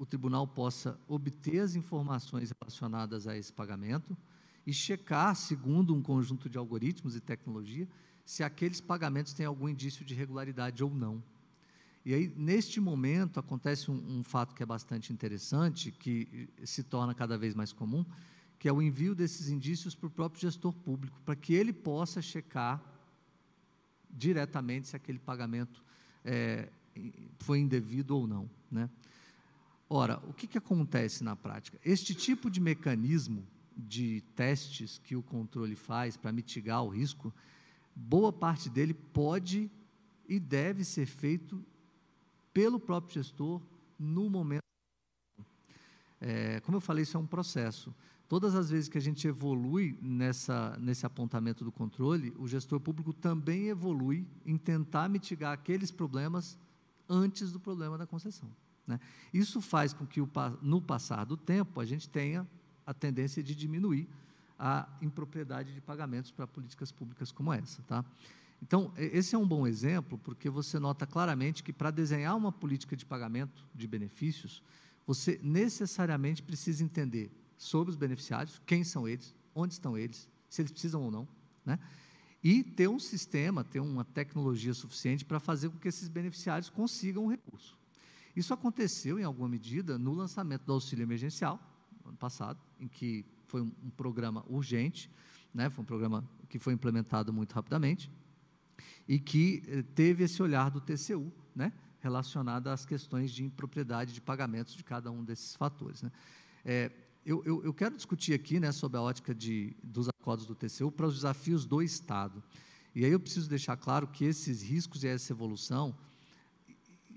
[0.02, 4.18] o tribunal possa obter as informações relacionadas a esse pagamento
[4.66, 7.88] e checar, segundo um conjunto de algoritmos e tecnologia,
[8.26, 11.24] se aqueles pagamentos têm algum indício de regularidade ou não.
[12.04, 17.14] E aí, neste momento, acontece um, um, fato que é bastante interessante, que se torna
[17.14, 18.04] cada vez mais comum,
[18.58, 22.24] que é o envio desses indícios para o próprio gestor público, para que ele possa
[22.24, 22.82] checar
[24.10, 25.84] diretamente se aquele pagamento
[26.26, 26.70] é,
[27.38, 28.50] foi indevido ou não.
[28.72, 28.90] Né?
[29.94, 31.78] Ora, o que, que acontece na prática?
[31.84, 37.34] Este tipo de mecanismo de testes que o controle faz para mitigar o risco,
[37.94, 39.70] boa parte dele pode
[40.30, 41.62] e deve ser feito
[42.54, 43.62] pelo próprio gestor
[44.00, 44.62] no momento.
[46.22, 47.94] É, como eu falei, isso é um processo.
[48.30, 53.12] Todas as vezes que a gente evolui nessa, nesse apontamento do controle, o gestor público
[53.12, 56.58] também evolui em tentar mitigar aqueles problemas
[57.10, 58.50] antes do problema da concessão.
[58.92, 59.00] Né?
[59.34, 60.30] Isso faz com que, o,
[60.62, 62.48] no passar do tempo, a gente tenha
[62.86, 64.08] a tendência de diminuir
[64.60, 67.82] a impropriedade de pagamentos para políticas públicas como essa.
[67.84, 68.04] Tá?
[68.62, 72.96] Então, esse é um bom exemplo, porque você nota claramente que para desenhar uma política
[72.96, 74.62] de pagamento de benefícios,
[75.08, 80.72] você necessariamente precisa entender sobre os beneficiários, quem são eles, onde estão eles, se eles
[80.72, 81.28] precisam ou não,
[81.66, 81.80] né?
[82.44, 87.26] e ter um sistema, ter uma tecnologia suficiente para fazer com que esses beneficiários consigam
[87.26, 87.81] o recurso.
[88.36, 91.60] Isso aconteceu, em alguma medida, no lançamento do auxílio emergencial,
[92.04, 95.10] no ano passado, em que foi um, um programa urgente,
[95.54, 95.70] né?
[95.70, 98.12] foi um programa que foi implementado muito rapidamente,
[99.08, 104.22] e que eh, teve esse olhar do TCU, né, relacionado às questões de impropriedade de
[104.22, 106.02] pagamentos de cada um desses fatores.
[106.02, 106.12] Né.
[106.64, 106.92] É,
[107.26, 110.92] eu, eu, eu, quero discutir aqui, né, sobre a ótica de, dos acordos do TCU
[110.92, 112.44] para os desafios do Estado.
[112.96, 115.96] E aí eu preciso deixar claro que esses riscos e essa evolução,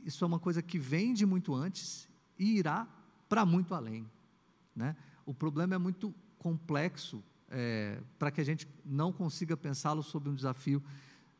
[0.05, 2.86] isso é uma coisa que vem de muito antes e irá
[3.28, 4.09] para muito além.
[4.74, 4.96] Né?
[5.24, 10.34] O problema é muito complexo é, para que a gente não consiga pensá-lo sobre um
[10.34, 10.82] desafio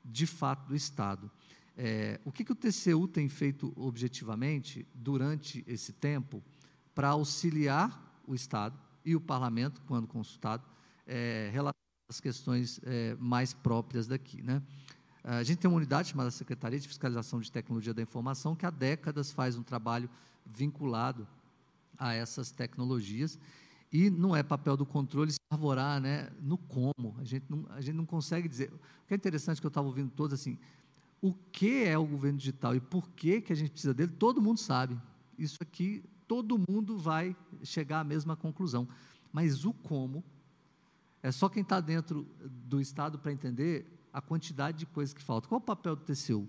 [0.05, 1.31] de fato do Estado.
[1.77, 6.43] É, o que, que o TCU tem feito objetivamente durante esse tempo
[6.95, 10.65] para auxiliar o Estado e o Parlamento, quando consultado,
[11.07, 11.53] é,
[12.09, 14.41] às questões é, mais próprias daqui.
[14.41, 14.63] Né?
[15.25, 18.71] A gente tem uma unidade chamada Secretaria de Fiscalização de Tecnologia da Informação, que há
[18.71, 20.09] décadas faz um trabalho
[20.45, 21.27] vinculado
[21.99, 23.39] a essas tecnologias.
[23.91, 27.17] E não é papel do controle se arvorar né, no como.
[27.19, 28.71] A gente, não, a gente não consegue dizer.
[28.71, 30.59] O que é interessante que eu estava ouvindo todos assim,
[31.23, 34.43] o que é o governo digital e por que, que a gente precisa dele, todo
[34.43, 35.01] mundo sabe.
[35.39, 38.87] Isso aqui, todo mundo vai chegar à mesma conclusão.
[39.33, 40.23] Mas o como,
[41.23, 45.49] é só quem está dentro do Estado para entender a quantidade de coisas que faltam.
[45.49, 46.49] Qual o papel do TCU?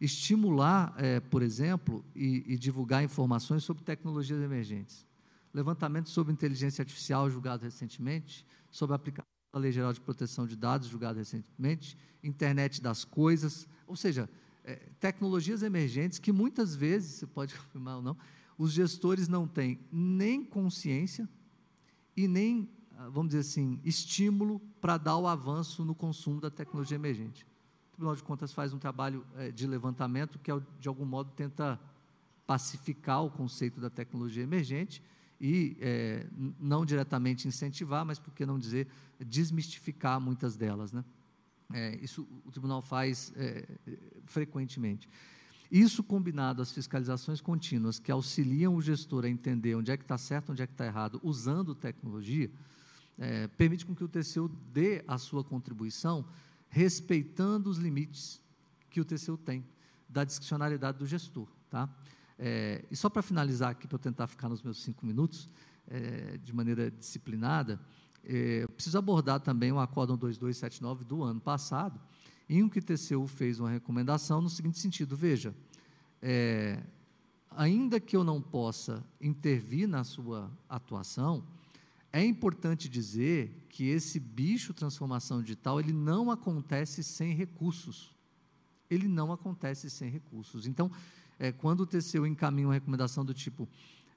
[0.00, 5.06] Estimular, é, por exemplo, e, e divulgar informações sobre tecnologias emergentes.
[5.52, 10.56] Levantamento sobre inteligência artificial julgado recentemente, sobre a aplicação da Lei Geral de Proteção de
[10.56, 14.28] Dados julgado recentemente, internet das coisas, ou seja,
[14.64, 18.16] é, tecnologias emergentes que muitas vezes, você pode confirmar ou não,
[18.58, 21.28] os gestores não têm nem consciência
[22.16, 22.68] e nem,
[23.12, 27.44] vamos dizer assim, estímulo para dar o avanço no consumo da tecnologia emergente.
[27.44, 31.78] O Tribunal de Contas faz um trabalho é, de levantamento que, de algum modo, tenta
[32.46, 35.02] pacificar o conceito da tecnologia emergente
[35.40, 36.26] e é,
[36.58, 38.86] não diretamente incentivar, mas por que não dizer
[39.18, 41.04] desmistificar muitas delas, né?
[41.72, 43.66] É, isso o tribunal faz é,
[44.24, 45.08] frequentemente.
[45.70, 50.16] Isso combinado às fiscalizações contínuas que auxiliam o gestor a entender onde é que está
[50.16, 52.50] certo, onde é que está errado, usando tecnologia,
[53.18, 56.24] é, permite com que o TCU dê a sua contribuição
[56.68, 58.40] respeitando os limites
[58.90, 59.64] que o TCU tem
[60.08, 61.48] da discricionalidade do gestor.
[61.70, 61.88] Tá?
[62.38, 65.48] É, e só para finalizar aqui, para eu tentar ficar nos meus cinco minutos,
[65.88, 67.80] é, de maneira disciplinada,
[68.24, 72.00] é, eu preciso abordar também o Acórdão 2279 do ano passado,
[72.48, 75.54] em que o TCU fez uma recomendação no seguinte sentido: veja,
[76.20, 76.82] é,
[77.50, 81.44] ainda que eu não possa intervir na sua atuação,
[82.20, 88.14] é importante dizer que esse bicho transformação digital ele não acontece sem recursos.
[88.88, 90.66] Ele não acontece sem recursos.
[90.66, 90.90] Então,
[91.38, 93.68] é, quando o TCU encaminha uma recomendação do tipo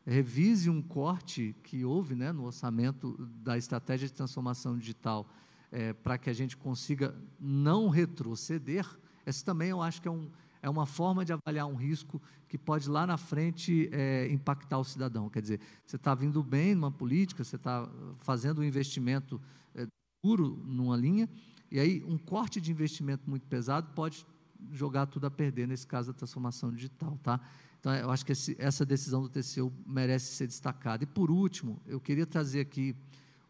[0.05, 5.29] revise um corte que houve né, no orçamento da estratégia de transformação digital
[5.71, 8.87] é, para que a gente consiga não retroceder,
[9.25, 10.31] essa também eu acho que é, um,
[10.61, 14.83] é uma forma de avaliar um risco que pode lá na frente é, impactar o
[14.83, 15.29] cidadão.
[15.29, 17.87] Quer dizer, você está vindo bem numa política, você está
[18.19, 19.39] fazendo um investimento
[19.73, 19.85] é,
[20.23, 21.29] duro numa linha,
[21.71, 24.25] e aí um corte de investimento muito pesado pode
[24.71, 27.17] jogar tudo a perder, nesse caso, da transformação digital.
[27.23, 27.39] Tá?
[27.79, 31.03] Então, eu acho que esse, essa decisão do TCU merece ser destacada.
[31.03, 32.95] E, por último, eu queria trazer aqui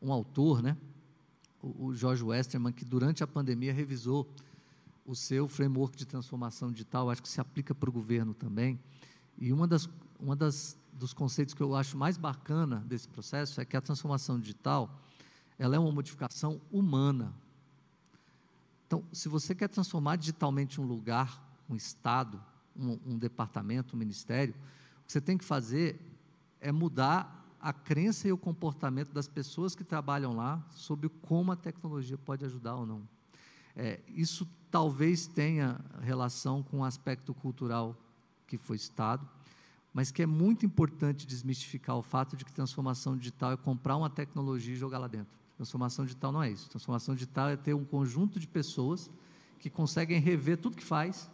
[0.01, 0.77] um autor, né?
[1.61, 4.29] o, o George Westerman, que durante a pandemia revisou
[5.09, 8.79] o seu framework de transformação digital, acho que se aplica para o governo também.
[9.37, 13.65] E uma das, uma das dos conceitos que eu acho mais bacana desse processo é
[13.65, 14.99] que a transformação digital
[15.57, 17.33] ela é uma modificação humana,
[18.89, 22.43] então, se você quer transformar digitalmente um lugar, um estado,
[22.75, 24.55] um, um departamento, um ministério,
[25.03, 26.01] o que você tem que fazer
[26.59, 31.55] é mudar a crença e o comportamento das pessoas que trabalham lá sobre como a
[31.55, 33.07] tecnologia pode ajudar ou não.
[33.75, 37.95] É, isso talvez tenha relação com o aspecto cultural
[38.47, 39.27] que foi citado,
[39.93, 44.09] mas que é muito importante desmistificar o fato de que transformação digital é comprar uma
[44.09, 45.33] tecnologia e jogar lá dentro.
[45.57, 46.69] Transformação digital não é isso.
[46.69, 49.09] Transformação digital é ter um conjunto de pessoas
[49.59, 51.29] que conseguem rever tudo que faz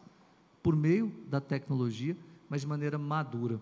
[0.64, 2.18] por meio da tecnologia,
[2.50, 3.62] mas de maneira madura.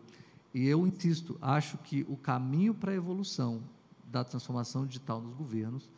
[0.53, 3.61] E eu insisto, acho que o caminho para a evolução
[4.05, 5.89] da transformação digital nos governos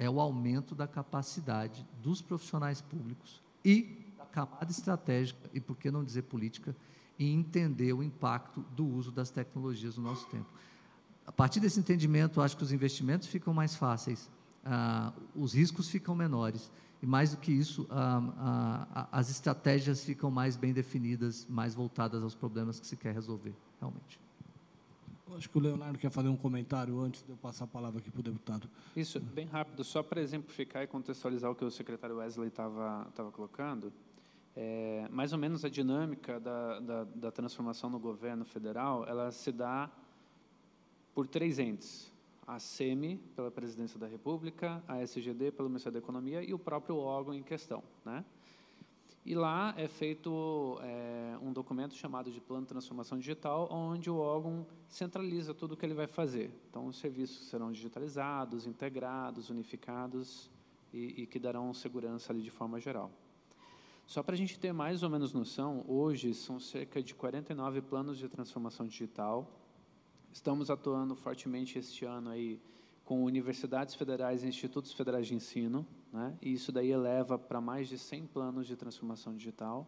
[0.00, 5.90] é o aumento da capacidade dos profissionais públicos e da camada estratégica, e por que
[5.90, 6.74] não dizer política,
[7.18, 10.48] em entender o impacto do uso das tecnologias no nosso tempo.
[11.26, 14.30] A partir desse entendimento, acho que os investimentos ficam mais fáceis,
[14.64, 16.72] ah, os riscos ficam menores
[17.02, 22.22] e mais do que isso, ah, ah, as estratégias ficam mais bem definidas, mais voltadas
[22.22, 24.18] aos problemas que se quer resolver, realmente.
[25.36, 28.10] Acho que o Leonardo quer fazer um comentário antes de eu passar a palavra aqui
[28.10, 28.68] para o deputado.
[28.96, 33.92] Isso, bem rápido, só para exemplificar e contextualizar o que o secretário Wesley estava colocando.
[34.54, 39.52] É, mais ou menos a dinâmica da, da, da transformação no governo federal, ela se
[39.52, 39.90] dá
[41.14, 42.12] por três entes:
[42.46, 46.96] a SEMI, pela Presidência da República, a SGD, pelo Ministério da Economia, e o próprio
[46.96, 47.82] órgão em questão.
[48.04, 48.24] Né?
[49.24, 54.16] E lá é feito é, um documento chamado de Plano de Transformação Digital, onde o
[54.16, 56.50] órgão centraliza tudo o que ele vai fazer.
[56.68, 60.50] Então, os serviços serão digitalizados, integrados, unificados
[60.92, 63.10] e, e que darão segurança ali de forma geral.
[64.06, 68.18] Só para a gente ter mais ou menos noção, hoje são cerca de 49 planos
[68.18, 69.60] de transformação digital
[70.32, 72.60] Estamos atuando fortemente este ano aí
[73.04, 76.36] com universidades federais e institutos federais de ensino, né?
[76.40, 79.86] e isso daí eleva para mais de 100 planos de transformação digital.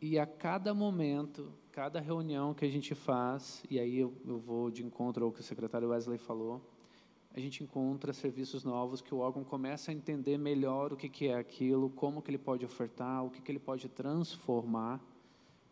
[0.00, 4.70] E a cada momento, cada reunião que a gente faz, e aí eu, eu vou
[4.70, 6.60] de encontro ao que o secretário Wesley falou,
[7.34, 11.28] a gente encontra serviços novos que o órgão começa a entender melhor o que, que
[11.28, 15.00] é aquilo, como que ele pode ofertar, o que, que ele pode transformar,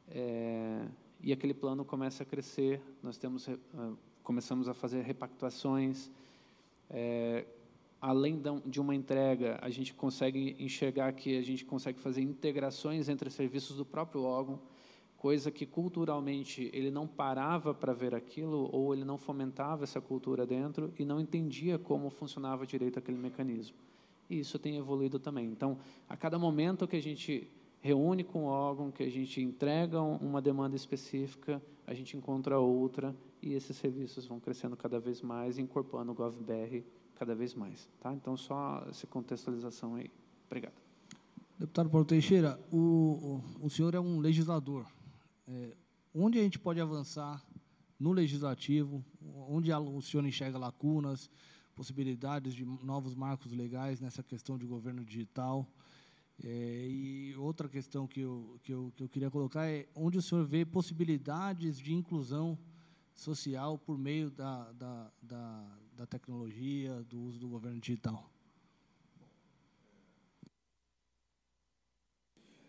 [0.08, 0.88] é,
[1.20, 2.82] e aquele plano começa a crescer.
[3.00, 6.10] Nós temos uh, começamos a fazer repactuações.
[6.90, 7.46] É,
[8.02, 13.30] além de uma entrega, a gente consegue enxergar que a gente consegue fazer integrações entre
[13.30, 14.58] serviços do próprio órgão
[15.16, 20.44] coisa que culturalmente ele não parava para ver aquilo ou ele não fomentava essa cultura
[20.44, 23.76] dentro e não entendia como funcionava direito aquele mecanismo.
[24.28, 25.46] E isso tem evoluído também.
[25.46, 27.48] Então, a cada momento que a gente
[27.80, 33.14] reúne com o órgão, que a gente entrega uma demanda específica, a gente encontra outra
[33.40, 36.84] e esses serviços vão crescendo cada vez mais, incorporando o GovBR
[37.22, 37.88] cada vez mais.
[38.00, 38.12] Tá?
[38.12, 40.10] Então, só essa contextualização aí.
[40.46, 40.74] Obrigado.
[41.56, 44.84] Deputado Paulo Teixeira, o, o, senhor é um legislador,
[45.46, 45.76] é,
[46.12, 47.40] onde a gente pode avançar
[47.96, 49.04] no legislativo,
[49.48, 51.30] onde o senhor enxerga lacunas,
[51.76, 55.64] possibilidades de novos marcos legais nessa questão de governo digital.
[56.42, 60.22] É, e outra questão que eu, que, eu, que eu queria colocar é onde o
[60.22, 62.58] senhor vê possibilidades de inclusão
[63.14, 68.28] social por meio da, da, da, da tecnologia, do uso do governo digital.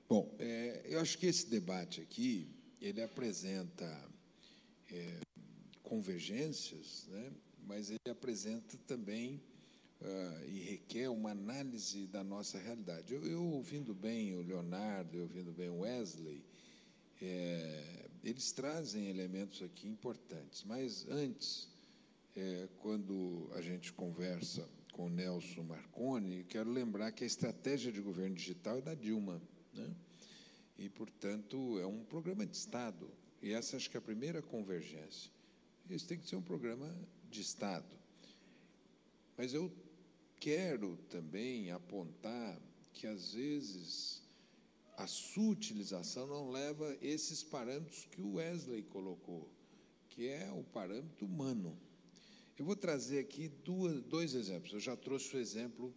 [0.07, 2.47] Bom, é, eu acho que esse debate aqui
[2.79, 3.85] ele apresenta
[4.91, 5.19] é,
[5.81, 7.31] convergências, né?
[7.65, 9.41] mas ele apresenta também
[10.01, 13.13] uh, e requer uma análise da nossa realidade.
[13.13, 16.45] Eu, eu, ouvindo bem o Leonardo, eu ouvindo bem o Wesley,
[17.19, 20.63] é, eles trazem elementos aqui importantes.
[20.65, 21.72] Mas antes,
[22.35, 28.35] é, quando a gente conversa com Nelson Marconi, quero lembrar que a estratégia de governo
[28.35, 29.41] digital é da Dilma,
[29.73, 29.95] né?
[30.77, 33.09] e, portanto, é um programa de Estado.
[33.41, 35.31] E essa acho que é a primeira convergência.
[35.89, 36.95] Esse tem que ser um programa
[37.29, 37.95] de Estado.
[39.37, 39.71] Mas eu
[40.39, 42.59] quero também apontar
[42.93, 44.21] que, às vezes,
[44.97, 49.49] a sua utilização não leva esses parâmetros que o Wesley colocou,
[50.09, 51.77] que é o parâmetro humano.
[52.57, 54.73] Eu vou trazer aqui duas, dois exemplos.
[54.73, 55.93] Eu já trouxe o exemplo,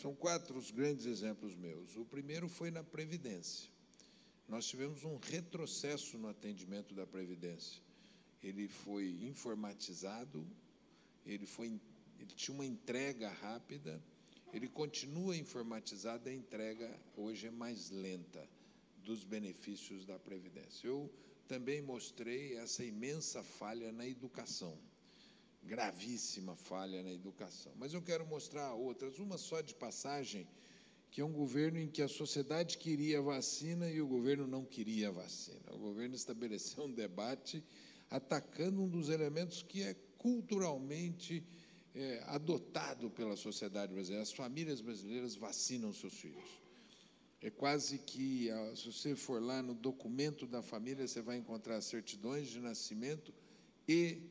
[0.00, 1.96] são quatro os grandes exemplos meus.
[1.96, 3.68] O primeiro foi na Previdência.
[4.48, 7.82] Nós tivemos um retrocesso no atendimento da Previdência.
[8.42, 10.46] Ele foi informatizado,
[11.26, 11.80] ele, foi,
[12.20, 14.00] ele tinha uma entrega rápida,
[14.52, 18.48] ele continua informatizado, a entrega hoje é mais lenta
[19.02, 20.86] dos benefícios da Previdência.
[20.86, 21.12] Eu
[21.48, 24.78] também mostrei essa imensa falha na educação
[25.68, 27.72] gravíssima falha na educação.
[27.76, 30.48] Mas eu quero mostrar outras, uma só de passagem,
[31.10, 35.12] que é um governo em que a sociedade queria vacina e o governo não queria
[35.12, 35.60] vacina.
[35.72, 37.62] O governo estabeleceu um debate
[38.10, 41.44] atacando um dos elementos que é culturalmente
[41.94, 44.22] é, adotado pela sociedade brasileira.
[44.22, 46.67] As famílias brasileiras vacinam seus filhos.
[47.40, 52.48] É quase que, se você for lá no documento da família, você vai encontrar certidões
[52.48, 53.32] de nascimento
[53.86, 54.22] e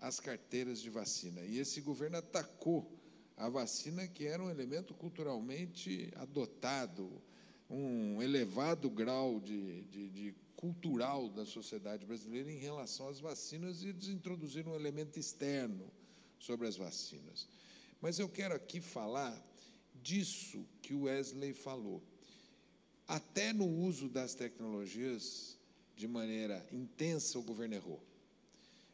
[0.00, 1.42] as carteiras de vacina.
[1.42, 2.90] E esse governo atacou
[3.36, 7.22] a vacina, que era um elemento culturalmente adotado,
[7.68, 13.88] um elevado grau de, de, de cultural da sociedade brasileira em relação às vacinas, e
[13.88, 15.92] eles introduziram um elemento externo
[16.38, 17.46] sobre as vacinas.
[18.00, 19.36] Mas eu quero aqui falar
[20.02, 22.02] disso que o Wesley falou.
[23.08, 25.58] Até no uso das tecnologias
[25.96, 28.04] de maneira intensa, o governo errou.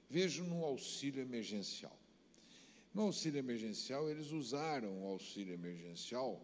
[0.09, 1.99] Vejo no auxílio emergencial.
[2.95, 6.41] No auxílio emergencial, eles usaram o auxílio emergencial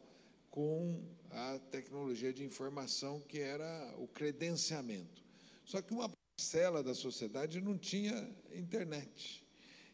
[0.50, 5.22] com a tecnologia de informação que era o credenciamento.
[5.64, 9.46] Só que uma parcela da sociedade não tinha internet.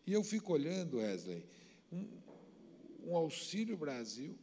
[0.06, 1.44] E eu fico olhando, Wesley,
[1.92, 2.08] um,
[3.04, 4.38] um Auxílio Brasil,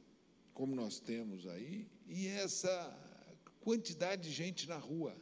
[0.54, 3.03] como nós temos aí, e essa
[3.64, 5.16] quantidade de gente na rua.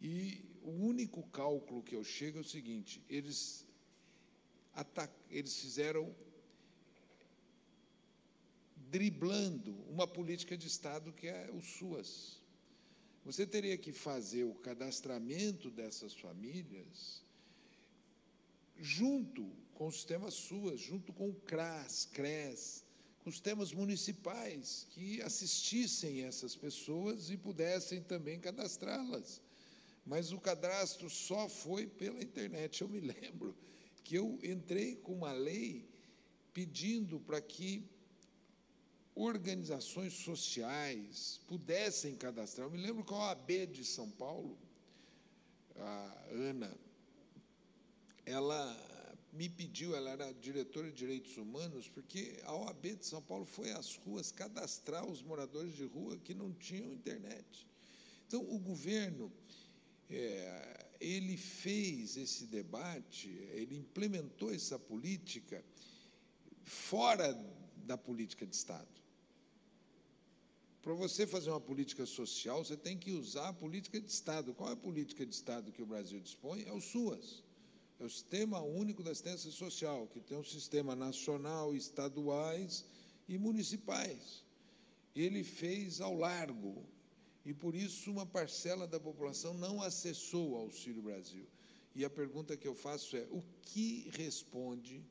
[0.00, 3.66] E o único cálculo que eu chego é o seguinte: eles,
[5.30, 6.14] eles fizeram
[8.90, 12.40] driblando uma política de Estado que é o SUAS.
[13.24, 17.22] Você teria que fazer o cadastramento dessas famílias
[18.78, 22.84] junto com o sistema SUAS, junto com o CRAS, CRES,
[23.28, 29.40] os temas municipais que assistissem essas pessoas e pudessem também cadastrá-las
[30.08, 32.80] mas o cadastro só foi pela internet.
[32.80, 33.54] Eu me lembro
[34.02, 35.86] que eu entrei com uma lei
[36.54, 37.84] pedindo para que
[39.14, 42.66] organizações sociais pudessem cadastrar.
[42.66, 44.56] Eu me lembro que a OAB de São Paulo,
[45.76, 46.74] a Ana,
[48.24, 48.97] ela
[49.32, 53.70] me pediu, ela era diretora de direitos humanos, porque a OAB de São Paulo foi
[53.70, 57.66] às ruas cadastrar os moradores de rua que não tinham internet.
[58.26, 59.32] Então, o governo,
[60.10, 65.64] é, ele fez esse debate, ele implementou essa política
[66.64, 67.32] fora
[67.76, 68.88] da política de Estado.
[70.82, 74.54] Para você fazer uma política social, você tem que usar a política de Estado.
[74.54, 76.64] Qual é a política de Estado que o Brasil dispõe?
[76.66, 77.42] É o SUAS.
[77.98, 82.84] É o Sistema Único da Assistência Social, que tem um sistema nacional, estaduais
[83.28, 84.44] e municipais.
[85.14, 86.84] Ele fez ao largo,
[87.44, 91.46] e por isso uma parcela da população não acessou o Auxílio Brasil.
[91.94, 95.02] E a pergunta que eu faço é: o que responde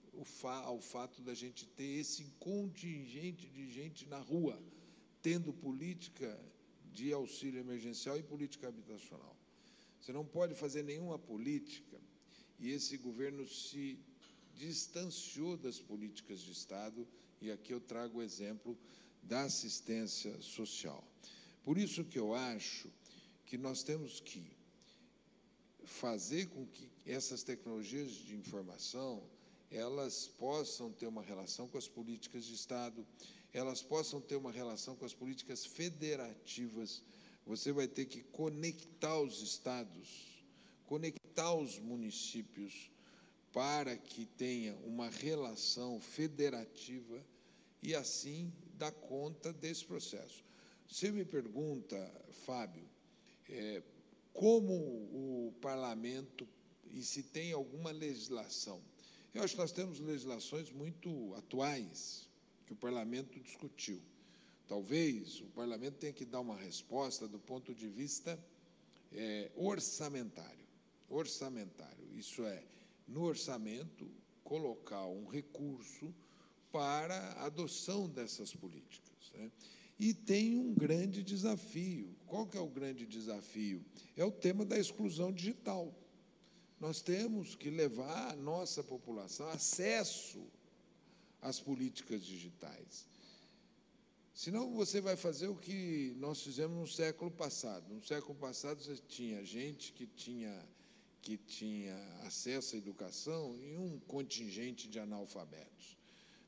[0.43, 4.57] ao fato da gente ter esse contingente de gente na rua?
[5.27, 6.39] tendo política
[6.93, 9.35] de auxílio emergencial e política habitacional.
[9.99, 11.99] Você não pode fazer nenhuma política,
[12.59, 13.99] e esse governo se
[14.55, 17.07] distanciou das políticas de Estado,
[17.41, 18.77] e aqui eu trago o exemplo
[19.21, 21.03] da assistência social.
[21.63, 22.89] Por isso que eu acho
[23.45, 24.43] que nós temos que
[25.85, 29.23] fazer com que essas tecnologias de informação
[29.69, 33.05] elas possam ter uma relação com as políticas de Estado,
[33.53, 37.01] elas possam ter uma relação com as políticas federativas.
[37.45, 40.43] Você vai ter que conectar os estados,
[40.85, 41.16] conectar
[41.53, 42.91] os municípios,
[43.53, 47.25] para que tenha uma relação federativa
[47.81, 50.43] e assim dar conta desse processo.
[50.87, 51.97] Você me pergunta,
[52.45, 52.87] Fábio,
[53.49, 53.81] é,
[54.33, 56.47] como o parlamento
[56.91, 58.81] e se tem alguma legislação.
[59.33, 62.27] Eu acho que nós temos legislações muito atuais,
[62.65, 64.01] que o parlamento discutiu.
[64.67, 68.39] Talvez o parlamento tenha que dar uma resposta do ponto de vista
[69.11, 70.66] é, orçamentário.
[71.09, 72.63] Orçamentário, isso é,
[73.07, 74.09] no orçamento,
[74.43, 76.13] colocar um recurso
[76.71, 79.31] para a adoção dessas políticas.
[79.33, 79.51] Né?
[79.99, 82.15] E tem um grande desafio.
[82.25, 83.83] Qual que é o grande desafio?
[84.15, 85.93] É o tema da exclusão digital.
[86.79, 90.45] Nós temos que levar a nossa população acesso
[91.41, 93.07] as políticas digitais.
[94.33, 97.91] Senão você vai fazer o que nós fizemos no século passado.
[97.91, 100.63] No século passado você tinha gente que tinha
[101.27, 101.93] que tinha
[102.25, 105.97] acesso à educação e um contingente de analfabetos.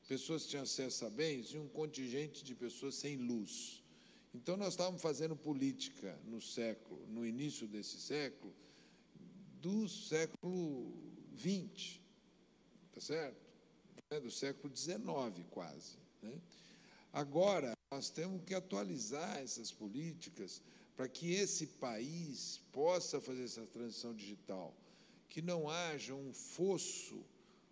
[0.08, 3.84] Pessoas que tinham acesso a bens e um contingente de pessoas sem luz.
[4.32, 8.54] Então nós estávamos fazendo política no século, no início desse século,
[9.60, 10.94] do século
[11.36, 12.00] XX,
[12.92, 13.50] tá certo?
[14.10, 15.98] né, do século XIX, quase.
[16.22, 16.40] Né?
[17.12, 20.62] Agora, nós temos que atualizar essas políticas
[21.00, 24.76] para que esse país possa fazer essa transição digital,
[25.30, 27.24] que não haja um fosso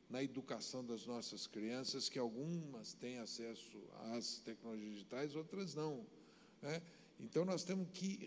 [0.09, 3.76] na educação das nossas crianças, que algumas têm acesso
[4.14, 6.06] às tecnologias digitais, outras não.
[6.62, 6.80] Né?
[7.20, 8.26] Então, nós temos que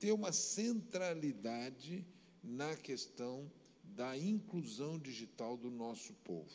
[0.00, 2.04] ter uma centralidade
[2.42, 3.48] na questão
[3.84, 6.50] da inclusão digital do nosso povo.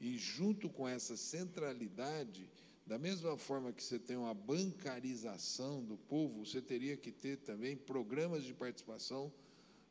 [0.00, 2.48] E junto com essa centralidade,
[2.90, 7.76] da mesma forma que você tem uma bancarização do povo, você teria que ter também
[7.76, 9.32] programas de participação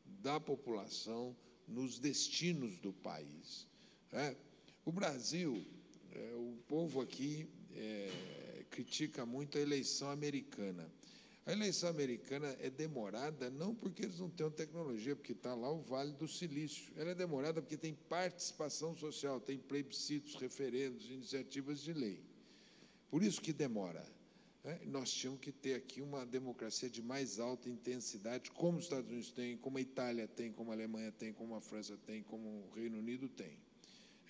[0.04, 1.34] da população
[1.66, 3.66] nos destinos do país.
[4.12, 4.36] É?
[4.84, 5.64] O Brasil,
[6.12, 10.86] é, o povo aqui é, critica muito a eleição americana.
[11.46, 15.80] A eleição americana é demorada não porque eles não têm tecnologia, porque está lá o
[15.80, 16.92] Vale do Silício.
[16.98, 22.29] Ela é demorada porque tem participação social, tem plebiscitos, referendos, iniciativas de lei.
[23.10, 24.06] Por isso que demora.
[24.62, 24.80] Né?
[24.86, 29.30] Nós tínhamos que ter aqui uma democracia de mais alta intensidade, como os Estados Unidos
[29.30, 32.70] têm, como a Itália tem, como a Alemanha tem, como a França tem, como o
[32.74, 33.58] Reino Unido tem.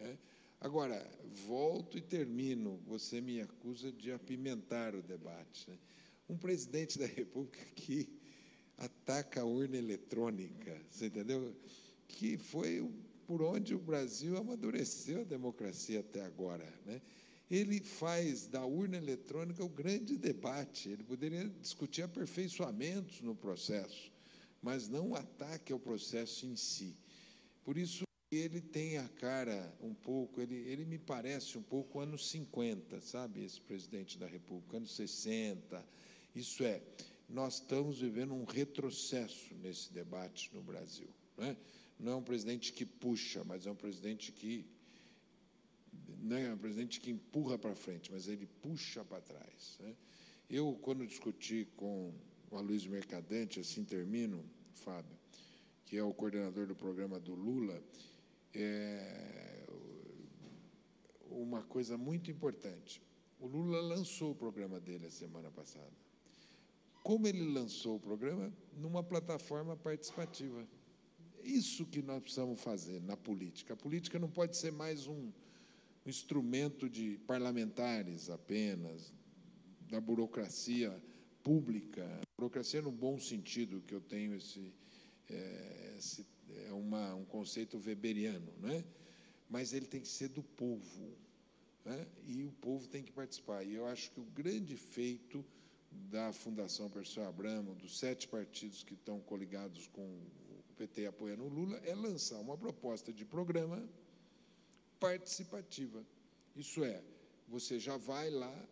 [0.01, 0.19] Né?
[0.61, 1.07] Agora,
[1.47, 2.81] volto e termino.
[2.87, 5.69] Você me acusa de apimentar o debate.
[5.71, 5.79] Né?
[6.31, 8.09] um presidente da República que
[8.79, 11.55] ataca a urna eletrônica, você entendeu?
[12.07, 12.89] Que foi
[13.27, 17.03] por onde o Brasil amadureceu a democracia até agora, né?
[17.51, 20.89] Ele faz da urna eletrônica o grande debate.
[20.89, 24.13] Ele poderia discutir aperfeiçoamentos no processo,
[24.63, 26.97] mas não ataque ao processo em si.
[27.65, 32.31] Por isso ele tem a cara um pouco, ele, ele me parece um pouco anos
[32.31, 35.85] 50, sabe, esse presidente da República, anos 60,
[36.35, 36.81] isso é,
[37.29, 41.09] nós estamos vivendo um retrocesso nesse debate no Brasil.
[41.37, 41.57] Não é?
[41.99, 44.65] não é um presidente que puxa, mas é um presidente que
[46.19, 49.79] não é um presidente que empurra para frente, mas ele puxa para trás.
[49.81, 49.95] Né?
[50.49, 52.13] Eu, quando discuti com
[52.51, 55.17] o Aloysio Mercadante, assim termino, Fábio,
[55.87, 57.83] que é o coordenador do programa do Lula,
[58.55, 59.67] é
[61.31, 63.01] uma coisa muito importante.
[63.39, 65.91] O Lula lançou o programa dele a semana passada.
[67.03, 68.53] Como ele lançou o programa?
[68.77, 70.67] Numa plataforma participativa.
[71.43, 73.73] Isso que nós precisamos fazer na política.
[73.73, 75.33] A política não pode ser mais um
[76.07, 79.13] instrumento de parlamentares apenas,
[79.89, 81.01] da burocracia
[81.43, 82.07] pública,
[82.37, 84.73] burocracia no bom sentido que eu tenho esse,
[85.29, 86.27] é, esse
[86.67, 88.85] é uma, um conceito weberiano, né?
[89.49, 91.17] mas ele tem que ser do povo,
[91.85, 92.07] né?
[92.27, 93.65] e o povo tem que participar.
[93.65, 95.45] E eu acho que o grande feito
[95.91, 101.49] da Fundação Perseu Abramo, dos sete partidos que estão coligados com o PT apoiando o
[101.49, 103.83] Lula, é lançar uma proposta de programa
[105.01, 106.05] participativa.
[106.55, 107.03] Isso é,
[107.49, 108.69] você já vai lá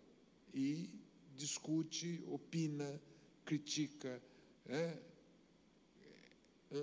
[0.55, 0.90] e
[1.34, 3.00] discute, opina,
[3.44, 4.22] critica,
[4.66, 4.98] né?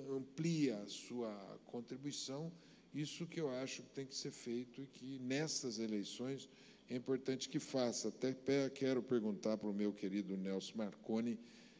[0.10, 2.52] amplia a sua contribuição.
[2.94, 6.50] Isso que eu acho que tem que ser feito e que nessas eleições
[6.90, 8.08] é importante que faça.
[8.08, 8.34] Até
[8.70, 11.38] quero perguntar para o meu querido Nelson Marconi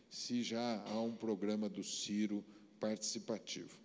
[0.10, 2.44] se já há um programa do Ciro
[2.80, 3.85] participativo.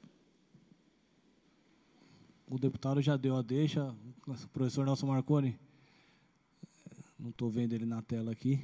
[2.51, 3.95] O deputado já deu a deixa,
[4.27, 5.57] o professor Nelson Marconi.
[7.17, 8.61] Não estou vendo ele na tela aqui.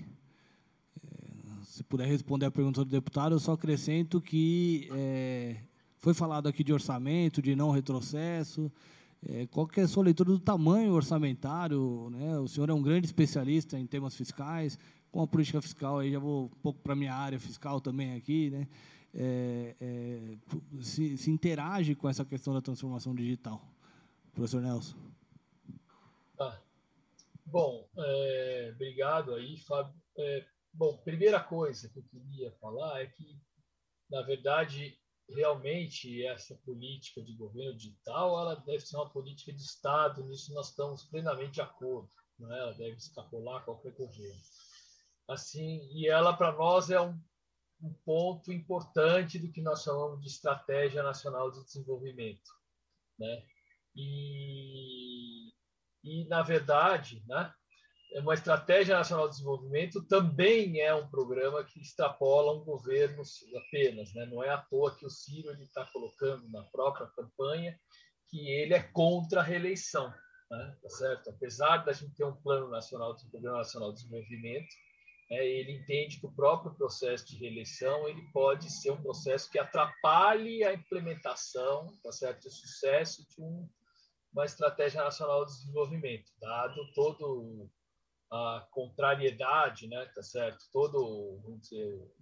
[1.07, 5.59] É, se puder responder a pergunta do deputado, eu só acrescento que é,
[5.99, 8.73] foi falado aqui de orçamento, de não retrocesso.
[9.25, 12.11] É, qual que é a sua leitura do tamanho orçamentário?
[12.11, 12.41] Né?
[12.41, 14.77] O senhor é um grande especialista em temas fiscais,
[15.13, 18.15] com a política fiscal, aí já vou um pouco para a minha área fiscal também
[18.15, 18.67] aqui, né?
[19.15, 20.37] É, é,
[20.83, 23.67] se, se, interage com essa questão da transformação digital.
[24.37, 24.95] Professor Nelson.
[26.39, 26.61] Ah,
[27.47, 29.95] bom, é, obrigado aí, Fábio.
[30.19, 33.41] É, bom, primeira coisa que eu queria falar é que,
[34.11, 40.23] na verdade, realmente essa política de governo digital ela deve ser uma política de Estado,
[40.23, 42.59] nisso nós estamos plenamente de acordo, não é?
[42.59, 44.43] ela deve extrapolar qualquer governo.
[45.27, 47.19] Assim, e ela para nós é um,
[47.81, 52.51] um ponto importante do que nós chamamos de estratégia nacional de desenvolvimento,
[53.19, 53.43] né?
[53.97, 55.49] E,
[56.05, 57.53] e na verdade, né?
[58.15, 63.23] É uma estratégia nacional de desenvolvimento também é um programa que extrapola um governo
[63.67, 64.27] apenas, né?
[64.27, 67.79] Não é à toa que o Ciro ele está colocando na própria campanha
[68.29, 70.09] que ele é contra a reeleição,
[70.51, 70.77] né?
[70.83, 71.31] Tá certo?
[71.31, 74.75] Apesar da gente ter um plano nacional de programa nacional de desenvolvimento,
[75.31, 79.59] é, ele entende que o próprio processo de reeleição ele pode ser um processo que
[79.59, 83.69] atrapalhe a implementação, tá certo, o sucesso de um,
[84.37, 87.71] uma estratégia nacional de desenvolvimento, dado todo
[88.31, 90.63] a contrariedade, né, tá certo?
[90.71, 92.13] Todo, vamos dizer,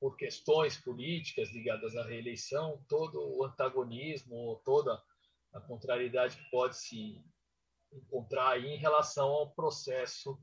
[0.00, 4.98] por questões políticas ligadas à reeleição, todo o antagonismo, toda
[5.52, 7.22] a contrariedade que pode se
[7.92, 10.40] encontrar aí em relação ao processo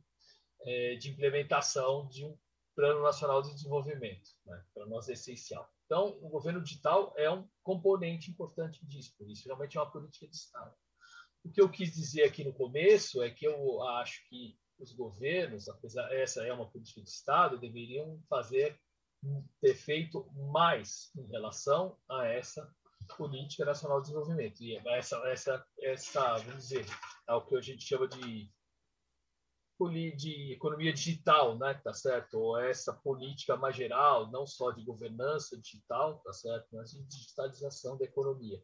[0.62, 2.38] é, de implementação de um
[2.76, 4.64] Plano Nacional de Desenvolvimento, né?
[4.72, 5.68] para nós é essencial.
[5.86, 10.28] Então, o governo digital é um componente importante disso, por isso realmente é uma política
[10.28, 10.74] de Estado.
[11.44, 15.68] O que eu quis dizer aqui no começo é que eu acho que os governos,
[15.68, 18.80] apesar essa é uma política de Estado, deveriam fazer
[19.62, 22.70] ter feito mais em relação a essa
[23.18, 26.86] política nacional de desenvolvimento e essa essa essa vamos dizer
[27.28, 28.50] é o que a gente chama de
[30.16, 32.36] de economia digital, né, tá certo?
[32.36, 36.68] Ou essa política mais geral, não só de governança digital, tá certo?
[36.72, 38.64] Mas de digitalização da economia.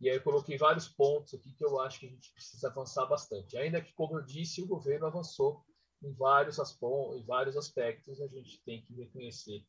[0.00, 3.06] E aí eu coloquei vários pontos aqui que eu acho que a gente precisa avançar
[3.06, 3.56] bastante.
[3.56, 5.64] Ainda que, como eu disse, o governo avançou
[6.02, 9.66] em vários, em vários aspectos, a gente tem que reconhecer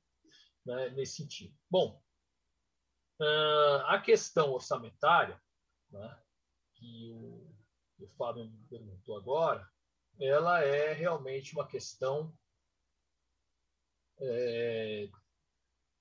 [0.66, 1.54] né, nesse sentido.
[1.70, 2.02] Bom,
[3.20, 5.42] uh, a questão orçamentária,
[5.90, 6.20] né,
[6.76, 7.54] que o,
[8.00, 9.70] o Fábio me perguntou agora,
[10.22, 12.34] ela é realmente uma questão
[14.20, 15.10] é,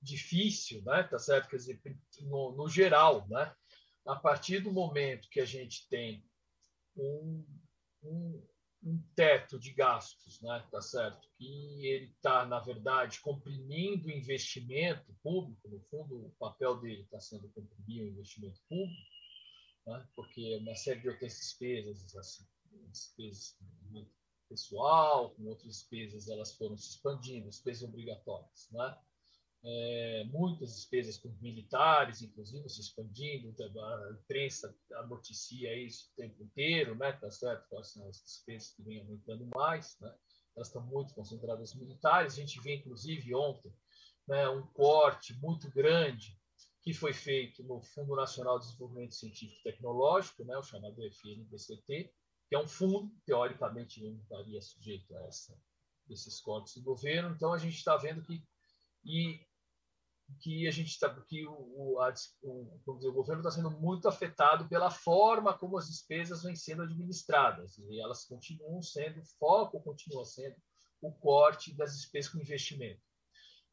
[0.01, 1.03] difícil, né?
[1.03, 1.49] Tá certo?
[1.49, 1.81] Quer dizer,
[2.21, 3.55] no, no geral, né?
[4.05, 6.23] a partir do momento que a gente tem
[6.95, 7.45] um,
[8.03, 8.47] um,
[8.83, 11.27] um teto de gastos, né, tá certo?
[11.37, 17.19] Que ele está, na verdade, comprimindo o investimento público, no fundo, o papel dele está
[17.19, 19.01] sendo comprimir o investimento público,
[19.85, 22.45] né, porque uma série de outras despesas, assim,
[22.91, 23.57] despesas
[24.49, 28.97] pessoal, com outras despesas, elas foram se expandindo, despesas obrigatórias, né?
[29.63, 34.75] é, muitas despesas com militares, inclusive, se expandindo, a imprensa
[35.07, 37.11] noticia isso o tempo inteiro, né?
[37.13, 37.67] Tá certo?
[37.69, 40.13] Quais são as despesas que vêm aumentando mais, né?
[40.55, 42.33] Elas estão muito concentradas militares.
[42.33, 43.71] A gente vê, inclusive, ontem,
[44.27, 46.37] né, um corte muito grande
[46.81, 52.11] que foi feito no Fundo Nacional de Desenvolvimento Científico e Tecnológico, né, o chamado FNDCT,
[52.51, 55.57] que é um fundo, teoricamente, não estaria sujeito a essa,
[56.09, 57.33] esses cortes do governo.
[57.33, 58.43] Então, a gente está vendo que
[59.05, 59.39] e
[60.41, 62.13] que a gente está que o, o, a,
[62.43, 66.83] o, dizer, o governo está sendo muito afetado pela forma como as despesas vêm sendo
[66.83, 70.55] administradas e elas continuam sendo o foco continua sendo
[71.01, 73.01] o corte das despesas com investimento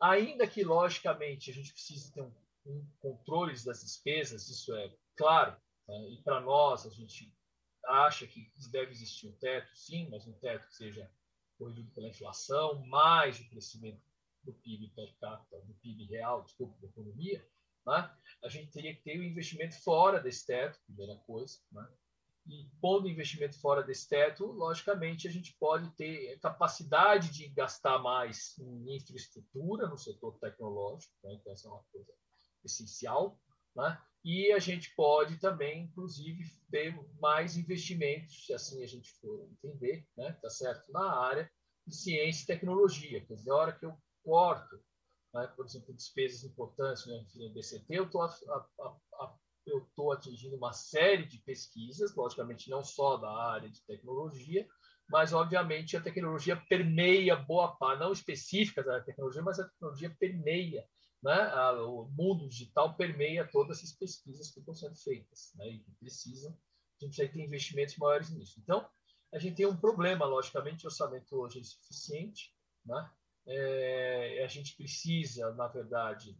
[0.00, 2.32] ainda que logicamente a gente precise ter um,
[2.66, 5.56] um controle das despesas isso é claro
[5.86, 6.10] né?
[6.10, 7.32] e para nós a gente
[7.88, 11.10] acha que deve existir um teto sim mas um teto que seja
[11.58, 14.00] corrigido pela inflação mais o crescimento
[14.44, 17.46] do PIB per capita, do PIB real, desculpa, da economia,
[17.86, 18.10] né?
[18.42, 21.58] a gente teria que ter o um investimento fora desse teto, primeira coisa.
[21.72, 21.86] Né?
[22.46, 28.58] E pondo investimento fora desse teto, logicamente, a gente pode ter capacidade de gastar mais
[28.58, 31.34] em infraestrutura no setor tecnológico, né?
[31.34, 32.12] então essa é uma coisa
[32.64, 33.38] essencial.
[33.74, 34.00] Né?
[34.24, 40.06] E a gente pode também, inclusive, ter mais investimentos, se assim a gente for entender,
[40.16, 40.32] né?
[40.42, 41.50] tá certo, na área
[41.86, 43.24] de ciência e tecnologia.
[43.24, 44.76] Quer dizer, a hora que eu corto,
[45.34, 48.08] né, por exemplo, despesas importantes no DCT, eu
[49.78, 54.66] estou atingindo uma série de pesquisas, logicamente não só da área de tecnologia,
[55.08, 60.84] mas obviamente a tecnologia permeia boa parte, não específica da tecnologia, mas a tecnologia permeia,
[61.22, 61.52] né?
[61.82, 65.68] o mundo digital permeia todas essas pesquisas que estão sendo feitas né?
[65.68, 68.60] e que precisam, a gente precisa ter investimentos maiores nisso.
[68.60, 68.88] Então,
[69.32, 72.54] a gente tem um problema, logicamente, o orçamento hoje é insuficiente,
[72.84, 73.10] né?
[73.48, 76.38] é, a gente precisa, na verdade,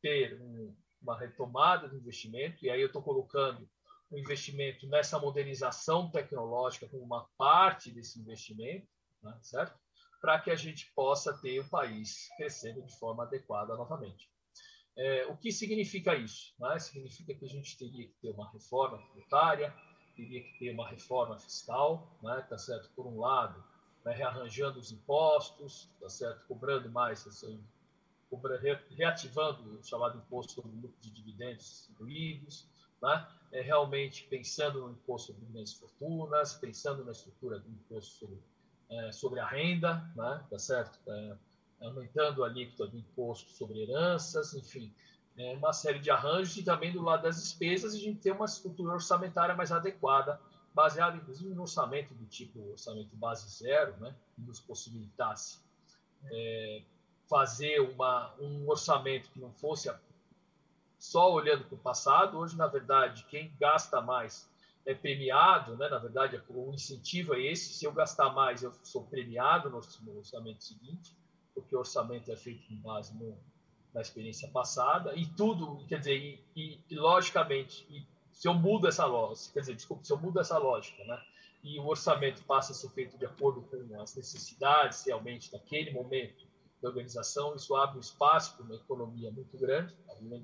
[0.00, 3.68] ter um, uma retomada do investimento, e aí eu estou colocando
[4.10, 8.88] o investimento nessa modernização tecnológica como uma parte desse investimento,
[9.22, 9.78] né, certo?
[10.20, 14.30] Para que a gente possa ter o país crescendo de forma adequada novamente.
[14.96, 16.54] É, o que significa isso?
[16.58, 16.78] Né?
[16.78, 19.74] Significa que a gente teria que ter uma reforma tributária,
[20.14, 22.44] teria que ter uma reforma fiscal, né?
[22.48, 22.90] tá certo?
[22.94, 23.64] Por um lado,
[24.04, 26.46] né, rearranjando os impostos, tá certo?
[26.46, 27.62] cobrando mais, assim,
[28.96, 32.68] reativando o chamado imposto sobre lucro de dividendos distribuídos,
[33.02, 33.26] né?
[33.52, 38.38] é, realmente pensando no imposto sobre dividendos fortunas, pensando na estrutura do imposto sobre,
[38.90, 40.44] é, sobre a renda, né?
[40.50, 40.98] tá certo?
[41.08, 41.36] É,
[41.80, 44.92] aumentando a alíquota do imposto sobre heranças, enfim,
[45.36, 48.44] é, uma série de arranjos e também do lado das despesas a gente ter uma
[48.44, 50.40] estrutura orçamentária mais adequada
[50.74, 55.58] baseado inclusive no orçamento do tipo orçamento base zero, né, que nos possibilitasse
[56.30, 56.82] é,
[57.28, 59.90] fazer uma, um orçamento que não fosse
[60.98, 62.36] só olhando para o passado.
[62.38, 64.49] Hoje, na verdade, quem gasta mais
[64.86, 65.88] é premiado, né?
[65.88, 70.64] na verdade, o incentivo é esse: se eu gastar mais, eu sou premiado no, orçamento
[70.64, 71.16] seguinte,
[71.54, 73.36] porque o orçamento é feito com base no,
[73.92, 78.88] na experiência passada, e tudo, quer dizer, e, e, e logicamente, e se eu mudo
[78.88, 81.20] essa lógica, quer dizer, desculpa, se eu mudo essa lógica, né?
[81.62, 86.46] E o orçamento passa a ser feito de acordo com as necessidades realmente daquele momento
[86.80, 89.94] da organização, isso abre um espaço para uma economia muito grande,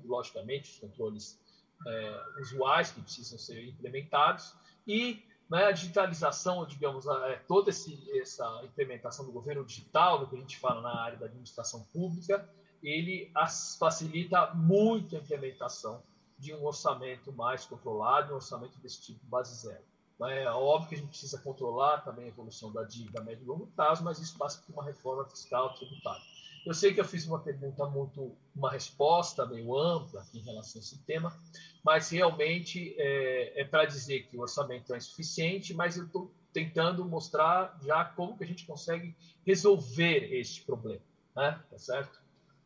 [0.05, 1.39] logicamente os controles
[1.85, 4.53] é, usuais que precisam ser implementados
[4.87, 10.35] e né, a digitalização, digamos, é, toda esse, essa implementação do governo digital, do que
[10.35, 12.47] a gente fala na área da administração pública,
[12.83, 13.31] ele
[13.79, 16.03] facilita muito a implementação
[16.37, 19.83] de um orçamento mais controlado, um orçamento desse tipo base zero.
[20.21, 23.47] É óbvio que a gente precisa controlar também a evolução da dívida a médio e
[23.47, 26.23] longo prazo, mas isso passa por uma reforma fiscal tributária.
[26.67, 30.83] Eu sei que eu fiz uma pergunta muito, uma resposta meio ampla em relação a
[30.83, 31.33] esse tema,
[31.81, 37.05] mas realmente é, é para dizer que o orçamento é insuficiente, mas eu estou tentando
[37.05, 39.15] mostrar já como que a gente consegue
[39.45, 40.99] resolver este problema,
[41.33, 41.57] né?
[41.71, 42.19] Tá certo?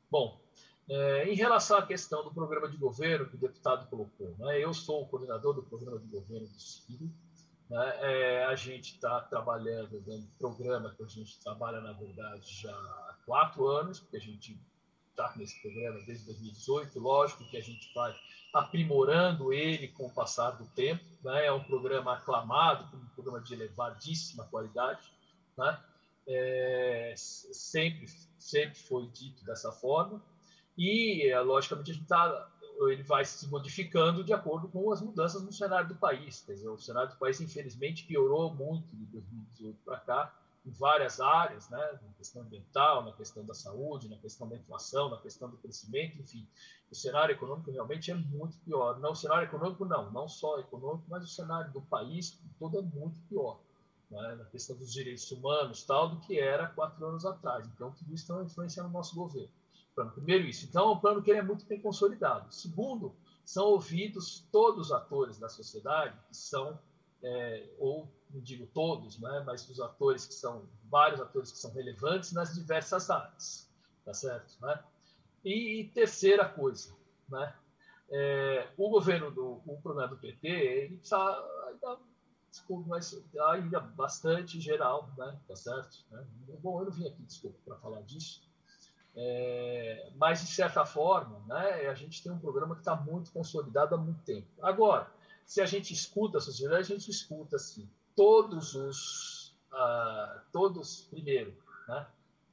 [0.10, 0.42] Bom,
[0.90, 4.74] é, em relação à questão do programa de governo que o deputado colocou, né, eu
[4.74, 7.08] sou o coordenador do programa de governo do CIRI.
[7.72, 12.62] Né, é, a gente está trabalhando dentro do programa que a gente trabalha, na verdade,
[12.62, 14.60] já há quatro anos, porque a gente
[15.10, 17.00] está nesse programa desde 2018.
[17.00, 18.14] Lógico que a gente vai
[18.54, 21.02] aprimorando ele com o passar do tempo.
[21.24, 25.10] Né, é um programa aclamado, um programa de elevadíssima qualidade.
[25.58, 25.80] Né,
[26.28, 28.06] é, sempre,
[28.38, 30.22] sempre foi dito dessa forma
[30.78, 32.52] e, é, logicamente, a gente tá,
[32.90, 36.42] ele vai se modificando de acordo com as mudanças no cenário do país.
[36.42, 40.36] Quer dizer, o cenário do país, infelizmente, piorou muito de 2018 para cá,
[40.66, 42.00] em várias áreas, né?
[42.02, 46.20] na questão ambiental, na questão da saúde, na questão da inflação, na questão do crescimento,
[46.20, 46.48] enfim.
[46.92, 49.00] O cenário econômico realmente é muito pior.
[49.00, 52.82] Não, o cenário econômico não, não só econômico, mas o cenário do país todo é
[52.82, 53.60] muito pior.
[54.10, 54.36] Né?
[54.36, 57.66] Na questão dos direitos humanos, tal, do que era quatro anos atrás.
[57.68, 59.50] Então, tudo isso tem uma influência no nosso governo.
[60.10, 60.66] Primeiro isso.
[60.66, 62.52] Então, é um plano que ele é muito bem consolidado.
[62.54, 63.16] Segundo,
[63.46, 66.80] são ouvidos todos os atores da sociedade que são,
[67.22, 71.72] é, ou não digo todos, né, mas os atores que são, vários atores que são
[71.72, 73.70] relevantes nas diversas áreas,
[74.06, 74.58] tá certo?
[74.62, 74.82] Né?
[75.44, 76.96] E, e terceira coisa,
[77.30, 77.54] né,
[78.10, 81.18] é, o governo do o programa do PT, ele precisa
[81.68, 81.98] ainda,
[82.50, 86.06] desculpa, mas ainda bastante geral, né, tá certo?
[86.10, 86.26] Né?
[86.62, 88.50] Bom, eu não vim aqui, desculpa, para falar disso,
[89.16, 93.96] é, mas, de certa forma, né, a gente tem um programa que está muito consolidado
[93.96, 94.48] há muito tempo.
[94.62, 95.12] Agora,
[95.46, 99.52] se a gente escuta a sociedade, a gente escuta assim, todos os.
[99.72, 101.56] Uh, todos, primeiro,
[101.88, 102.06] né,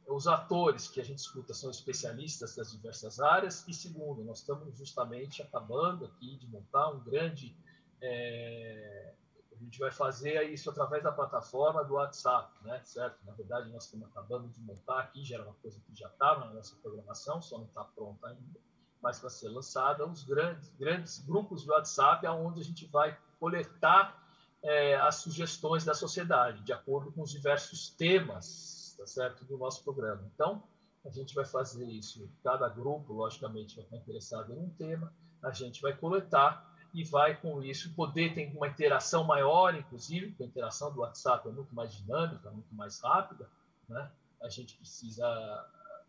[0.07, 4.77] os atores que a gente escuta são especialistas das diversas áreas, e segundo, nós estamos
[4.77, 7.57] justamente acabando aqui de montar um grande.
[8.01, 9.15] É,
[9.61, 12.81] a gente vai fazer isso através da plataforma do WhatsApp, né?
[12.85, 13.19] certo?
[13.25, 16.47] Na verdade, nós estamos acabando de montar aqui, já era uma coisa que já estava
[16.47, 18.61] na nossa programação, só não está pronta ainda,
[19.03, 24.23] mas para ser lançada, os grandes, grandes grupos do WhatsApp, onde a gente vai coletar
[24.63, 29.45] é, as sugestões da sociedade, de acordo com os diversos temas tá certo?
[29.45, 30.29] do nosso programa.
[30.35, 30.63] Então,
[31.05, 35.13] a gente vai fazer isso, cada grupo, logicamente, vai estar interessado em um tema,
[35.43, 40.45] a gente vai coletar e vai, com isso, poder ter uma interação maior, inclusive, porque
[40.45, 43.49] a interação do WhatsApp é muito mais dinâmica, muito mais rápida,
[43.89, 44.11] né?
[44.43, 45.27] A gente precisa,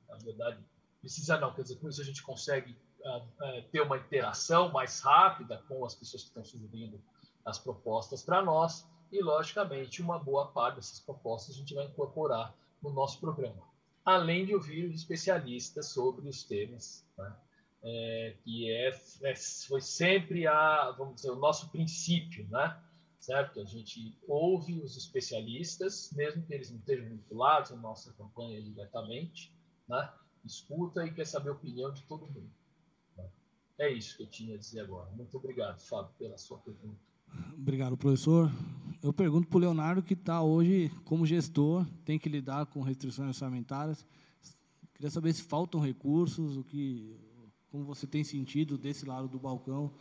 [0.08, 0.64] na verdade,
[1.02, 5.00] precisa não, quer dizer, com isso a gente consegue uh, uh, ter uma interação mais
[5.02, 7.02] rápida com as pessoas que estão sugerindo
[7.46, 12.54] as propostas para nós e, logicamente, uma boa parte dessas propostas a gente vai incorporar
[12.82, 13.64] no nosso programa,
[14.06, 17.36] além de ouvir especialistas sobre os temas né?
[17.84, 18.90] É, que é,
[19.24, 19.36] é,
[19.68, 22.82] foi sempre a, vamos dizer, o nosso princípio, né?
[23.20, 23.60] Certo?
[23.60, 29.54] A gente ouve os especialistas, mesmo que eles não estejam vinculados à nossa campanha diretamente,
[29.88, 30.12] né?
[30.46, 32.50] Escuta e quer saber a opinião de todo mundo.
[33.78, 35.10] É isso que eu tinha a dizer agora.
[35.12, 37.00] Muito obrigado, Fábio, pela sua pergunta.
[37.58, 38.52] Obrigado, professor.
[39.02, 43.30] Eu pergunto para o Leonardo, que está hoje como gestor, tem que lidar com restrições
[43.30, 44.06] orçamentárias.
[44.94, 47.18] Queria saber se faltam recursos, o que
[47.72, 49.92] como você tem sentido desse lado do balcão,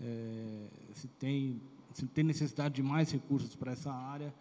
[0.00, 1.60] é, se, tem,
[1.92, 4.34] se tem necessidade de mais recursos para essa área.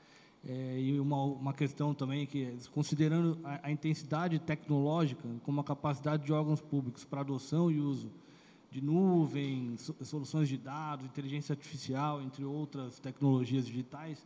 [0.48, 6.26] É, e uma, uma questão também que, considerando a, a, intensidade tecnológica como a capacidade
[6.26, 8.12] de órgãos públicos para adoção e uso
[8.72, 14.26] de nuvem, soluções de dados, inteligência artificial, entre outras tecnologias digitais,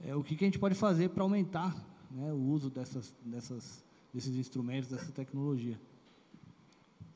[0.00, 1.76] é, o que, que a gente pode fazer para aumentar
[2.10, 5.78] né, o uso dessas, dessas, desses instrumentos, dessa tecnologia?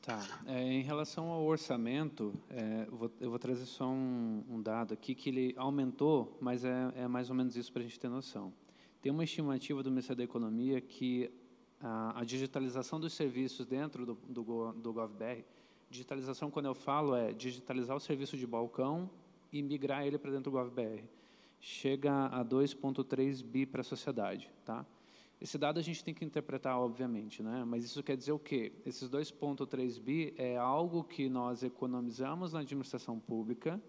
[0.01, 0.25] Tá.
[0.45, 4.93] É, em relação ao orçamento, é, eu, vou, eu, vou, trazer só um, um, dado
[4.93, 8.07] aqui que ele aumentou, mas é, é mais ou menos isso para a gente ter
[8.07, 8.53] noção.
[9.01, 11.29] Tem uma estimativa do Ministério da Economia que
[11.81, 15.43] a, a digitalização dos serviços dentro do, do, do GovBR,
[15.89, 19.09] digitalização, quando eu falo, é digitalizar o serviço de balcão
[19.51, 21.03] e migrar ele para dentro do GovBR.
[21.59, 24.85] Chega a 2,3 bi para a sociedade, tá?
[25.41, 27.63] Esse dado a gente tem que interpretar, obviamente, né?
[27.65, 28.73] mas isso quer dizer o quê?
[28.85, 33.81] Esses 2,3 bi é algo que nós economizamos na administração pública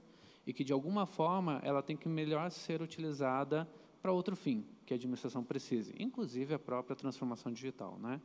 [0.46, 3.68] e que, de alguma forma, ela tem que melhor ser utilizada
[4.00, 7.98] para outro fim que a administração precise, inclusive a própria transformação digital.
[7.98, 8.20] Né?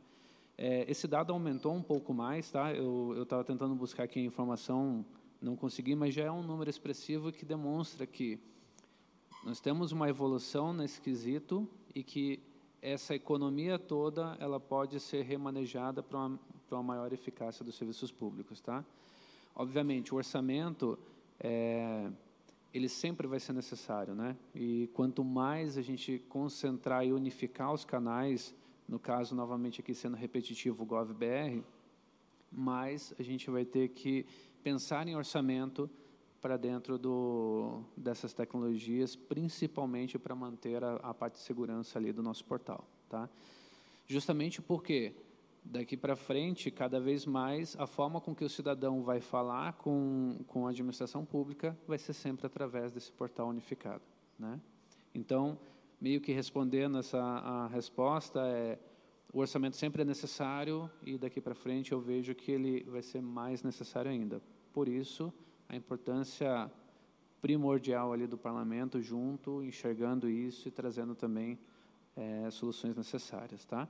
[0.56, 2.72] É, esse dado aumentou um pouco mais, tá?
[2.72, 5.04] eu estava tentando buscar aqui a informação,
[5.40, 8.38] não consegui, mas já é um número expressivo que demonstra que
[9.44, 12.40] nós temos uma evolução nesse quesito e que
[12.86, 18.12] essa economia toda ela pode ser remanejada para uma, para uma maior eficácia dos serviços
[18.12, 18.84] públicos, tá?
[19.56, 20.96] Obviamente, o orçamento
[21.40, 22.08] é,
[22.72, 24.36] ele sempre vai ser necessário, né?
[24.54, 28.54] E quanto mais a gente concentrar e unificar os canais,
[28.88, 31.64] no caso novamente aqui sendo repetitivo o GovBR,
[32.52, 34.24] mais a gente vai ter que
[34.62, 35.90] pensar em orçamento
[36.40, 42.22] para dentro do, dessas tecnologias, principalmente para manter a, a, parte de segurança ali do
[42.22, 42.86] nosso portal.
[43.08, 43.28] Tá?
[44.06, 45.14] Justamente porque
[45.64, 50.38] daqui para frente, cada vez mais, a forma com que o cidadão vai falar com,
[50.46, 54.02] com a administração pública vai ser sempre através desse portal unificado.
[54.38, 54.60] Né?
[55.14, 55.58] Então,
[56.00, 58.78] meio que respondendo essa a resposta é
[59.32, 63.20] o orçamento sempre é necessário e daqui para frente eu vejo que ele vai ser
[63.20, 64.40] mais necessário ainda.
[64.72, 65.32] Por isso,
[65.68, 66.70] a importância
[67.40, 71.58] primordial ali do parlamento junto, enxergando isso e trazendo também
[72.16, 73.88] é, soluções necessárias, tá?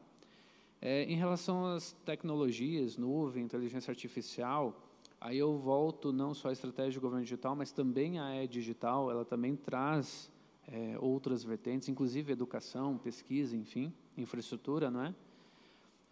[0.81, 4.83] É, em relação às tecnologias, nuvem, inteligência artificial,
[5.21, 9.25] aí eu volto não só à estratégia de governo digital, mas também a e-digital, ela
[9.25, 10.31] também traz
[10.69, 15.15] é, outras vertentes, inclusive educação, pesquisa, enfim, infraestrutura, não é?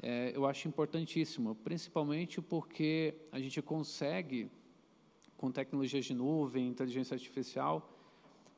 [0.02, 0.32] é?
[0.34, 4.50] Eu acho importantíssimo, principalmente porque a gente consegue,
[5.44, 7.86] com tecnologias de nuvem, inteligência artificial,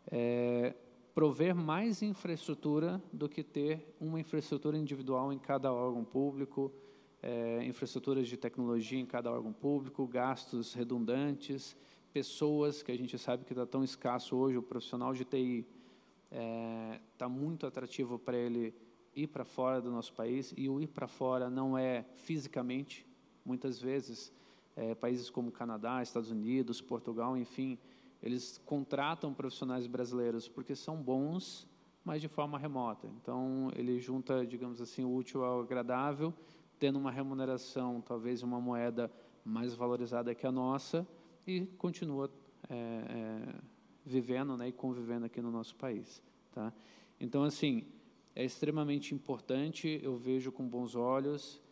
[0.07, 0.73] é,
[1.13, 6.73] prover mais infraestrutura do que ter uma infraestrutura individual em cada órgão público,
[7.21, 11.77] é, infraestruturas de tecnologia em cada órgão público, gastos redundantes,
[12.13, 15.67] pessoas que a gente sabe que está tão escasso hoje, o profissional de TI
[16.31, 18.73] está é, tá muito atrativo para ele
[19.13, 23.05] ir para fora do nosso país, e o ir para fora não é fisicamente,
[23.45, 24.33] muitas vezes,
[24.77, 27.79] é, países como Canadá, Estados Unidos, Portugal, enfim,
[28.23, 31.67] eles contratam profissionais brasileiros porque são bons,
[32.05, 33.09] mas de forma remota.
[33.21, 36.33] Então, ele junta, digamos assim, o útil ao agradável,
[36.79, 39.11] tendo uma remuneração, talvez uma moeda
[39.45, 41.07] mais valorizada que a nossa,
[41.47, 42.31] e continua
[42.69, 43.55] é, é,
[44.05, 46.23] vivendo né, e convivendo aqui no nosso país.
[46.53, 46.73] Tá?
[47.19, 47.87] Então, assim,
[48.35, 51.63] é extremamente importante, eu vejo com bons olhos,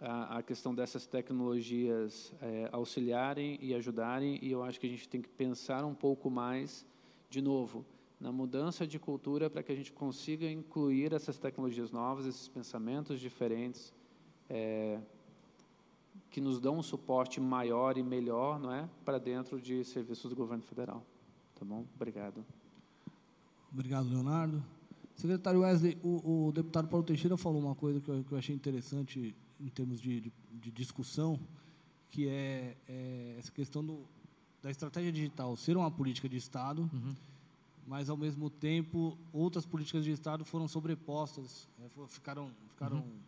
[0.00, 5.08] a, a questão dessas tecnologias é, auxiliarem e ajudarem, e eu acho que a gente
[5.08, 6.86] tem que pensar um pouco mais,
[7.28, 7.84] de novo,
[8.18, 13.20] na mudança de cultura para que a gente consiga incluir essas tecnologias novas, esses pensamentos
[13.20, 13.92] diferentes,
[14.48, 14.98] é,
[16.30, 20.36] que nos dão um suporte maior e melhor, não é, para dentro de serviços do
[20.36, 21.04] governo federal.
[21.54, 21.84] Tá bom?
[21.94, 22.44] Obrigado.
[23.72, 24.62] Obrigado, Leonardo.
[25.14, 28.54] Secretário Wesley, o, o deputado Paulo Teixeira falou uma coisa que eu, que eu achei
[28.54, 31.38] interessante em termos de, de, de discussão,
[32.10, 34.00] que é, é, essa questão do,
[34.62, 37.14] da estratégia digital ser uma política de Estado, uhum.
[37.86, 43.18] mas, ao mesmo tempo, outras políticas de Estado foram sobrepostas, é, ficaram, ficaram uhum.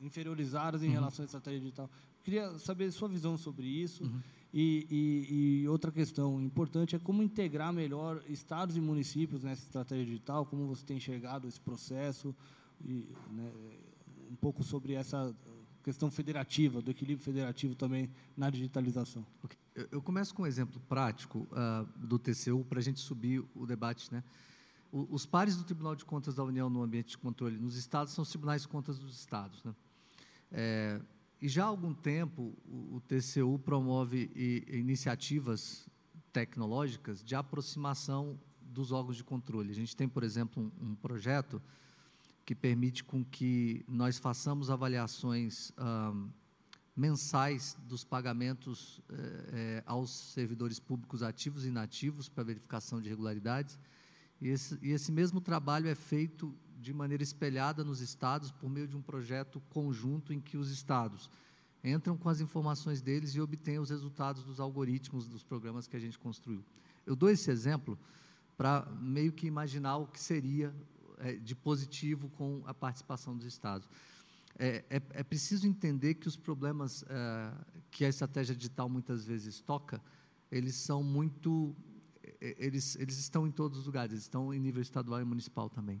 [0.00, 0.92] é, inferiorizadas em uhum.
[0.92, 1.90] relação à estratégia digital.
[2.24, 4.04] Queria saber sua visão sobre isso.
[4.04, 4.20] Uhum.
[4.54, 10.04] E, e, e, outra questão importante é como integrar melhor estados e municípios nessa estratégia
[10.04, 12.34] digital, como você tem enxergado esse processo,
[12.84, 13.50] e, né,
[14.32, 15.34] um pouco sobre essa
[15.82, 19.26] questão federativa, do equilíbrio federativo também na digitalização.
[19.90, 24.12] Eu, começo com um exemplo prático uh, do TCU para a gente subir o debate.
[24.12, 24.22] Né?
[24.90, 28.14] O, os pares do Tribunal de Contas da União no ambiente de controle nos estados
[28.14, 29.62] são os tribunais de contas dos estados.
[29.64, 29.74] Né?
[30.50, 31.00] É,
[31.40, 35.88] e já há algum tempo o, o TCU promove e, iniciativas
[36.32, 39.70] tecnológicas de aproximação dos órgãos de controle.
[39.70, 41.60] A gente tem, por exemplo, um, um projeto
[42.44, 45.72] que permite com que nós façamos avaliações
[46.94, 49.14] mensais dos pagamentos eh,
[49.52, 53.78] eh, aos servidores públicos ativos e inativos para verificação de irregularidades.
[54.40, 58.86] E esse, e esse mesmo trabalho é feito de maneira espelhada nos estados por meio
[58.86, 61.30] de um projeto conjunto em que os estados
[61.82, 66.00] entram com as informações deles e obtêm os resultados dos algoritmos dos programas que a
[66.00, 66.62] gente construiu.
[67.06, 67.98] Eu dou esse exemplo
[68.56, 70.74] para meio que imaginar o que seria
[71.42, 73.88] de positivo com a participação dos Estados.
[74.58, 77.52] É, é, é preciso entender que os problemas é,
[77.90, 80.00] que a estratégia digital muitas vezes toca,
[80.50, 81.74] eles são muito,
[82.40, 85.70] é, eles, eles estão em todos os lugares, eles estão em nível estadual e municipal
[85.70, 86.00] também.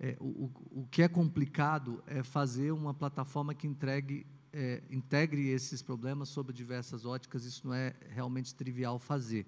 [0.00, 5.82] É, o, o que é complicado é fazer uma plataforma que entregue, é, integre esses
[5.82, 9.46] problemas sob diversas óticas, isso não é realmente trivial fazer.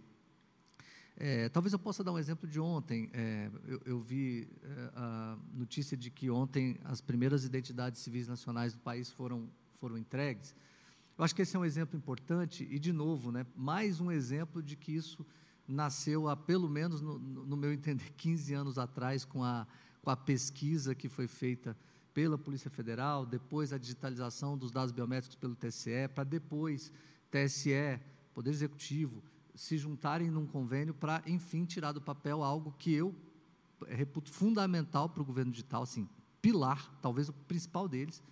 [1.22, 3.10] É, talvez eu possa dar um exemplo de ontem.
[3.12, 8.72] É, eu, eu, vi é, a notícia de que ontem as primeiras identidades civis nacionais
[8.72, 10.54] do país foram, foram entregues.
[11.18, 14.62] Eu acho que esse é um exemplo importante e, de novo, né, mais um exemplo
[14.62, 15.26] de que isso
[15.68, 19.66] nasceu há, pelo menos, no, no meu entender, 15 anos atrás, com a,
[20.00, 21.76] com a pesquisa que foi feita
[22.14, 26.90] pela Polícia Federal, depois a digitalização dos dados biométricos pelo TSE, para depois
[27.30, 28.00] TSE,
[28.32, 29.22] Poder Executivo,
[29.60, 33.14] se juntarem num convênio para, enfim, tirar do papel algo que eu
[33.88, 36.08] reputo fundamental para o governo digital, assim,
[36.40, 38.22] pilar, talvez o principal deles,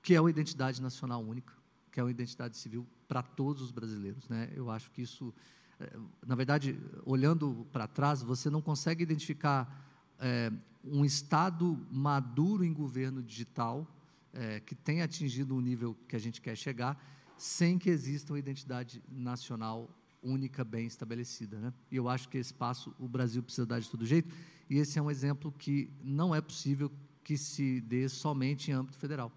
[0.00, 1.52] que é a identidade nacional única,
[1.92, 4.30] que é a identidade civil para todos os brasileiros.
[4.30, 4.50] Né?
[4.56, 5.32] Eu acho que isso,
[5.78, 9.86] eh, na verdade, olhando para trás, você não consegue identificar
[10.18, 10.50] é,
[10.82, 13.86] um Estado maduro em governo digital,
[14.32, 16.98] é, que tenha atingido o nível que a gente quer chegar,
[17.36, 19.90] sem que exista uma identidade nacional
[20.26, 21.58] única bem estabelecida.
[21.58, 21.72] Né?
[21.90, 24.34] E eu acho que esse passo o Brasil precisa dar de todo jeito,
[24.68, 26.90] e esse é um exemplo que não é possível
[27.22, 29.32] que se dê somente em âmbito federal.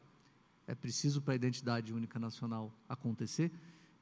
[0.67, 3.51] É preciso para a identidade única nacional acontecer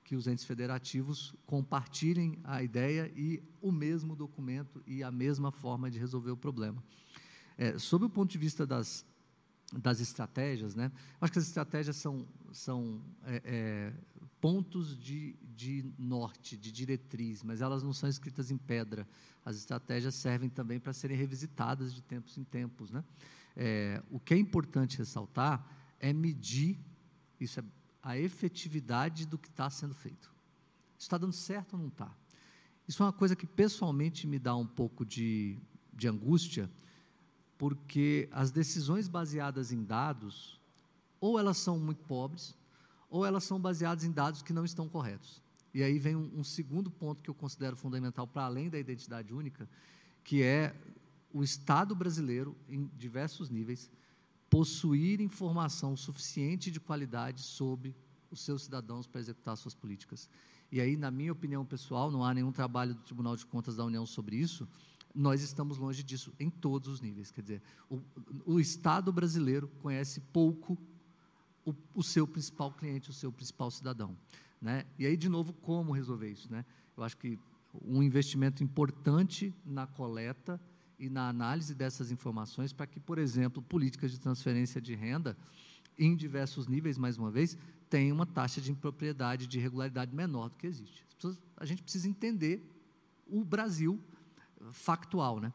[0.08, 5.92] que os entes federativos compartilhem a ideia e o mesmo documento e a mesma forma
[5.92, 6.82] de resolver o problema.
[7.58, 9.06] É, sob o ponto de vista das,
[9.74, 10.94] das estratégias, né?
[11.20, 13.94] acho que as estratégias são, são é, é,
[14.40, 19.08] pontos de, de norte, de diretriz, mas elas não são escritas em pedra.
[19.44, 22.92] As estratégias servem também para serem revisitadas de tempos em tempos.
[22.92, 23.04] Né?
[23.56, 25.66] É, o que é importante ressaltar
[26.00, 26.80] é medir,
[27.40, 27.64] isso é
[28.04, 30.32] a efetividade do que está sendo feito.
[30.98, 32.12] Está dando certo ou não está?
[32.88, 35.58] Isso é uma coisa que pessoalmente me dá um pouco de,
[35.94, 36.70] de angústia,
[37.58, 40.60] porque as decisões baseadas em dados,
[41.20, 42.56] ou elas são muito pobres,
[43.10, 45.42] ou elas são baseadas em dados que não estão corretos.
[45.74, 49.34] E aí vem um, um segundo ponto que eu considero fundamental para além da identidade
[49.34, 49.70] única,
[50.24, 50.76] que é
[51.34, 53.90] o Estado brasileiro, em diversos níveis,
[54.50, 57.96] possuir informação suficiente de qualidade sobre
[58.32, 60.30] os seus cidadãos para executar suas políticas.
[60.72, 63.86] E aí, na minha opinião pessoal, não há nenhum trabalho do Tribunal de Contas da
[63.86, 64.68] União sobre isso.
[65.14, 67.32] Nós estamos longe disso em todos os níveis.
[67.32, 68.02] Quer dizer, o,
[68.46, 70.78] o Estado brasileiro conhece pouco
[71.68, 74.18] o, o, seu principal cliente, o seu principal cidadão.
[74.62, 74.86] Né?
[74.98, 76.50] E aí, de novo, como resolver isso?
[76.50, 76.64] Né?
[76.96, 77.38] Eu acho que
[77.84, 80.60] um investimento importante na coleta
[80.98, 85.38] e na análise dessas informações para que, por exemplo, políticas de transferência de renda
[86.00, 87.58] em diversos níveis, mais uma vez,
[87.90, 91.06] tenham uma taxa de impropriedade, de irregularidade menor do que existe.
[91.58, 92.64] A gente precisa entender
[93.28, 94.00] o Brasil
[94.72, 95.52] factual, né?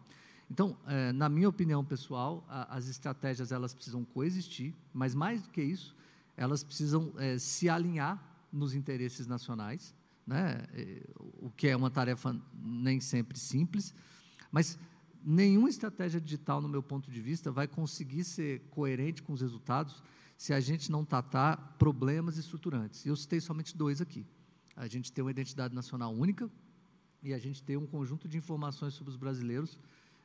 [0.50, 5.48] Então, é, na minha opinião pessoal, a, as estratégias elas precisam coexistir, mas mais do
[5.48, 5.96] que isso,
[6.36, 8.22] elas precisam é, se alinhar
[8.52, 9.94] nos interesses nacionais,
[10.26, 10.64] né?
[10.72, 11.02] É,
[11.40, 13.94] o que é uma tarefa nem sempre simples,
[14.50, 14.78] mas
[15.24, 20.02] nenhuma estratégia digital, no meu ponto de vista, vai conseguir ser coerente com os resultados
[20.36, 23.06] se a gente não tratar problemas estruturantes.
[23.06, 24.26] Eu citei somente dois aqui.
[24.74, 26.50] A gente tem uma identidade nacional única
[27.22, 29.78] e a gente tem um conjunto de informações sobre os brasileiros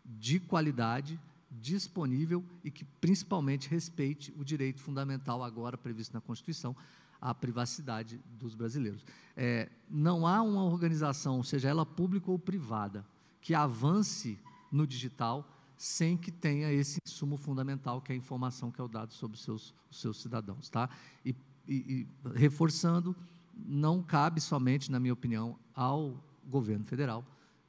[0.03, 1.19] de qualidade,
[1.49, 6.75] disponível e que principalmente respeite o direito fundamental agora previsto na Constituição
[7.19, 9.03] à privacidade dos brasileiros.
[9.35, 13.05] É, não há uma organização, seja ela pública ou privada,
[13.41, 14.37] que avance
[14.71, 15.47] no digital
[15.77, 19.35] sem que tenha esse insumo fundamental que é a informação que é o dado sobre
[19.35, 20.69] os seus, os seus cidadãos.
[20.69, 20.89] Tá?
[21.23, 21.35] E,
[21.67, 23.15] e, e, reforçando,
[23.53, 27.25] não cabe somente, na minha opinião, ao governo federal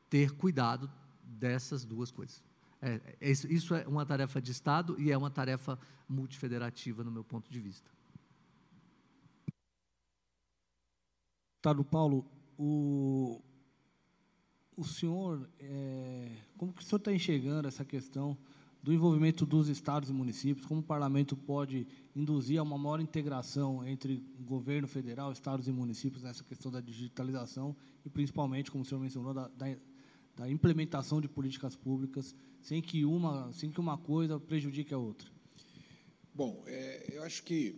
[0.09, 0.91] ter cuidado
[1.23, 2.43] dessas duas coisas.
[2.81, 5.79] É, é, isso é uma tarefa de Estado e é uma tarefa
[6.09, 7.91] multifederativa, no meu ponto de vista.
[11.57, 12.25] Deputado Paulo,
[12.57, 13.43] o,
[14.77, 18.39] o senhor, é, como que o senhor está enxergando essa questão
[18.81, 20.65] do envolvimento dos estados e municípios?
[20.65, 21.85] Como o parlamento pode
[22.15, 27.77] induzir a uma maior integração entre governo federal, estados e municípios nessa questão da digitalização
[28.05, 29.77] e, principalmente, como o senhor mencionou, da, da,
[30.37, 35.29] da implementação de políticas públicas, sem que uma, sem que uma coisa prejudique a outra?
[36.35, 37.75] Bom, é, eu acho que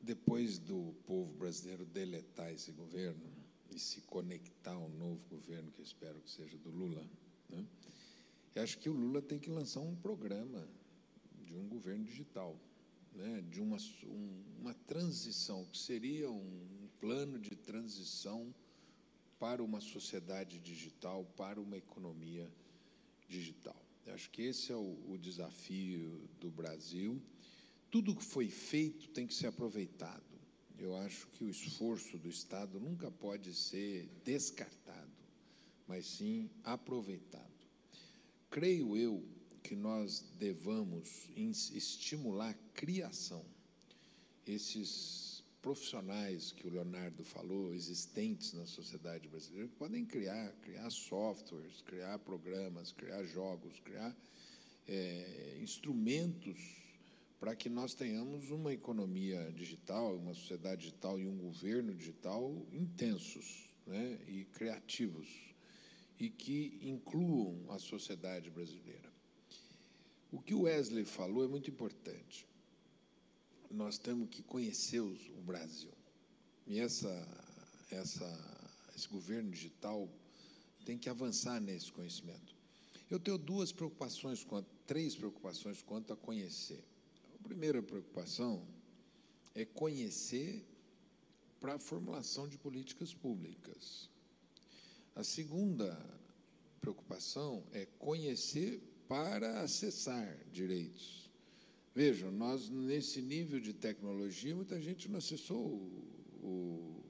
[0.00, 3.30] depois do povo brasileiro deletar esse governo,
[3.74, 7.08] e se conectar ao novo governo, que eu espero que seja do Lula,
[7.48, 7.64] né?
[8.54, 10.66] eu acho que o Lula tem que lançar um programa
[11.44, 12.58] de um governo digital,
[13.14, 13.44] né?
[13.48, 18.52] de uma, um, uma transição, que seria um plano de transição
[19.38, 22.59] para uma sociedade digital, para uma economia digital.
[24.06, 27.22] Eu acho que esse é o, o desafio do Brasil.
[27.90, 30.24] Tudo que foi feito tem que ser aproveitado.
[30.78, 35.12] Eu acho que o esforço do Estado nunca pode ser descartado,
[35.86, 37.44] mas sim aproveitado.
[38.50, 39.22] Creio eu
[39.62, 43.44] que nós devamos estimular a criação.
[44.46, 45.29] Esses
[45.60, 52.92] profissionais que o Leonardo falou, existentes na sociedade brasileira, podem criar, criar softwares, criar programas,
[52.92, 54.16] criar jogos, criar
[54.88, 56.56] é, instrumentos
[57.38, 63.70] para que nós tenhamos uma economia digital, uma sociedade digital e um governo digital intensos
[63.86, 65.28] né, e criativos
[66.18, 69.10] e que incluam a sociedade brasileira.
[70.30, 72.46] O que o Wesley falou é muito importante.
[73.70, 75.92] Nós temos que conhecer o Brasil.
[76.66, 77.08] E essa,
[77.90, 78.28] essa,
[78.96, 80.08] esse governo digital
[80.84, 82.54] tem que avançar nesse conhecimento.
[83.10, 84.46] Eu tenho duas preocupações,
[84.86, 86.82] três preocupações quanto a conhecer.
[87.34, 88.64] A primeira preocupação
[89.54, 90.64] é conhecer
[91.60, 94.08] para a formulação de políticas públicas.
[95.14, 95.98] A segunda
[96.80, 101.19] preocupação é conhecer para acessar direitos.
[101.94, 105.58] Vejam, nós, nesse nível de tecnologia, muita gente não acessou
[106.40, 107.02] o,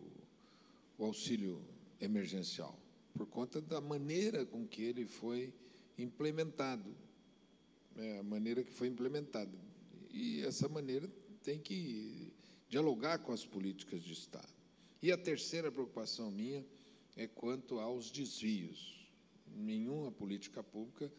[0.98, 1.62] o, auxílio
[2.01, 2.78] emergencial,
[3.12, 5.52] por conta da maneira com que ele foi
[5.98, 6.94] implementado.
[7.97, 9.52] é a maneira que foi implementada.
[10.11, 11.11] E essa maneira
[11.43, 12.32] tem que
[12.69, 14.48] dialogar com as políticas de Estado.
[15.02, 16.65] E a terceira preocupação minha
[17.16, 19.07] é quanto aos desvios.
[19.47, 21.12] Nenhuma política pública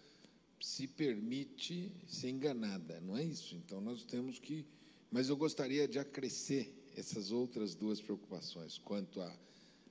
[0.61, 3.55] se permite ser enganada, não é isso?
[3.55, 4.65] Então nós temos que.
[5.09, 9.39] Mas eu gostaria de acrescer essas outras duas preocupações, quanto a,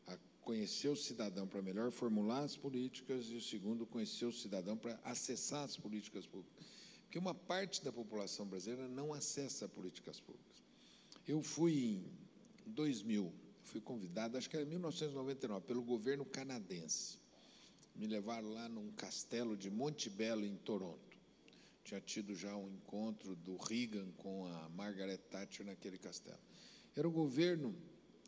[0.07, 4.77] a conhecer o cidadão para melhor formular as políticas, e o segundo, conhecer o cidadão
[4.77, 6.67] para acessar as políticas públicas.
[7.03, 10.63] Porque uma parte da população brasileira não acessa políticas públicas.
[11.27, 12.05] Eu fui
[12.65, 13.33] em 2000,
[13.65, 17.19] fui convidado, acho que era em 1999, pelo governo canadense.
[18.01, 21.19] Me levaram lá num castelo de Montebello, em Toronto.
[21.85, 26.39] Tinha tido já um encontro do Reagan com a Margaret Thatcher naquele castelo.
[26.97, 27.77] Era o governo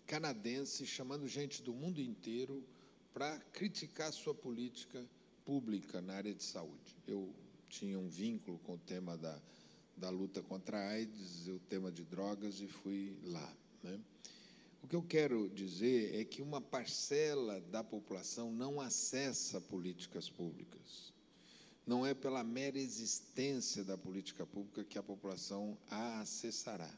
[0.07, 2.63] canadense chamando gente do mundo inteiro
[3.15, 5.09] para criticar sua política
[5.43, 6.95] pública na área de saúde.
[7.07, 7.35] Eu
[7.71, 9.41] tinha um vínculo com o tema da,
[9.97, 13.57] da luta contra a AIDS, o tema de drogas, e fui lá.
[13.83, 13.99] Né?
[14.83, 21.13] O que eu quero dizer é que uma parcela da população não acessa políticas públicas.
[21.87, 26.93] Não é pela mera existência da política pública que a população a acessará.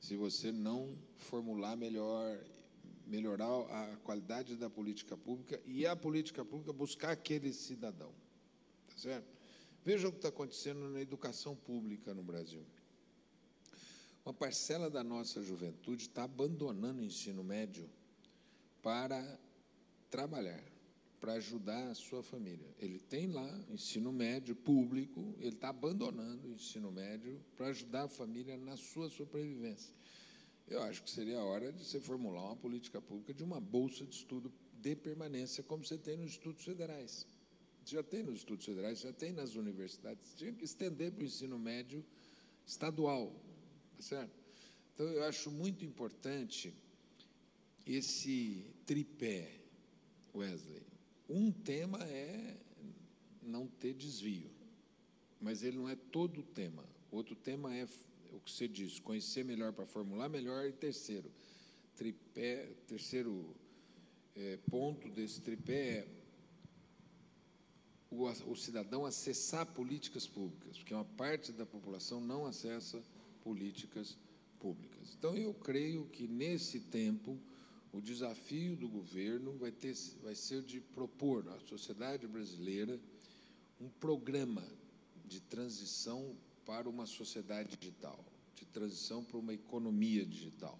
[0.00, 2.44] Se você não formular melhor,
[3.06, 8.12] melhorar a qualidade da política pública e a política pública buscar aquele cidadão.
[8.88, 9.26] Tá certo?
[9.84, 12.64] Veja o que está acontecendo na educação pública no Brasil.
[14.28, 17.88] Uma parcela da nossa juventude está abandonando o ensino médio
[18.82, 19.40] para
[20.10, 20.62] trabalhar,
[21.18, 22.68] para ajudar a sua família.
[22.78, 28.08] Ele tem lá ensino médio público, ele está abandonando o ensino médio para ajudar a
[28.08, 29.94] família na sua sobrevivência.
[30.66, 34.04] Eu acho que seria a hora de você formular uma política pública de uma bolsa
[34.04, 37.26] de estudo de permanência, como você tem nos estudos federais.
[37.82, 40.34] Já tem nos estudos federais, já tem nas universidades.
[40.34, 42.04] Tinha que estender para o ensino médio
[42.66, 43.32] estadual,
[43.98, 44.30] tá certo?
[44.94, 46.72] Então, eu acho muito importante
[47.84, 49.60] esse tripé,
[50.34, 50.82] Wesley.
[51.28, 52.56] Um tema é
[53.42, 54.50] não ter desvio,
[55.40, 56.84] mas ele não é todo o tema.
[57.10, 57.88] Outro tema é
[58.32, 60.66] o que você diz, conhecer melhor para formular melhor.
[60.66, 61.30] E terceiro,
[61.96, 63.56] tripé, terceiro
[64.36, 66.08] é, ponto desse tripé é
[68.10, 73.02] o, o cidadão acessar políticas públicas, porque uma parte da população não acessa
[73.48, 74.14] políticas
[74.60, 75.14] públicas.
[75.18, 77.38] Então, eu creio que nesse tempo
[77.90, 83.00] o desafio do governo vai, ter, vai ser de propor à sociedade brasileira
[83.80, 84.62] um programa
[85.24, 88.22] de transição para uma sociedade digital,
[88.54, 90.78] de transição para uma economia digital.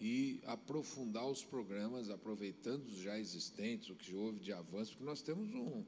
[0.00, 5.22] E aprofundar os programas, aproveitando os já existentes, o que houve de avanço, porque nós
[5.22, 5.84] temos um,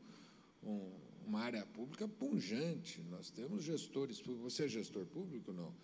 [0.62, 0.92] um,
[1.26, 5.52] uma área pública punjante, nós temos gestores públicos, você é gestor público?
[5.52, 5.74] Não.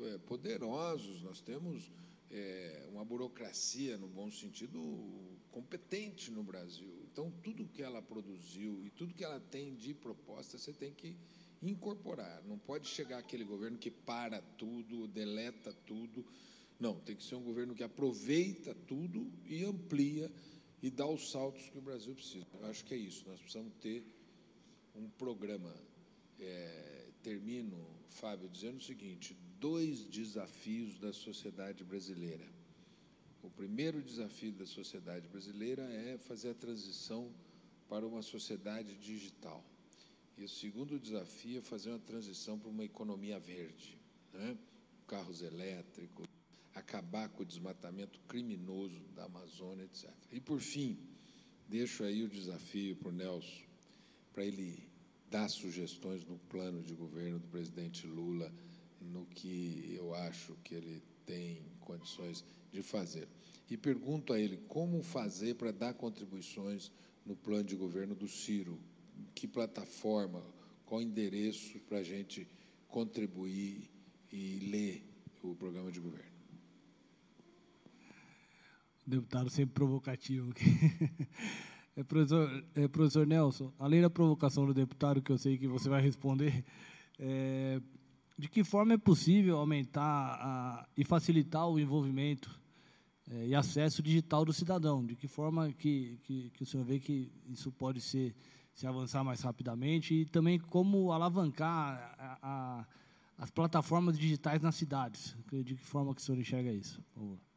[0.00, 1.90] É, poderosos, nós temos
[2.30, 4.78] é, uma burocracia, no bom sentido,
[5.50, 6.92] competente no Brasil.
[7.10, 11.16] Então, tudo que ela produziu e tudo que ela tem de proposta, você tem que
[11.62, 12.42] incorporar.
[12.44, 16.24] Não pode chegar aquele governo que para tudo, deleta tudo.
[16.78, 20.30] Não, tem que ser um governo que aproveita tudo e amplia
[20.80, 22.46] e dá os saltos que o Brasil precisa.
[22.60, 23.24] Eu acho que é isso.
[23.26, 24.04] Nós precisamos ter
[24.94, 25.74] um programa.
[26.38, 32.46] É, termino, Fábio, dizendo o seguinte: dois desafios da sociedade brasileira.
[33.42, 37.32] O primeiro desafio da sociedade brasileira é fazer a transição
[37.88, 39.64] para uma sociedade digital.
[40.36, 43.98] E o segundo desafio é fazer uma transição para uma economia verde,
[44.32, 44.56] né?
[45.06, 46.26] carros elétricos,
[46.74, 50.10] acabar com o desmatamento criminoso da Amazônia, etc.
[50.30, 50.96] E, por fim,
[51.68, 53.64] deixo aí o desafio para o Nelson,
[54.32, 54.86] para ele
[55.28, 58.52] dar sugestões no plano de governo do presidente Lula,
[59.00, 63.28] no que eu acho que ele tem condições de fazer.
[63.70, 66.90] E pergunto a ele como fazer para dar contribuições
[67.24, 68.78] no plano de governo do Ciro,
[69.34, 70.42] que plataforma,
[70.86, 72.48] qual endereço para a gente
[72.88, 73.90] contribuir
[74.32, 75.04] e ler
[75.42, 76.28] o programa de governo.
[79.06, 80.52] Deputado sempre provocativo.
[81.98, 85.88] É, professor, é, professor Nelson, além da provocação do deputado, que eu sei que você
[85.88, 86.64] vai responder,
[87.18, 87.82] é,
[88.38, 92.48] de que forma é possível aumentar a, e facilitar o envolvimento
[93.28, 95.04] é, e acesso digital do cidadão?
[95.04, 98.36] De que forma que, que, que, o senhor vê que isso pode ser,
[98.72, 100.14] se avançar mais rapidamente?
[100.14, 102.86] E também como alavancar a, a,
[103.36, 105.36] as plataformas digitais nas cidades?
[105.50, 107.02] De que forma que o senhor enxerga isso?
[107.12, 107.48] Por favor.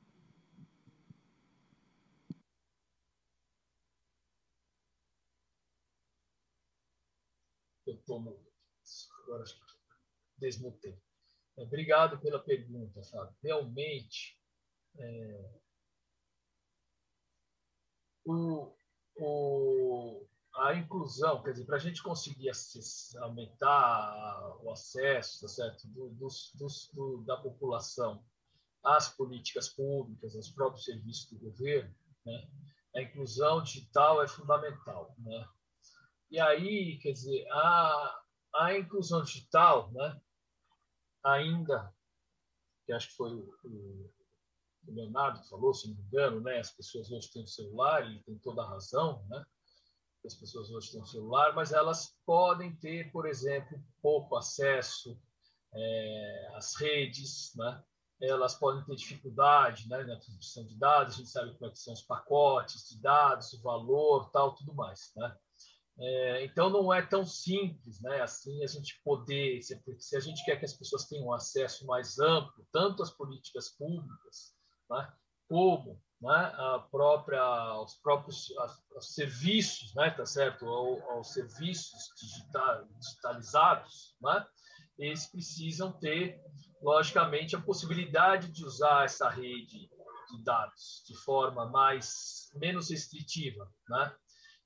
[7.91, 8.39] eu tomo
[9.23, 9.43] agora
[10.41, 10.99] desmutei.
[11.55, 13.35] Obrigado pela pergunta, Fábio.
[13.43, 14.37] Realmente,
[14.97, 15.51] é,
[18.25, 18.73] o,
[19.17, 22.49] o, a inclusão, quer dizer, para a gente conseguir
[23.19, 25.87] aumentar o acesso tá certo?
[25.87, 28.25] Do, dos, dos, do, da população
[28.83, 31.93] às políticas públicas, aos próprios serviços do governo,
[32.25, 32.49] né?
[32.95, 35.15] a inclusão digital é fundamental.
[35.19, 35.47] Né?
[36.31, 38.21] E aí, quer dizer, a,
[38.55, 40.19] a inclusão digital, né?
[41.23, 41.93] Ainda,
[42.85, 44.11] que acho que foi o,
[44.87, 46.59] o Leonardo falou, se não me engano, né?
[46.59, 49.45] As pessoas hoje têm o celular, e tem toda a razão, né?
[50.25, 55.19] As pessoas hoje têm o celular, mas elas podem ter, por exemplo, pouco acesso
[55.73, 57.83] é, às redes, né?
[58.21, 61.93] Elas podem ter dificuldade né, na transmissão de dados, a gente sabe como é são
[61.93, 65.35] os pacotes de dados, o valor, tal, tudo mais, né?
[66.03, 68.21] É, então não é tão simples, né?
[68.21, 72.65] Assim a gente poder, se, a gente quer que as pessoas tenham acesso mais amplo,
[72.71, 74.55] tanto às políticas públicas
[74.89, 75.13] né?
[75.47, 78.47] como né, a própria, os próprios
[78.95, 84.45] os serviços, né, tá certo, aos serviços digital, digitalizados, né,
[84.99, 86.39] eles precisam ter,
[86.81, 89.89] logicamente, a possibilidade de usar essa rede
[90.29, 94.15] de dados de forma mais menos restritiva, né?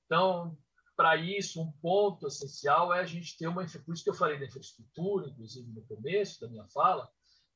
[0.05, 0.55] Então,
[0.95, 4.39] para isso, um ponto essencial é a gente ter uma por isso que eu falei
[4.39, 7.09] da infraestrutura, inclusive no começo da minha fala,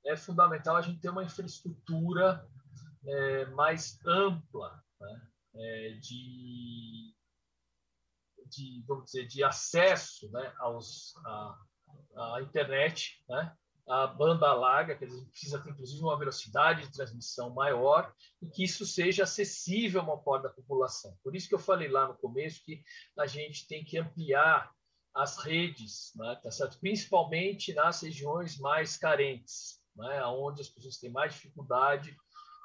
[0.05, 2.47] é fundamental a gente ter uma infraestrutura
[3.05, 5.21] é, mais ampla né?
[5.55, 7.13] é, de,
[8.45, 10.53] de, vamos dizer, de acesso né?
[10.59, 11.59] Aos, a,
[12.15, 13.55] a internet, né?
[13.89, 18.85] A banda larga, que precisa ter inclusive uma velocidade de transmissão maior e que isso
[18.85, 21.17] seja acessível a uma parte da população.
[21.23, 22.83] Por isso que eu falei lá no começo que
[23.17, 24.71] a gente tem que ampliar
[25.15, 26.79] as redes, né, tá certo?
[26.79, 32.15] principalmente nas regiões mais carentes, né, onde as pessoas têm mais dificuldade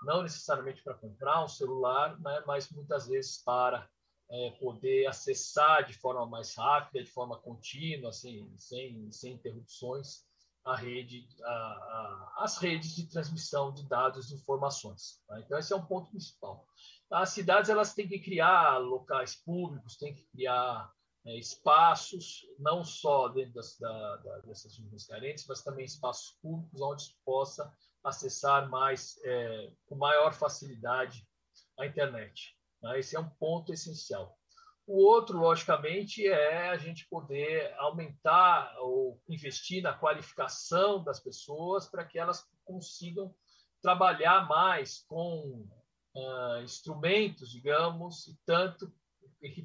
[0.05, 3.89] não necessariamente para comprar um celular, né, mas muitas vezes para
[4.31, 10.24] é, poder acessar de forma mais rápida, de forma contínua, assim, sem, sem interrupções,
[10.65, 15.21] a rede, a, a, as redes de transmissão de dados e informações.
[15.29, 15.41] Tá?
[15.41, 16.67] Então, esse é um ponto principal.
[17.11, 20.91] As cidades elas têm que criar locais públicos, têm que criar
[21.27, 26.81] é, espaços, não só dentro das, da, da, dessas regiões carentes, mas também espaços públicos
[26.81, 27.73] onde se possa
[28.03, 31.27] acessar mais é, com maior facilidade
[31.79, 32.57] a internet.
[32.83, 32.99] Né?
[33.01, 34.39] Esse é um ponto essencial.
[34.87, 42.05] O outro, logicamente, é a gente poder aumentar ou investir na qualificação das pessoas para
[42.05, 43.35] que elas consigam
[43.81, 45.67] trabalhar mais com
[46.15, 48.93] uh, instrumentos, digamos, e tanto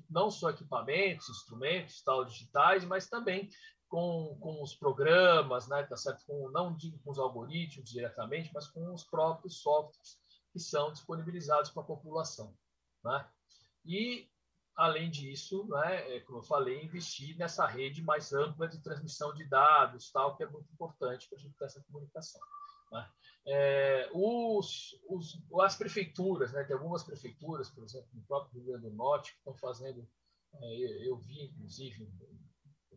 [0.10, 3.50] não só equipamentos, instrumentos, tal, digitais, mas também
[3.88, 6.24] com, com os programas, né, tá certo?
[6.26, 10.20] Com, não digo com os algoritmos diretamente, mas com os próprios softwares
[10.52, 12.56] que são disponibilizados para a população.
[13.04, 13.28] Né?
[13.86, 14.30] E,
[14.80, 19.44] além disso, né, é, como eu falei, investir nessa rede mais ampla de transmissão de
[19.44, 22.40] dados, tal, que é muito importante para a gente ter essa comunicação.
[22.90, 23.12] Né?
[23.46, 28.90] É, os, os, as prefeituras, né, tem algumas prefeituras, por exemplo, no próprio Rio Grande
[28.90, 30.08] do Norte, que estão fazendo,
[30.62, 32.10] é, eu, eu vi, inclusive,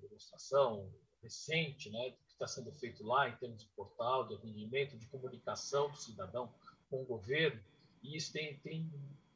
[0.00, 0.88] demonstração
[1.20, 5.90] recente, né, que está sendo feito lá em termos de portal, de atendimento, de comunicação
[5.90, 6.54] do cidadão
[6.88, 7.60] com o governo,
[8.04, 8.88] e isso tem, tem,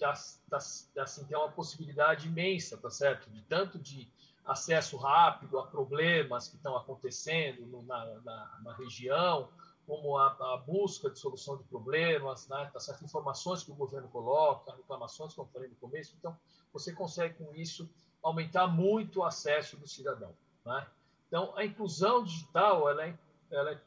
[0.05, 3.31] assim, tem uma possibilidade imensa, tá certo?
[3.31, 4.09] De tanto de
[4.45, 9.49] acesso rápido a problemas que estão acontecendo no, na, na, na, região,
[9.87, 12.71] como a, a, busca de solução de problemas, né?
[12.73, 13.05] tá certo?
[13.05, 16.15] informações que o governo coloca, reclamações, como falei no começo.
[16.19, 16.37] Então,
[16.73, 17.89] você consegue, com isso,
[18.23, 20.35] aumentar muito o acesso do cidadão.
[20.65, 20.87] Né?
[21.27, 23.19] Então, a inclusão digital ela é,
[23.51, 23.81] ela, é,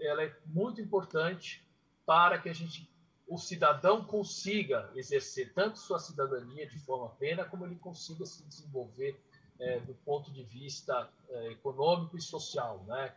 [0.00, 1.66] ela é muito importante
[2.04, 2.90] para que a gente,
[3.32, 9.18] o cidadão consiga exercer tanto sua cidadania de forma plena, como ele consiga se desenvolver
[9.58, 12.84] é, do ponto de vista é, econômico e social.
[12.86, 13.08] Né?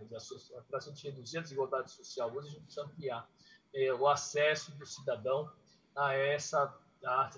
[0.70, 3.30] Para a gente reduzir a desigualdade social, hoje a gente precisa ampliar
[3.74, 5.52] é, o acesso do cidadão
[5.94, 6.74] a essa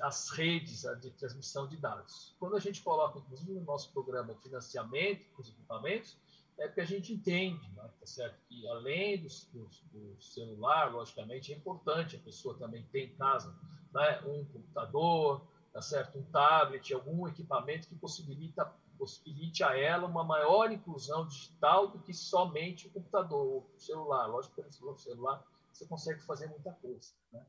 [0.02, 2.34] as redes de transmissão de dados.
[2.40, 6.16] Quando a gente coloca, inclusive, no nosso programa financiamento dos equipamentos,
[6.60, 8.40] é porque a gente entende, né, tá certo?
[8.48, 13.56] que além do, do, do, celular, logicamente, é importante a pessoa também ter em casa
[13.94, 16.18] né, um computador, tá certo?
[16.18, 18.66] um tablet, algum equipamento que possibilita,
[18.98, 24.26] possibilite a ela uma maior inclusão digital do que somente o computador, o celular.
[24.26, 27.12] Lógico que o celular você consegue fazer muita coisa.
[27.32, 27.46] Né?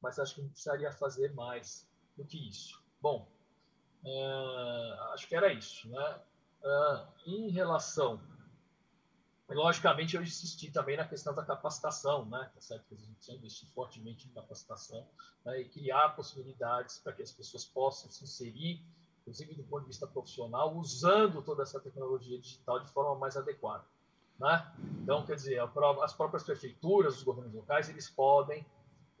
[0.00, 2.82] mas acho que precisaria fazer mais do que isso.
[3.00, 3.28] Bom,
[4.04, 5.88] uh, acho que era isso.
[5.88, 6.20] Né?
[6.62, 8.20] Uh, em relação
[9.54, 12.50] logicamente, eu insisti também na questão da capacitação, né?
[12.54, 12.84] Tá certo?
[12.92, 15.06] A gente precisa fortemente em capacitação
[15.44, 15.60] né?
[15.60, 18.80] e criar possibilidades para que as pessoas possam se inserir,
[19.20, 23.84] inclusive do ponto de vista profissional, usando toda essa tecnologia digital de forma mais adequada.
[24.38, 24.72] Né?
[25.02, 25.60] Então, quer dizer,
[26.02, 28.64] as próprias prefeituras, os governos locais, eles podem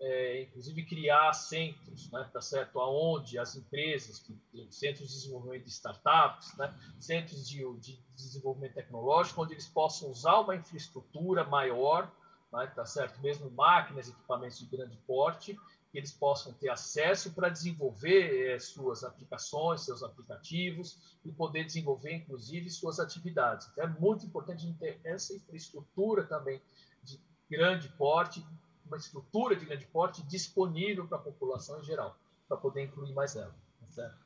[0.00, 4.24] é, inclusive criar centros, né, tá certo, aonde as empresas,
[4.70, 10.40] centros de desenvolvimento de startups, né, centros de, de, desenvolvimento tecnológico, onde eles possam usar
[10.40, 12.10] uma infraestrutura maior,
[12.50, 15.58] né, tá certo, mesmo máquinas, equipamentos de grande porte,
[15.92, 22.14] que eles possam ter acesso para desenvolver é, suas aplicações, seus aplicativos e poder desenvolver,
[22.14, 23.68] inclusive, suas atividades.
[23.72, 26.62] Então, é muito importante ter essa infraestrutura também
[27.02, 27.20] de
[27.50, 28.42] grande porte
[28.90, 32.18] uma estrutura de grande porte disponível para a população em geral,
[32.48, 33.54] para poder incluir mais ela.
[33.94, 34.18] Tá?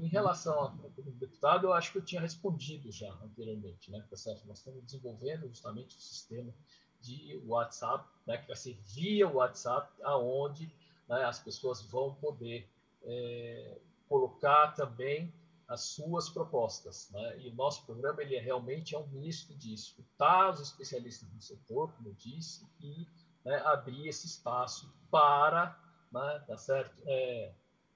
[0.00, 4.04] Em relação ao deputado, eu acho que eu tinha respondido já anteriormente, né?
[4.08, 4.46] Tá certo?
[4.46, 6.52] Nós estamos desenvolvendo justamente o sistema
[7.00, 8.38] de WhatsApp, né?
[8.38, 10.72] Que vai ser via WhatsApp, aonde
[11.08, 12.68] né, as pessoas vão poder
[13.02, 13.78] é,
[14.08, 15.32] colocar também
[15.66, 17.10] as suas propostas.
[17.10, 17.40] Né?
[17.40, 21.42] E o nosso programa ele é, realmente é um misto de escutar os especialistas do
[21.42, 23.06] setor, como eu disse, e
[23.44, 25.78] né, abrir esse espaço para,
[26.12, 27.00] né, tá certo?
[27.06, 27.52] É,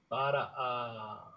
[0.09, 1.33] para a,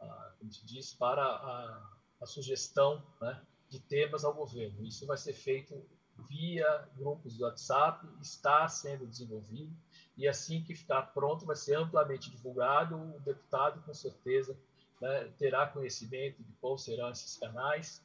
[0.00, 4.84] a, como se diz, para a, a sugestão né, de temas ao governo.
[4.84, 5.84] Isso vai ser feito
[6.28, 9.76] via grupos do WhatsApp, está sendo desenvolvido
[10.16, 12.96] e assim que ficar pronto vai ser amplamente divulgado.
[12.96, 14.56] O deputado, com certeza,
[15.00, 18.03] né, terá conhecimento de quais serão esses canais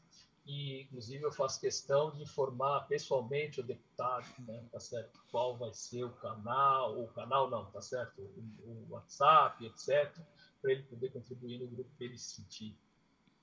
[0.50, 5.20] e inclusive eu faço questão de informar pessoalmente o deputado, né, tá certo?
[5.30, 8.20] Qual vai ser o canal, o canal não, tá certo?
[8.20, 10.12] O, o WhatsApp, etc,
[10.60, 12.76] para ele poder contribuir no grupo que ele sentir,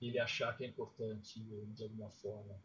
[0.02, 2.60] ele achar que é importante de alguma forma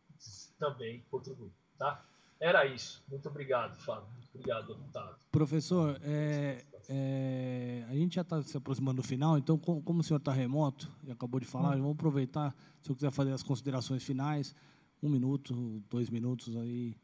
[0.58, 2.04] também contribuir, tá?
[2.40, 3.04] Era isso.
[3.08, 4.10] Muito obrigado, Fábio.
[4.14, 5.20] Muito obrigado, deputado.
[5.32, 10.04] Professor, é, é, a gente já está se aproximando do final, então, como, como o
[10.04, 11.82] senhor está remoto e acabou de falar, hum.
[11.82, 14.56] vamos aproveitar, se eu quiser fazer as considerações finais,
[15.02, 15.54] um minuto,
[15.90, 16.96] dois minutos aí,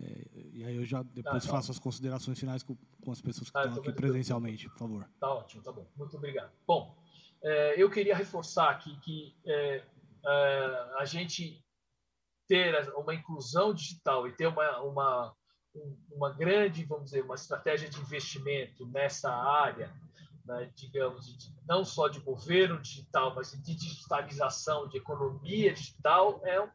[0.00, 1.56] é, e aí eu já depois tá, tá.
[1.56, 5.08] faço as considerações finais com, com as pessoas que ah, estão aqui presencialmente, por favor.
[5.20, 5.86] Tá ótimo, tá bom.
[5.96, 6.50] Muito obrigado.
[6.66, 6.96] Bom,
[7.42, 9.84] é, eu queria reforçar aqui que é,
[10.24, 11.62] é, a gente
[12.48, 15.36] ter uma inclusão digital e ter uma, uma,
[16.10, 19.92] uma grande, vamos dizer, uma estratégia de investimento nessa área,
[20.44, 26.60] né, digamos, de, não só de governo digital, mas de digitalização, de economia digital, é
[26.60, 26.70] um,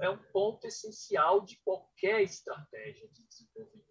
[0.00, 3.86] é um ponto essencial de qualquer estratégia de desenvolvimento,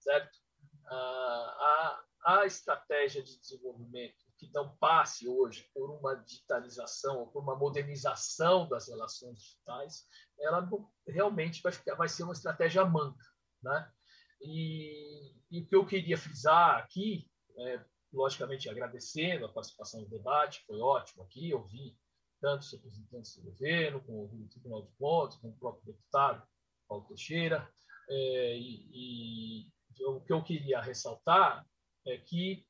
[0.00, 0.38] certo?
[0.86, 7.42] Ah, a, a estratégia de desenvolvimento que não passe hoje por uma digitalização ou por
[7.42, 10.06] uma modernização das relações digitais,
[10.40, 10.68] ela
[11.06, 13.24] realmente vai, ficar, vai ser uma estratégia manca.
[13.62, 13.92] Né?
[14.40, 20.64] E, e o que eu queria frisar aqui, é, logicamente agradecendo a participação no debate,
[20.66, 21.96] foi ótimo aqui, ouvi
[22.40, 26.46] tanto os representantes do governo, como o Tribunal de Contas, como o próprio deputado
[26.88, 27.68] Paulo Teixeira,
[28.10, 31.64] é, e, e o que eu queria ressaltar
[32.04, 32.66] é que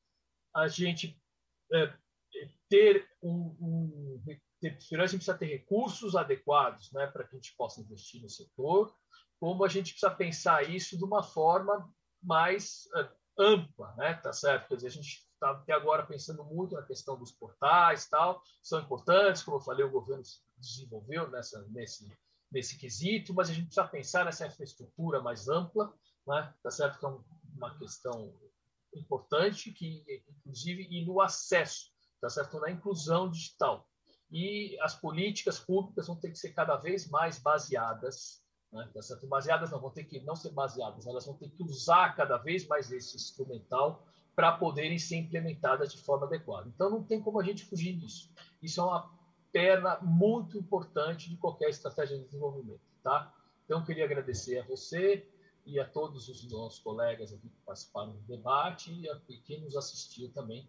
[0.55, 1.19] a gente
[1.73, 1.97] é,
[2.69, 4.23] ter um, um
[4.61, 8.29] ter, a gente precisa ter recursos adequados né, para que a gente possa investir no
[8.29, 8.95] setor,
[9.43, 11.93] como a gente precisa pensar isso de uma forma
[12.23, 14.15] mais uh, ampla, né?
[14.15, 14.69] Tá certo?
[14.69, 18.79] Quer dizer, a gente está até agora pensando muito na questão dos portais, tal, são
[18.79, 22.09] importantes, como eu falei, o governo se desenvolveu nessa nesse
[22.53, 25.93] nesse quesito, mas a gente precisa pensar nessa infraestrutura mais ampla,
[26.25, 26.55] né?
[26.63, 27.01] Tá certo?
[27.01, 27.09] Que é
[27.57, 28.33] uma questão
[28.95, 30.05] importante que
[30.39, 31.91] inclusive e no acesso,
[32.21, 32.61] tá certo?
[32.61, 33.89] Na inclusão digital.
[34.31, 38.42] E as políticas públicas vão ter que ser cada vez mais baseadas
[38.73, 38.89] né?
[38.93, 39.27] Tá certo?
[39.27, 42.67] Baseadas não, vão ter que não ser baseadas, elas vão ter que usar cada vez
[42.67, 46.69] mais esse instrumental para poderem ser implementadas de forma adequada.
[46.69, 48.31] Então, não tem como a gente fugir disso.
[48.63, 49.11] Isso é uma
[49.53, 52.81] perna muito importante de qualquer estratégia de desenvolvimento.
[53.03, 53.33] Tá?
[53.67, 55.29] Então, queria agradecer a você
[55.67, 59.77] e a todos os nossos colegas aqui que participaram do debate e a quem nos
[59.77, 60.67] assistiu também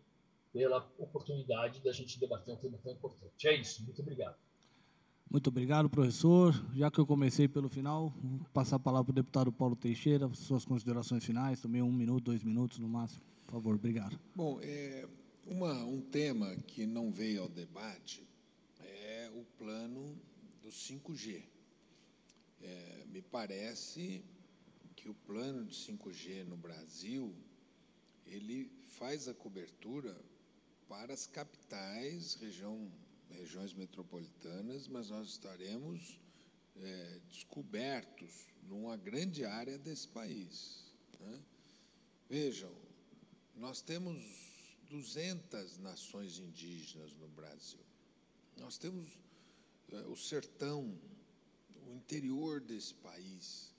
[0.52, 3.48] pela oportunidade da gente debater um tema tão importante.
[3.48, 3.84] É isso.
[3.84, 4.36] Muito obrigado.
[5.34, 6.54] Muito obrigado, professor.
[6.76, 10.32] Já que eu comecei pelo final, vou passar a palavra para o deputado Paulo Teixeira,
[10.36, 13.24] suas considerações finais, também um minuto, dois minutos no máximo.
[13.48, 14.20] Por favor, obrigado.
[14.36, 15.08] Bom, é,
[15.48, 18.22] uma, um tema que não veio ao debate
[18.80, 20.16] é o plano
[20.62, 21.42] do 5G.
[22.62, 24.24] É, me parece
[24.96, 27.34] que o plano de 5G no Brasil
[28.28, 30.16] ele faz a cobertura
[30.88, 32.88] para as capitais, região
[33.34, 36.20] regiões metropolitanas, mas nós estaremos
[36.78, 40.84] é, descobertos numa grande área desse país.
[41.20, 41.42] Né?
[42.30, 42.72] Vejam,
[43.56, 44.22] nós temos
[44.90, 47.80] 200 nações indígenas no Brasil.
[48.58, 49.08] Nós temos
[49.92, 50.98] é, o sertão,
[51.88, 53.72] o interior desse país,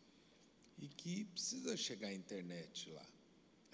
[0.78, 3.06] e que precisa chegar à internet lá.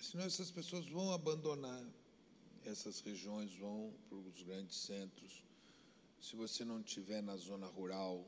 [0.01, 1.85] Senão essas pessoas vão abandonar
[2.65, 5.43] essas regiões, vão para os grandes centros.
[6.21, 8.27] Se você não estiver na zona rural,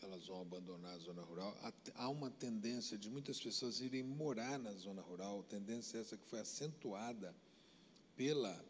[0.00, 1.56] elas vão abandonar a zona rural.
[1.96, 6.38] Há uma tendência de muitas pessoas irem morar na zona rural, tendência essa que foi
[6.38, 7.34] acentuada
[8.16, 8.64] pela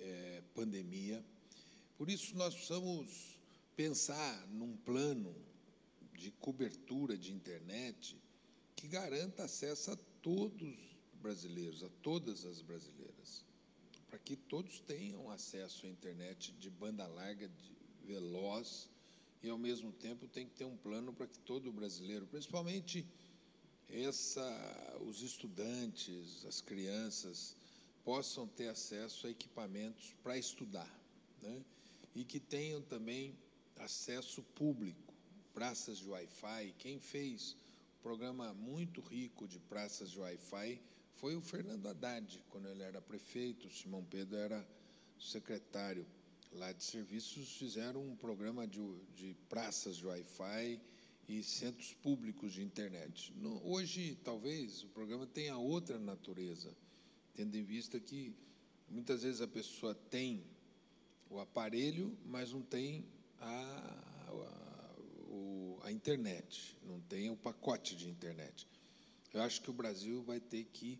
[0.00, 1.22] é, pandemia.
[1.98, 3.38] Por isso, nós precisamos
[3.76, 5.34] pensar num plano
[6.14, 8.16] de cobertura de internet
[8.74, 10.62] que garanta acesso a todos
[11.12, 13.44] os brasileiros, a todas as brasileiras,
[14.08, 17.75] para que todos tenham acesso à internet de banda larga, de
[18.06, 18.88] veloz,
[19.42, 23.06] e ao mesmo tempo tem que ter um plano para que todo brasileiro, principalmente
[23.88, 27.54] essa, os estudantes, as crianças,
[28.04, 30.90] possam ter acesso a equipamentos para estudar,
[31.42, 31.64] né?
[32.14, 33.36] e que tenham também
[33.78, 35.12] acesso público,
[35.52, 36.74] praças de Wi-Fi.
[36.78, 37.56] Quem fez
[37.98, 40.80] um programa muito rico de praças de Wi-Fi
[41.14, 44.66] foi o Fernando Haddad, quando ele era prefeito, o Simão Pedro era
[45.18, 46.06] secretário
[46.56, 48.80] lá de serviços, fizeram um programa de,
[49.14, 50.80] de praças de Wi-Fi
[51.28, 53.32] e centros públicos de internet.
[53.36, 56.74] No, hoje, talvez, o programa tenha outra natureza,
[57.34, 58.34] tendo em vista que
[58.88, 60.44] muitas vezes a pessoa tem
[61.28, 63.04] o aparelho, mas não tem
[63.38, 64.94] a, a,
[65.28, 68.66] o, a internet, não tem o pacote de internet.
[69.34, 70.98] Eu acho que o Brasil vai ter que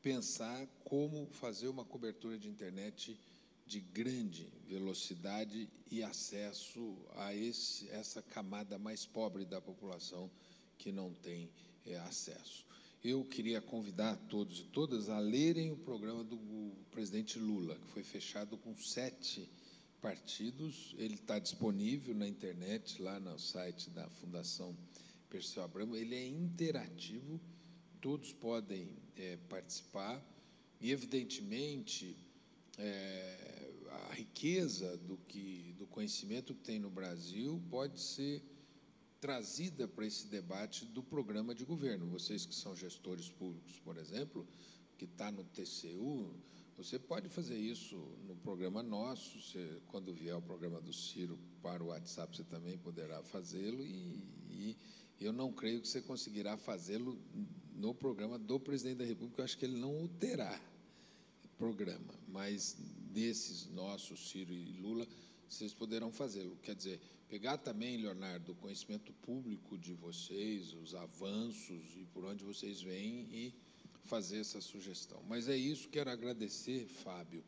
[0.00, 3.18] pensar como fazer uma cobertura de internet
[3.68, 10.30] de grande velocidade e acesso a esse, essa camada mais pobre da população
[10.78, 11.50] que não tem
[11.84, 12.66] é, acesso.
[13.04, 16.38] Eu queria convidar todos e todas a lerem o programa do
[16.90, 19.48] presidente Lula, que foi fechado com sete
[20.00, 20.94] partidos.
[20.96, 24.76] Ele está disponível na internet, lá no site da Fundação
[25.28, 25.94] Perseu Abramo.
[25.94, 27.38] Ele é interativo,
[28.00, 30.24] todos podem é, participar.
[30.80, 32.16] E, evidentemente,
[32.78, 33.57] é,
[33.90, 38.42] a riqueza do, que, do conhecimento que tem no Brasil pode ser
[39.20, 42.06] trazida para esse debate do programa de governo.
[42.06, 44.46] Vocês que são gestores públicos, por exemplo,
[44.96, 46.34] que está no TCU,
[46.76, 47.96] você pode fazer isso
[48.26, 52.78] no programa nosso, você, quando vier o programa do Ciro para o WhatsApp, você também
[52.78, 54.76] poderá fazê-lo, e, e,
[55.20, 57.18] eu não creio que você conseguirá fazê-lo
[57.74, 60.60] no programa do presidente da República, eu acho que ele não o terá
[61.58, 62.76] programa, mas
[63.18, 65.06] desses nossos, Ciro e Lula,
[65.48, 66.56] vocês poderão fazê-lo.
[66.62, 72.44] Quer dizer, pegar também, Leonardo, o conhecimento público de vocês, os avanços e por onde
[72.44, 73.54] vocês vêm e
[74.04, 75.20] fazer essa sugestão.
[75.28, 77.42] Mas é isso, quero agradecer, Fábio,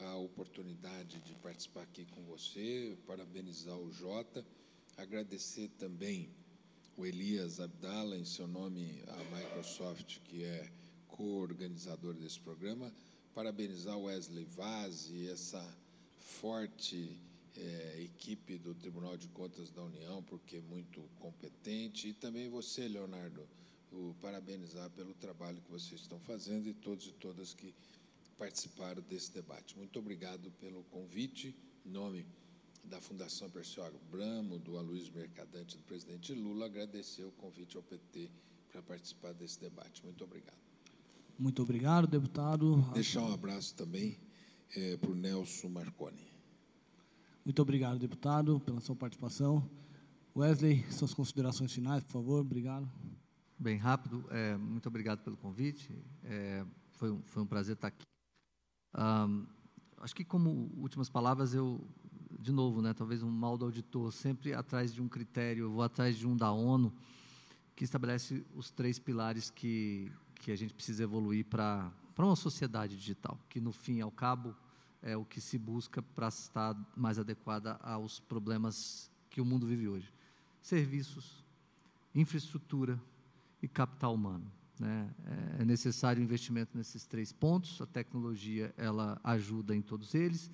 [0.00, 4.44] a oportunidade de participar aqui com você, parabenizar o Jota,
[4.96, 6.28] agradecer também
[6.96, 10.70] o Elias Abdala, em seu nome, a Microsoft, que é
[11.08, 12.92] co-organizador desse programa,
[13.38, 15.64] parabenizar Wesley Vaz e essa
[16.40, 17.16] forte
[17.54, 22.88] é, equipe do Tribunal de Contas da União, porque é muito competente, e também você,
[22.88, 23.48] Leonardo,
[23.92, 27.72] o parabenizar pelo trabalho que vocês estão fazendo e todos e todas que
[28.36, 29.78] participaram desse debate.
[29.78, 31.54] Muito obrigado pelo convite,
[31.86, 32.26] em nome
[32.82, 38.32] da Fundação Perseu Bramo, do Aloysio Mercadante, do presidente Lula, agradecer o convite ao PT
[38.72, 40.04] para participar desse debate.
[40.04, 40.67] Muito obrigado.
[41.38, 42.84] Muito obrigado, deputado.
[42.92, 44.18] Deixar um abraço também
[44.74, 46.26] é, para o Nelson Marconi.
[47.44, 49.70] Muito obrigado, deputado, pela sua participação.
[50.36, 52.40] Wesley, suas considerações finais, por favor.
[52.40, 52.90] Obrigado.
[53.56, 55.88] Bem rápido, é, muito obrigado pelo convite.
[56.24, 58.04] É, foi, um, foi um prazer estar aqui.
[58.96, 59.46] Um,
[59.98, 61.86] acho que, como últimas palavras, eu,
[62.40, 65.84] de novo, né, talvez um mal do auditor, sempre atrás de um critério, eu vou
[65.84, 66.92] atrás de um da ONU,
[67.76, 73.38] que estabelece os três pilares que, que a gente precisa evoluir para uma sociedade digital,
[73.48, 74.54] que, no fim e ao cabo,
[75.02, 79.88] é o que se busca para estar mais adequada aos problemas que o mundo vive
[79.88, 80.12] hoje.
[80.60, 81.44] Serviços,
[82.14, 83.00] infraestrutura,
[83.62, 84.50] e capital humano.
[84.78, 85.10] Né?
[85.58, 87.80] É necessário investimento nesses três pontos.
[87.80, 90.50] A tecnologia ela ajuda em todos eles,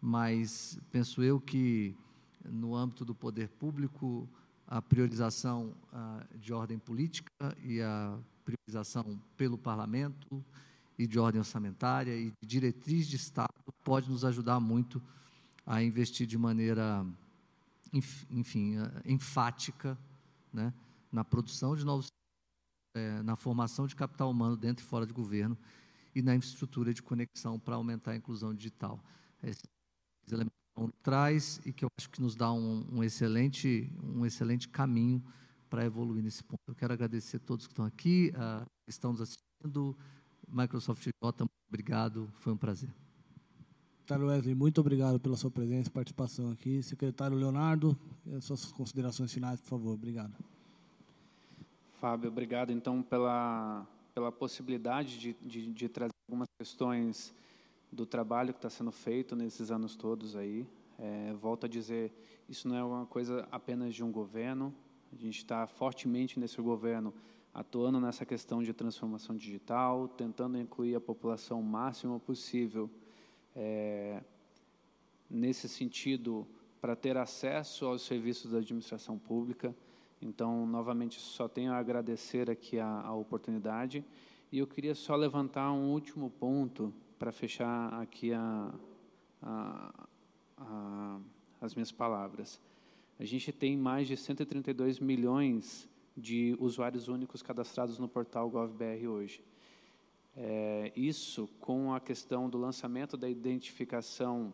[0.00, 1.96] mas penso eu que
[2.44, 4.28] no âmbito do poder público
[4.66, 7.30] a priorização ah, de ordem política
[7.62, 10.44] e a priorização pelo parlamento
[10.98, 13.52] e de ordem orçamentária e de diretriz de Estado
[13.84, 15.00] pode nos ajudar muito
[15.64, 17.06] a investir de maneira,
[18.30, 19.96] enfim, ah, enfática
[20.52, 20.72] né,
[21.12, 22.08] na produção de novos,
[22.96, 25.56] é, na formação de capital humano dentro e fora de governo
[26.14, 28.98] e na infraestrutura de conexão para aumentar a inclusão digital.
[29.42, 29.62] Esse
[31.02, 35.22] traz e que eu acho que nos dá um, um excelente, um excelente caminho
[35.68, 36.60] para evoluir nesse ponto.
[36.66, 39.96] Eu quero agradecer a todos que estão aqui, uh, que estão nos assistindo.
[40.48, 42.90] Microsoft J, muito obrigado, foi um prazer.
[44.06, 46.80] Secretário Wesley, muito obrigado pela sua presença e participação aqui.
[46.80, 47.98] Secretário Leonardo,
[48.40, 49.94] suas considerações finais, por favor.
[49.94, 50.32] Obrigado.
[52.00, 53.84] Fábio, obrigado então pela,
[54.14, 57.34] pela possibilidade de, de, de trazer algumas questões
[57.96, 60.66] do trabalho que está sendo feito nesses anos todos aí.
[60.98, 62.12] É, volto a dizer,
[62.46, 64.72] isso não é uma coisa apenas de um governo.
[65.10, 67.12] A gente está fortemente nesse governo
[67.54, 72.90] atuando nessa questão de transformação digital, tentando incluir a população o máximo possível
[73.54, 74.22] é,
[75.30, 76.46] nesse sentido
[76.82, 79.74] para ter acesso aos serviços da administração pública.
[80.20, 84.04] Então, novamente, só tenho a agradecer aqui a, a oportunidade.
[84.52, 88.74] E eu queria só levantar um último ponto para fechar aqui a,
[89.42, 90.08] a,
[90.58, 91.20] a,
[91.60, 92.60] as minhas palavras.
[93.18, 99.44] A gente tem mais de 132 milhões de usuários únicos cadastrados no portal GovBR hoje.
[100.36, 104.52] É, isso com a questão do lançamento da identificação,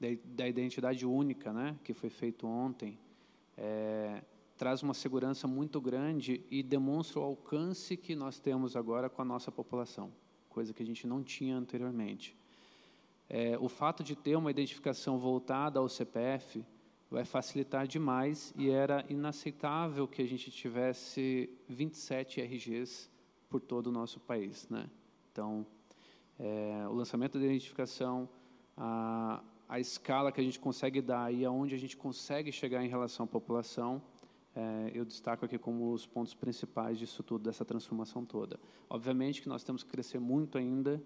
[0.00, 2.98] da, da identidade única, né, que foi feito ontem,
[3.56, 4.22] é,
[4.56, 9.24] traz uma segurança muito grande e demonstra o alcance que nós temos agora com a
[9.24, 10.10] nossa população,
[10.58, 12.36] coisa que a gente não tinha anteriormente.
[13.28, 16.66] É, o fato de ter uma identificação voltada ao CPF
[17.08, 23.08] vai facilitar demais e era inaceitável que a gente tivesse 27 RGs
[23.48, 24.68] por todo o nosso país.
[24.68, 24.90] Né?
[25.30, 25.64] Então,
[26.40, 28.28] é, o lançamento da identificação,
[28.76, 32.88] a, a escala que a gente consegue dar e aonde a gente consegue chegar em
[32.88, 34.02] relação à população,
[34.58, 38.58] é, eu destaco aqui como os pontos principais disso tudo, dessa transformação toda.
[38.90, 41.00] Obviamente que nós temos que crescer muito ainda,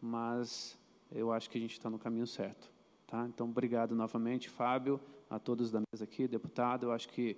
[0.00, 0.78] mas
[1.12, 2.72] eu acho que a gente está no caminho certo.
[3.06, 3.26] Tá?
[3.26, 4.98] Então, obrigado novamente, Fábio,
[5.28, 6.86] a todos da mesa aqui, deputado.
[6.86, 7.36] Eu acho que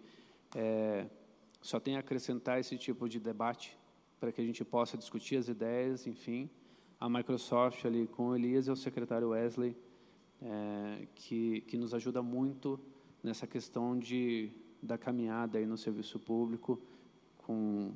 [0.55, 1.09] é,
[1.61, 3.77] só tem a acrescentar esse tipo de debate
[4.21, 6.49] para que a gente possa discutir as ideias, enfim.
[7.01, 9.77] A Microsoft ali com o Elias e o secretário Wesley,
[10.41, 12.79] é, que, que nos ajuda muito
[13.21, 14.53] nessa questão de,
[14.83, 16.81] da caminhada aí no serviço público,
[17.39, 17.93] com,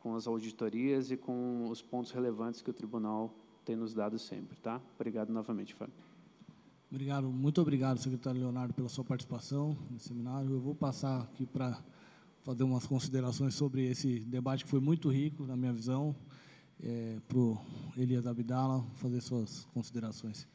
[0.00, 3.34] com as auditorias e com os pontos relevantes que o tribunal
[3.64, 4.56] tem nos dado sempre.
[4.58, 4.80] Tá?
[4.94, 5.94] Obrigado novamente, Fábio.
[6.90, 10.50] Obrigado, muito obrigado, secretário Leonardo, pela sua participação no seminário.
[10.50, 11.82] Eu vou passar aqui para
[12.42, 16.14] fazer umas considerações sobre esse debate que foi muito rico, na minha visão,
[16.80, 17.58] é, para o
[17.96, 20.46] Elias Abdala fazer suas considerações.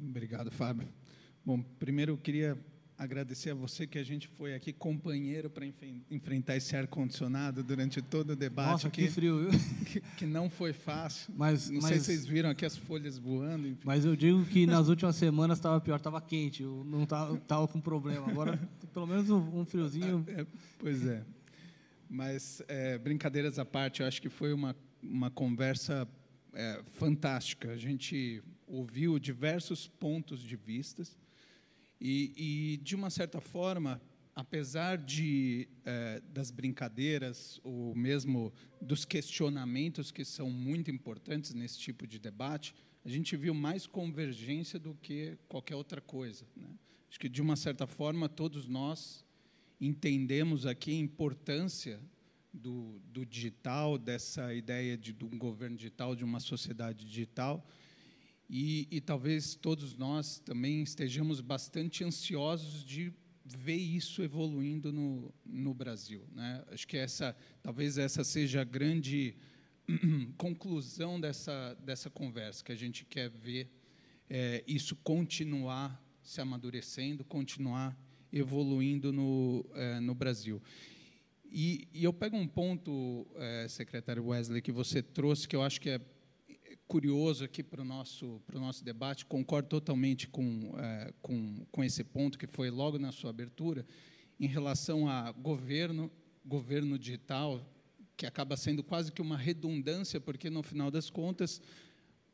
[0.00, 0.88] Obrigado, Fábio.
[1.44, 2.58] Bom, primeiro eu queria
[2.96, 5.66] agradecer a você que a gente foi aqui companheiro para
[6.10, 8.70] enfrentar esse ar condicionado durante todo o debate.
[8.70, 9.60] Nossa, que, que frio, viu?
[9.84, 11.32] Que, que, não foi fácil.
[11.36, 13.68] Mas, não mas, sei se vocês viram aqui as folhas voando.
[13.68, 13.80] Enfim.
[13.84, 17.68] Mas eu digo que nas últimas semanas estava pior, estava quente, eu não estava tava
[17.68, 18.28] com problema.
[18.28, 18.58] Agora,
[18.92, 20.24] pelo menos um friozinho.
[20.28, 20.46] É,
[20.78, 21.22] pois é.
[22.08, 26.06] Mas, é, brincadeiras à parte, eu acho que foi uma, uma conversa
[26.52, 27.72] é, fantástica.
[27.72, 31.16] A gente ouviu diversos pontos de vistas
[32.06, 33.98] e, e, de uma certa forma,
[34.36, 42.06] apesar de eh, das brincadeiras ou mesmo dos questionamentos que são muito importantes nesse tipo
[42.06, 42.74] de debate,
[43.06, 46.44] a gente viu mais convergência do que qualquer outra coisa.
[46.54, 46.68] Né?
[47.08, 49.24] Acho que de uma certa forma todos nós
[49.80, 51.98] entendemos aqui a importância
[52.52, 57.66] do, do digital, dessa ideia de, de um governo digital, de uma sociedade digital
[58.48, 63.12] e, e, talvez todos nós também estejamos bastante ansiosos de
[63.44, 66.26] ver isso evoluindo no, no Brasil.
[66.32, 66.64] Né?
[66.68, 69.36] Acho que essa, talvez essa seja a grande
[70.36, 73.70] conclusão dessa, dessa conversa, que a gente quer ver
[74.28, 77.96] é, isso continuar se amadurecendo, continuar
[78.32, 80.60] evoluindo no, é, no Brasil.
[81.44, 85.80] E, e, eu pego um ponto, é, secretário Wesley, que você trouxe, que eu acho
[85.80, 86.00] que é
[86.86, 91.82] curioso aqui para o nosso, para o nosso debate, concordo totalmente com, é, com, com
[91.82, 93.86] esse ponto que foi logo na sua abertura,
[94.38, 96.10] em relação a governo,
[96.44, 97.64] governo digital,
[98.16, 101.60] que acaba sendo quase que uma redundância, porque, no final das contas,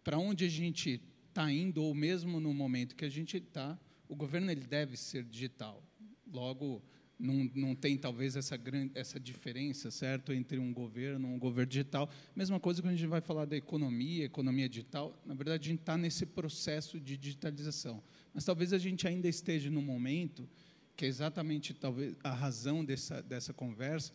[0.02, 3.78] para onde a gente está indo, ou mesmo no momento que a gente está,
[4.09, 5.82] o governo ele deve ser digital.
[6.27, 6.82] Logo,
[7.20, 12.10] não, não tem talvez essa grande essa diferença certo entre um governo um governo digital.
[12.34, 15.20] Mesma coisa quando a gente vai falar da economia economia digital.
[15.24, 18.02] Na verdade a gente está nesse processo de digitalização.
[18.32, 20.48] Mas talvez a gente ainda esteja no momento
[20.97, 24.12] que é exatamente talvez a razão dessa dessa conversa,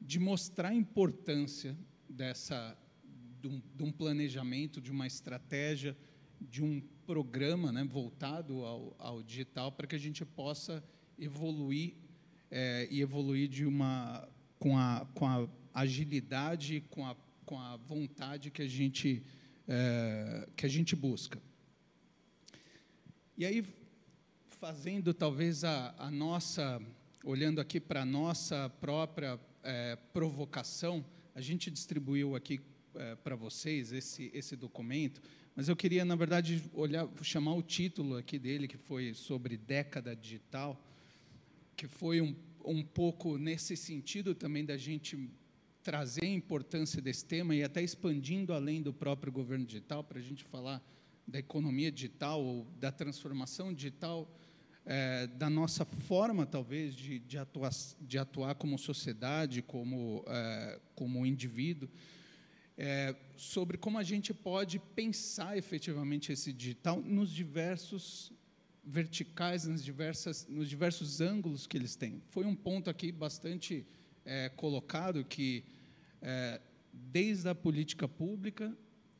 [0.00, 1.76] de mostrar a importância
[2.08, 2.76] dessa
[3.40, 5.96] de um, de um planejamento, de uma estratégia,
[6.40, 10.84] de um programa né, voltado ao, ao digital para que a gente possa
[11.18, 11.94] evoluir
[12.50, 14.28] é, e evoluir de uma
[14.58, 17.16] com a, com a agilidade, com a,
[17.46, 19.22] com a vontade que a gente
[19.68, 21.40] é, que a gente busca.
[23.38, 23.64] E aí
[24.48, 26.80] fazendo talvez a, a nossa
[27.24, 31.04] olhando aqui para a nossa própria é, provocação,
[31.34, 32.60] a gente distribuiu aqui
[32.94, 35.22] é, para vocês esse esse documento
[35.60, 40.14] mas eu queria, na verdade, olhar, chamar o título aqui dele, que foi sobre década
[40.14, 40.80] digital,
[41.80, 45.30] que foi um, um pouco nesse sentido também da gente
[45.82, 50.22] trazer a importância desse tema e até expandindo além do próprio governo digital, para a
[50.22, 50.86] gente falar
[51.26, 54.30] da economia digital ou da transformação digital,
[54.84, 61.24] é, da nossa forma, talvez, de, de, atuar, de atuar como sociedade, como, é, como
[61.24, 61.88] indivíduo
[62.76, 68.32] é, sobre como a gente pode pensar efetivamente esse digital nos diversos
[68.90, 72.20] verticais, nas diversas, nos diversos ângulos que eles têm.
[72.28, 73.86] Foi um ponto aqui bastante
[74.24, 75.64] é, colocado que,
[76.20, 76.60] é,
[76.92, 78.76] desde a política pública,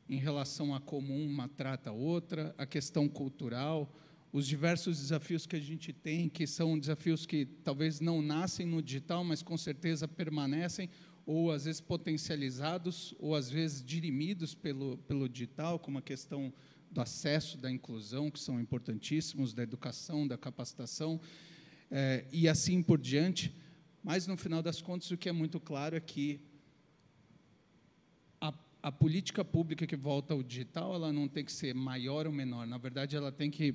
[0.09, 3.95] em relação a como uma trata a outra, a questão cultural,
[4.33, 8.81] os diversos desafios que a gente tem, que são desafios que talvez não nascem no
[8.81, 10.89] digital, mas com certeza permanecem,
[11.25, 16.53] ou às vezes potencializados, ou às vezes dirimidos pelo, pelo digital, como a questão
[16.91, 21.19] do acesso, da inclusão, que são importantíssimos, da educação, da capacitação,
[21.89, 23.55] é, e assim por diante.
[24.03, 26.41] Mas, no final das contas, o que é muito claro é que
[28.39, 28.53] a,
[28.83, 32.67] a política pública que volta ao digital, ela não tem que ser maior ou menor,
[32.67, 33.73] na verdade, ela tem que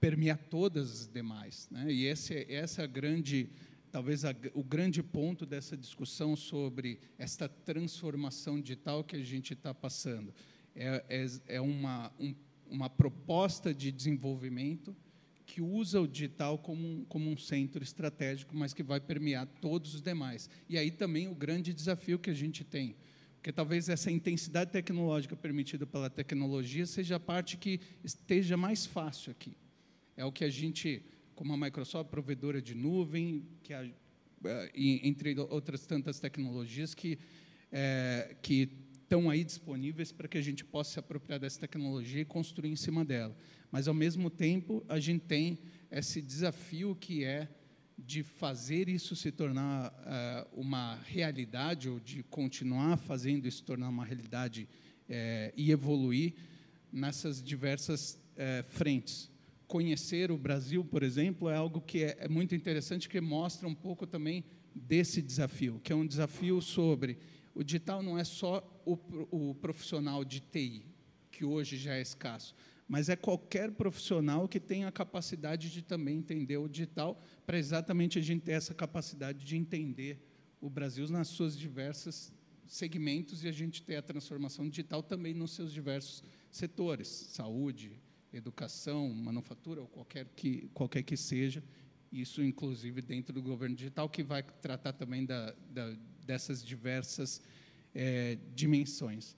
[0.00, 1.68] permear todas as demais.
[1.70, 1.92] Né?
[1.92, 3.50] E esse, essa é a grande
[3.96, 9.72] talvez a, o grande ponto dessa discussão sobre esta transformação digital que a gente está
[9.72, 10.34] passando.
[10.74, 11.26] É, é,
[11.56, 12.34] é uma, um,
[12.70, 14.94] uma proposta de desenvolvimento
[15.44, 19.94] que usa o digital como um, como um centro estratégico, mas que vai permear todos
[19.94, 20.50] os demais.
[20.68, 22.96] E aí também o grande desafio que a gente tem,
[23.36, 29.30] porque talvez essa intensidade tecnológica permitida pela tecnologia seja a parte que esteja mais fácil
[29.30, 29.56] aqui.
[30.16, 31.02] É o que a gente
[31.36, 33.86] como a Microsoft, provedora de nuvem, que a,
[34.44, 37.18] eh, entre outras tantas tecnologias que,
[37.70, 38.70] é, que
[39.06, 42.76] estão aí disponíveis para que a gente possa se apropriar dessa tecnologia e construir em
[42.76, 43.36] cima dela.
[43.70, 45.60] Mas, ao mesmo tempo, a gente tem
[45.90, 47.48] esse desafio que é
[47.96, 53.88] de fazer isso se tornar uh, uma realidade, ou de continuar fazendo isso se tornar
[53.88, 54.68] uma realidade
[55.08, 56.34] uh, e evoluir
[56.92, 59.30] nessas diversas uh, frentes
[59.66, 63.74] conhecer o Brasil, por exemplo, é algo que é, é muito interessante, que mostra um
[63.74, 67.18] pouco também desse desafio, que é um desafio sobre
[67.56, 70.86] o digital não é só o, o profissional de TI,
[71.30, 72.54] que hoje já é escasso,
[72.88, 78.18] mas é qualquer profissional que tenha a capacidade de também entender o digital, para exatamente
[78.18, 80.24] a gente ter essa capacidade de entender
[80.60, 82.32] o Brasil nas suas diversas
[82.66, 88.00] segmentos e a gente ter a transformação digital também nos seus diversos setores, saúde,
[88.32, 91.62] educação, manufatura ou qualquer que, qualquer que seja,
[92.10, 97.42] isso inclusive dentro do governo digital, que vai tratar também da, da, dessas diversas
[97.96, 99.34] é, dimensões.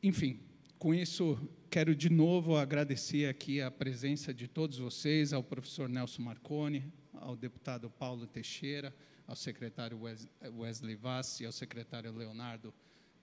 [0.00, 0.38] Enfim,
[0.78, 1.36] com isso,
[1.68, 6.84] quero de novo agradecer aqui a presença de todos vocês, ao professor Nelson Marconi,
[7.14, 8.94] ao deputado Paulo Teixeira,
[9.26, 9.98] ao secretário
[10.56, 12.72] Wesley Vass e ao secretário Leonardo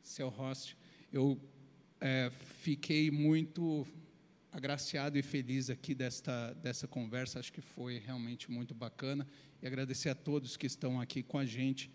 [0.04, 0.76] Selhorst.
[1.14, 1.40] Eu
[2.02, 3.88] é, fiquei muito
[4.52, 7.40] agraciado e feliz aqui desta, dessa conversa.
[7.40, 9.26] Acho que foi realmente muito bacana.
[9.62, 11.90] E agradecer a todos que estão aqui com a gente,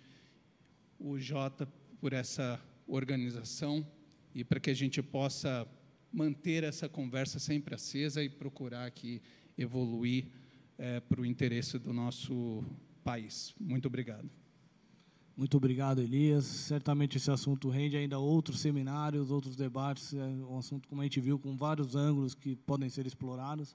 [0.99, 1.69] o Jota,
[2.07, 3.85] por essa organização
[4.33, 5.67] e para que a gente possa
[6.13, 9.21] manter essa conversa sempre acesa e procurar aqui
[9.59, 10.27] evoluir
[10.79, 12.63] é, para o interesse do nosso
[13.03, 13.53] país.
[13.59, 14.31] Muito obrigado.
[15.37, 16.45] Muito obrigado, Elias.
[16.45, 20.15] Certamente esse assunto rende ainda outros seminários, outros debates.
[20.15, 23.75] É um assunto, como a gente viu, com vários ângulos que podem ser explorados.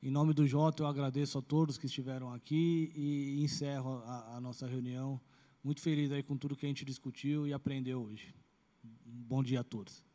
[0.00, 4.40] Em nome do Jota, eu agradeço a todos que estiveram aqui e encerro a, a
[4.40, 5.20] nossa reunião.
[5.62, 8.34] Muito feliz aí com tudo que a gente discutiu e aprendeu hoje.
[8.84, 10.07] Um bom dia a todos.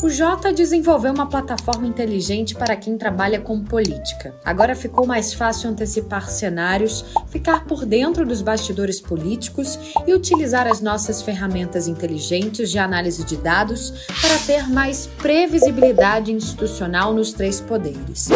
[0.00, 4.32] O Jota desenvolveu uma plataforma inteligente para quem trabalha com política.
[4.44, 9.76] Agora ficou mais fácil antecipar cenários, ficar por dentro dos bastidores políticos
[10.06, 17.12] e utilizar as nossas ferramentas inteligentes de análise de dados para ter mais previsibilidade institucional
[17.12, 18.28] nos três poderes.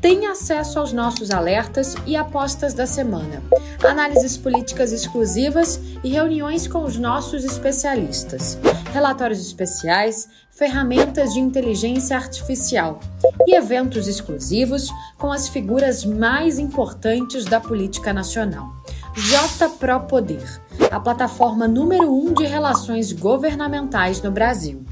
[0.00, 3.42] Tenha acesso aos nossos alertas e apostas da semana,
[3.86, 8.58] análises políticas exclusivas e reuniões com os nossos especialistas,
[8.94, 12.98] relatórios especiais, ferramentas de inteligência artificial
[13.46, 18.72] e eventos exclusivos com as figuras mais importantes da política nacional.
[19.14, 24.82] J Pro Poder, a plataforma número um de relações governamentais no Brasil.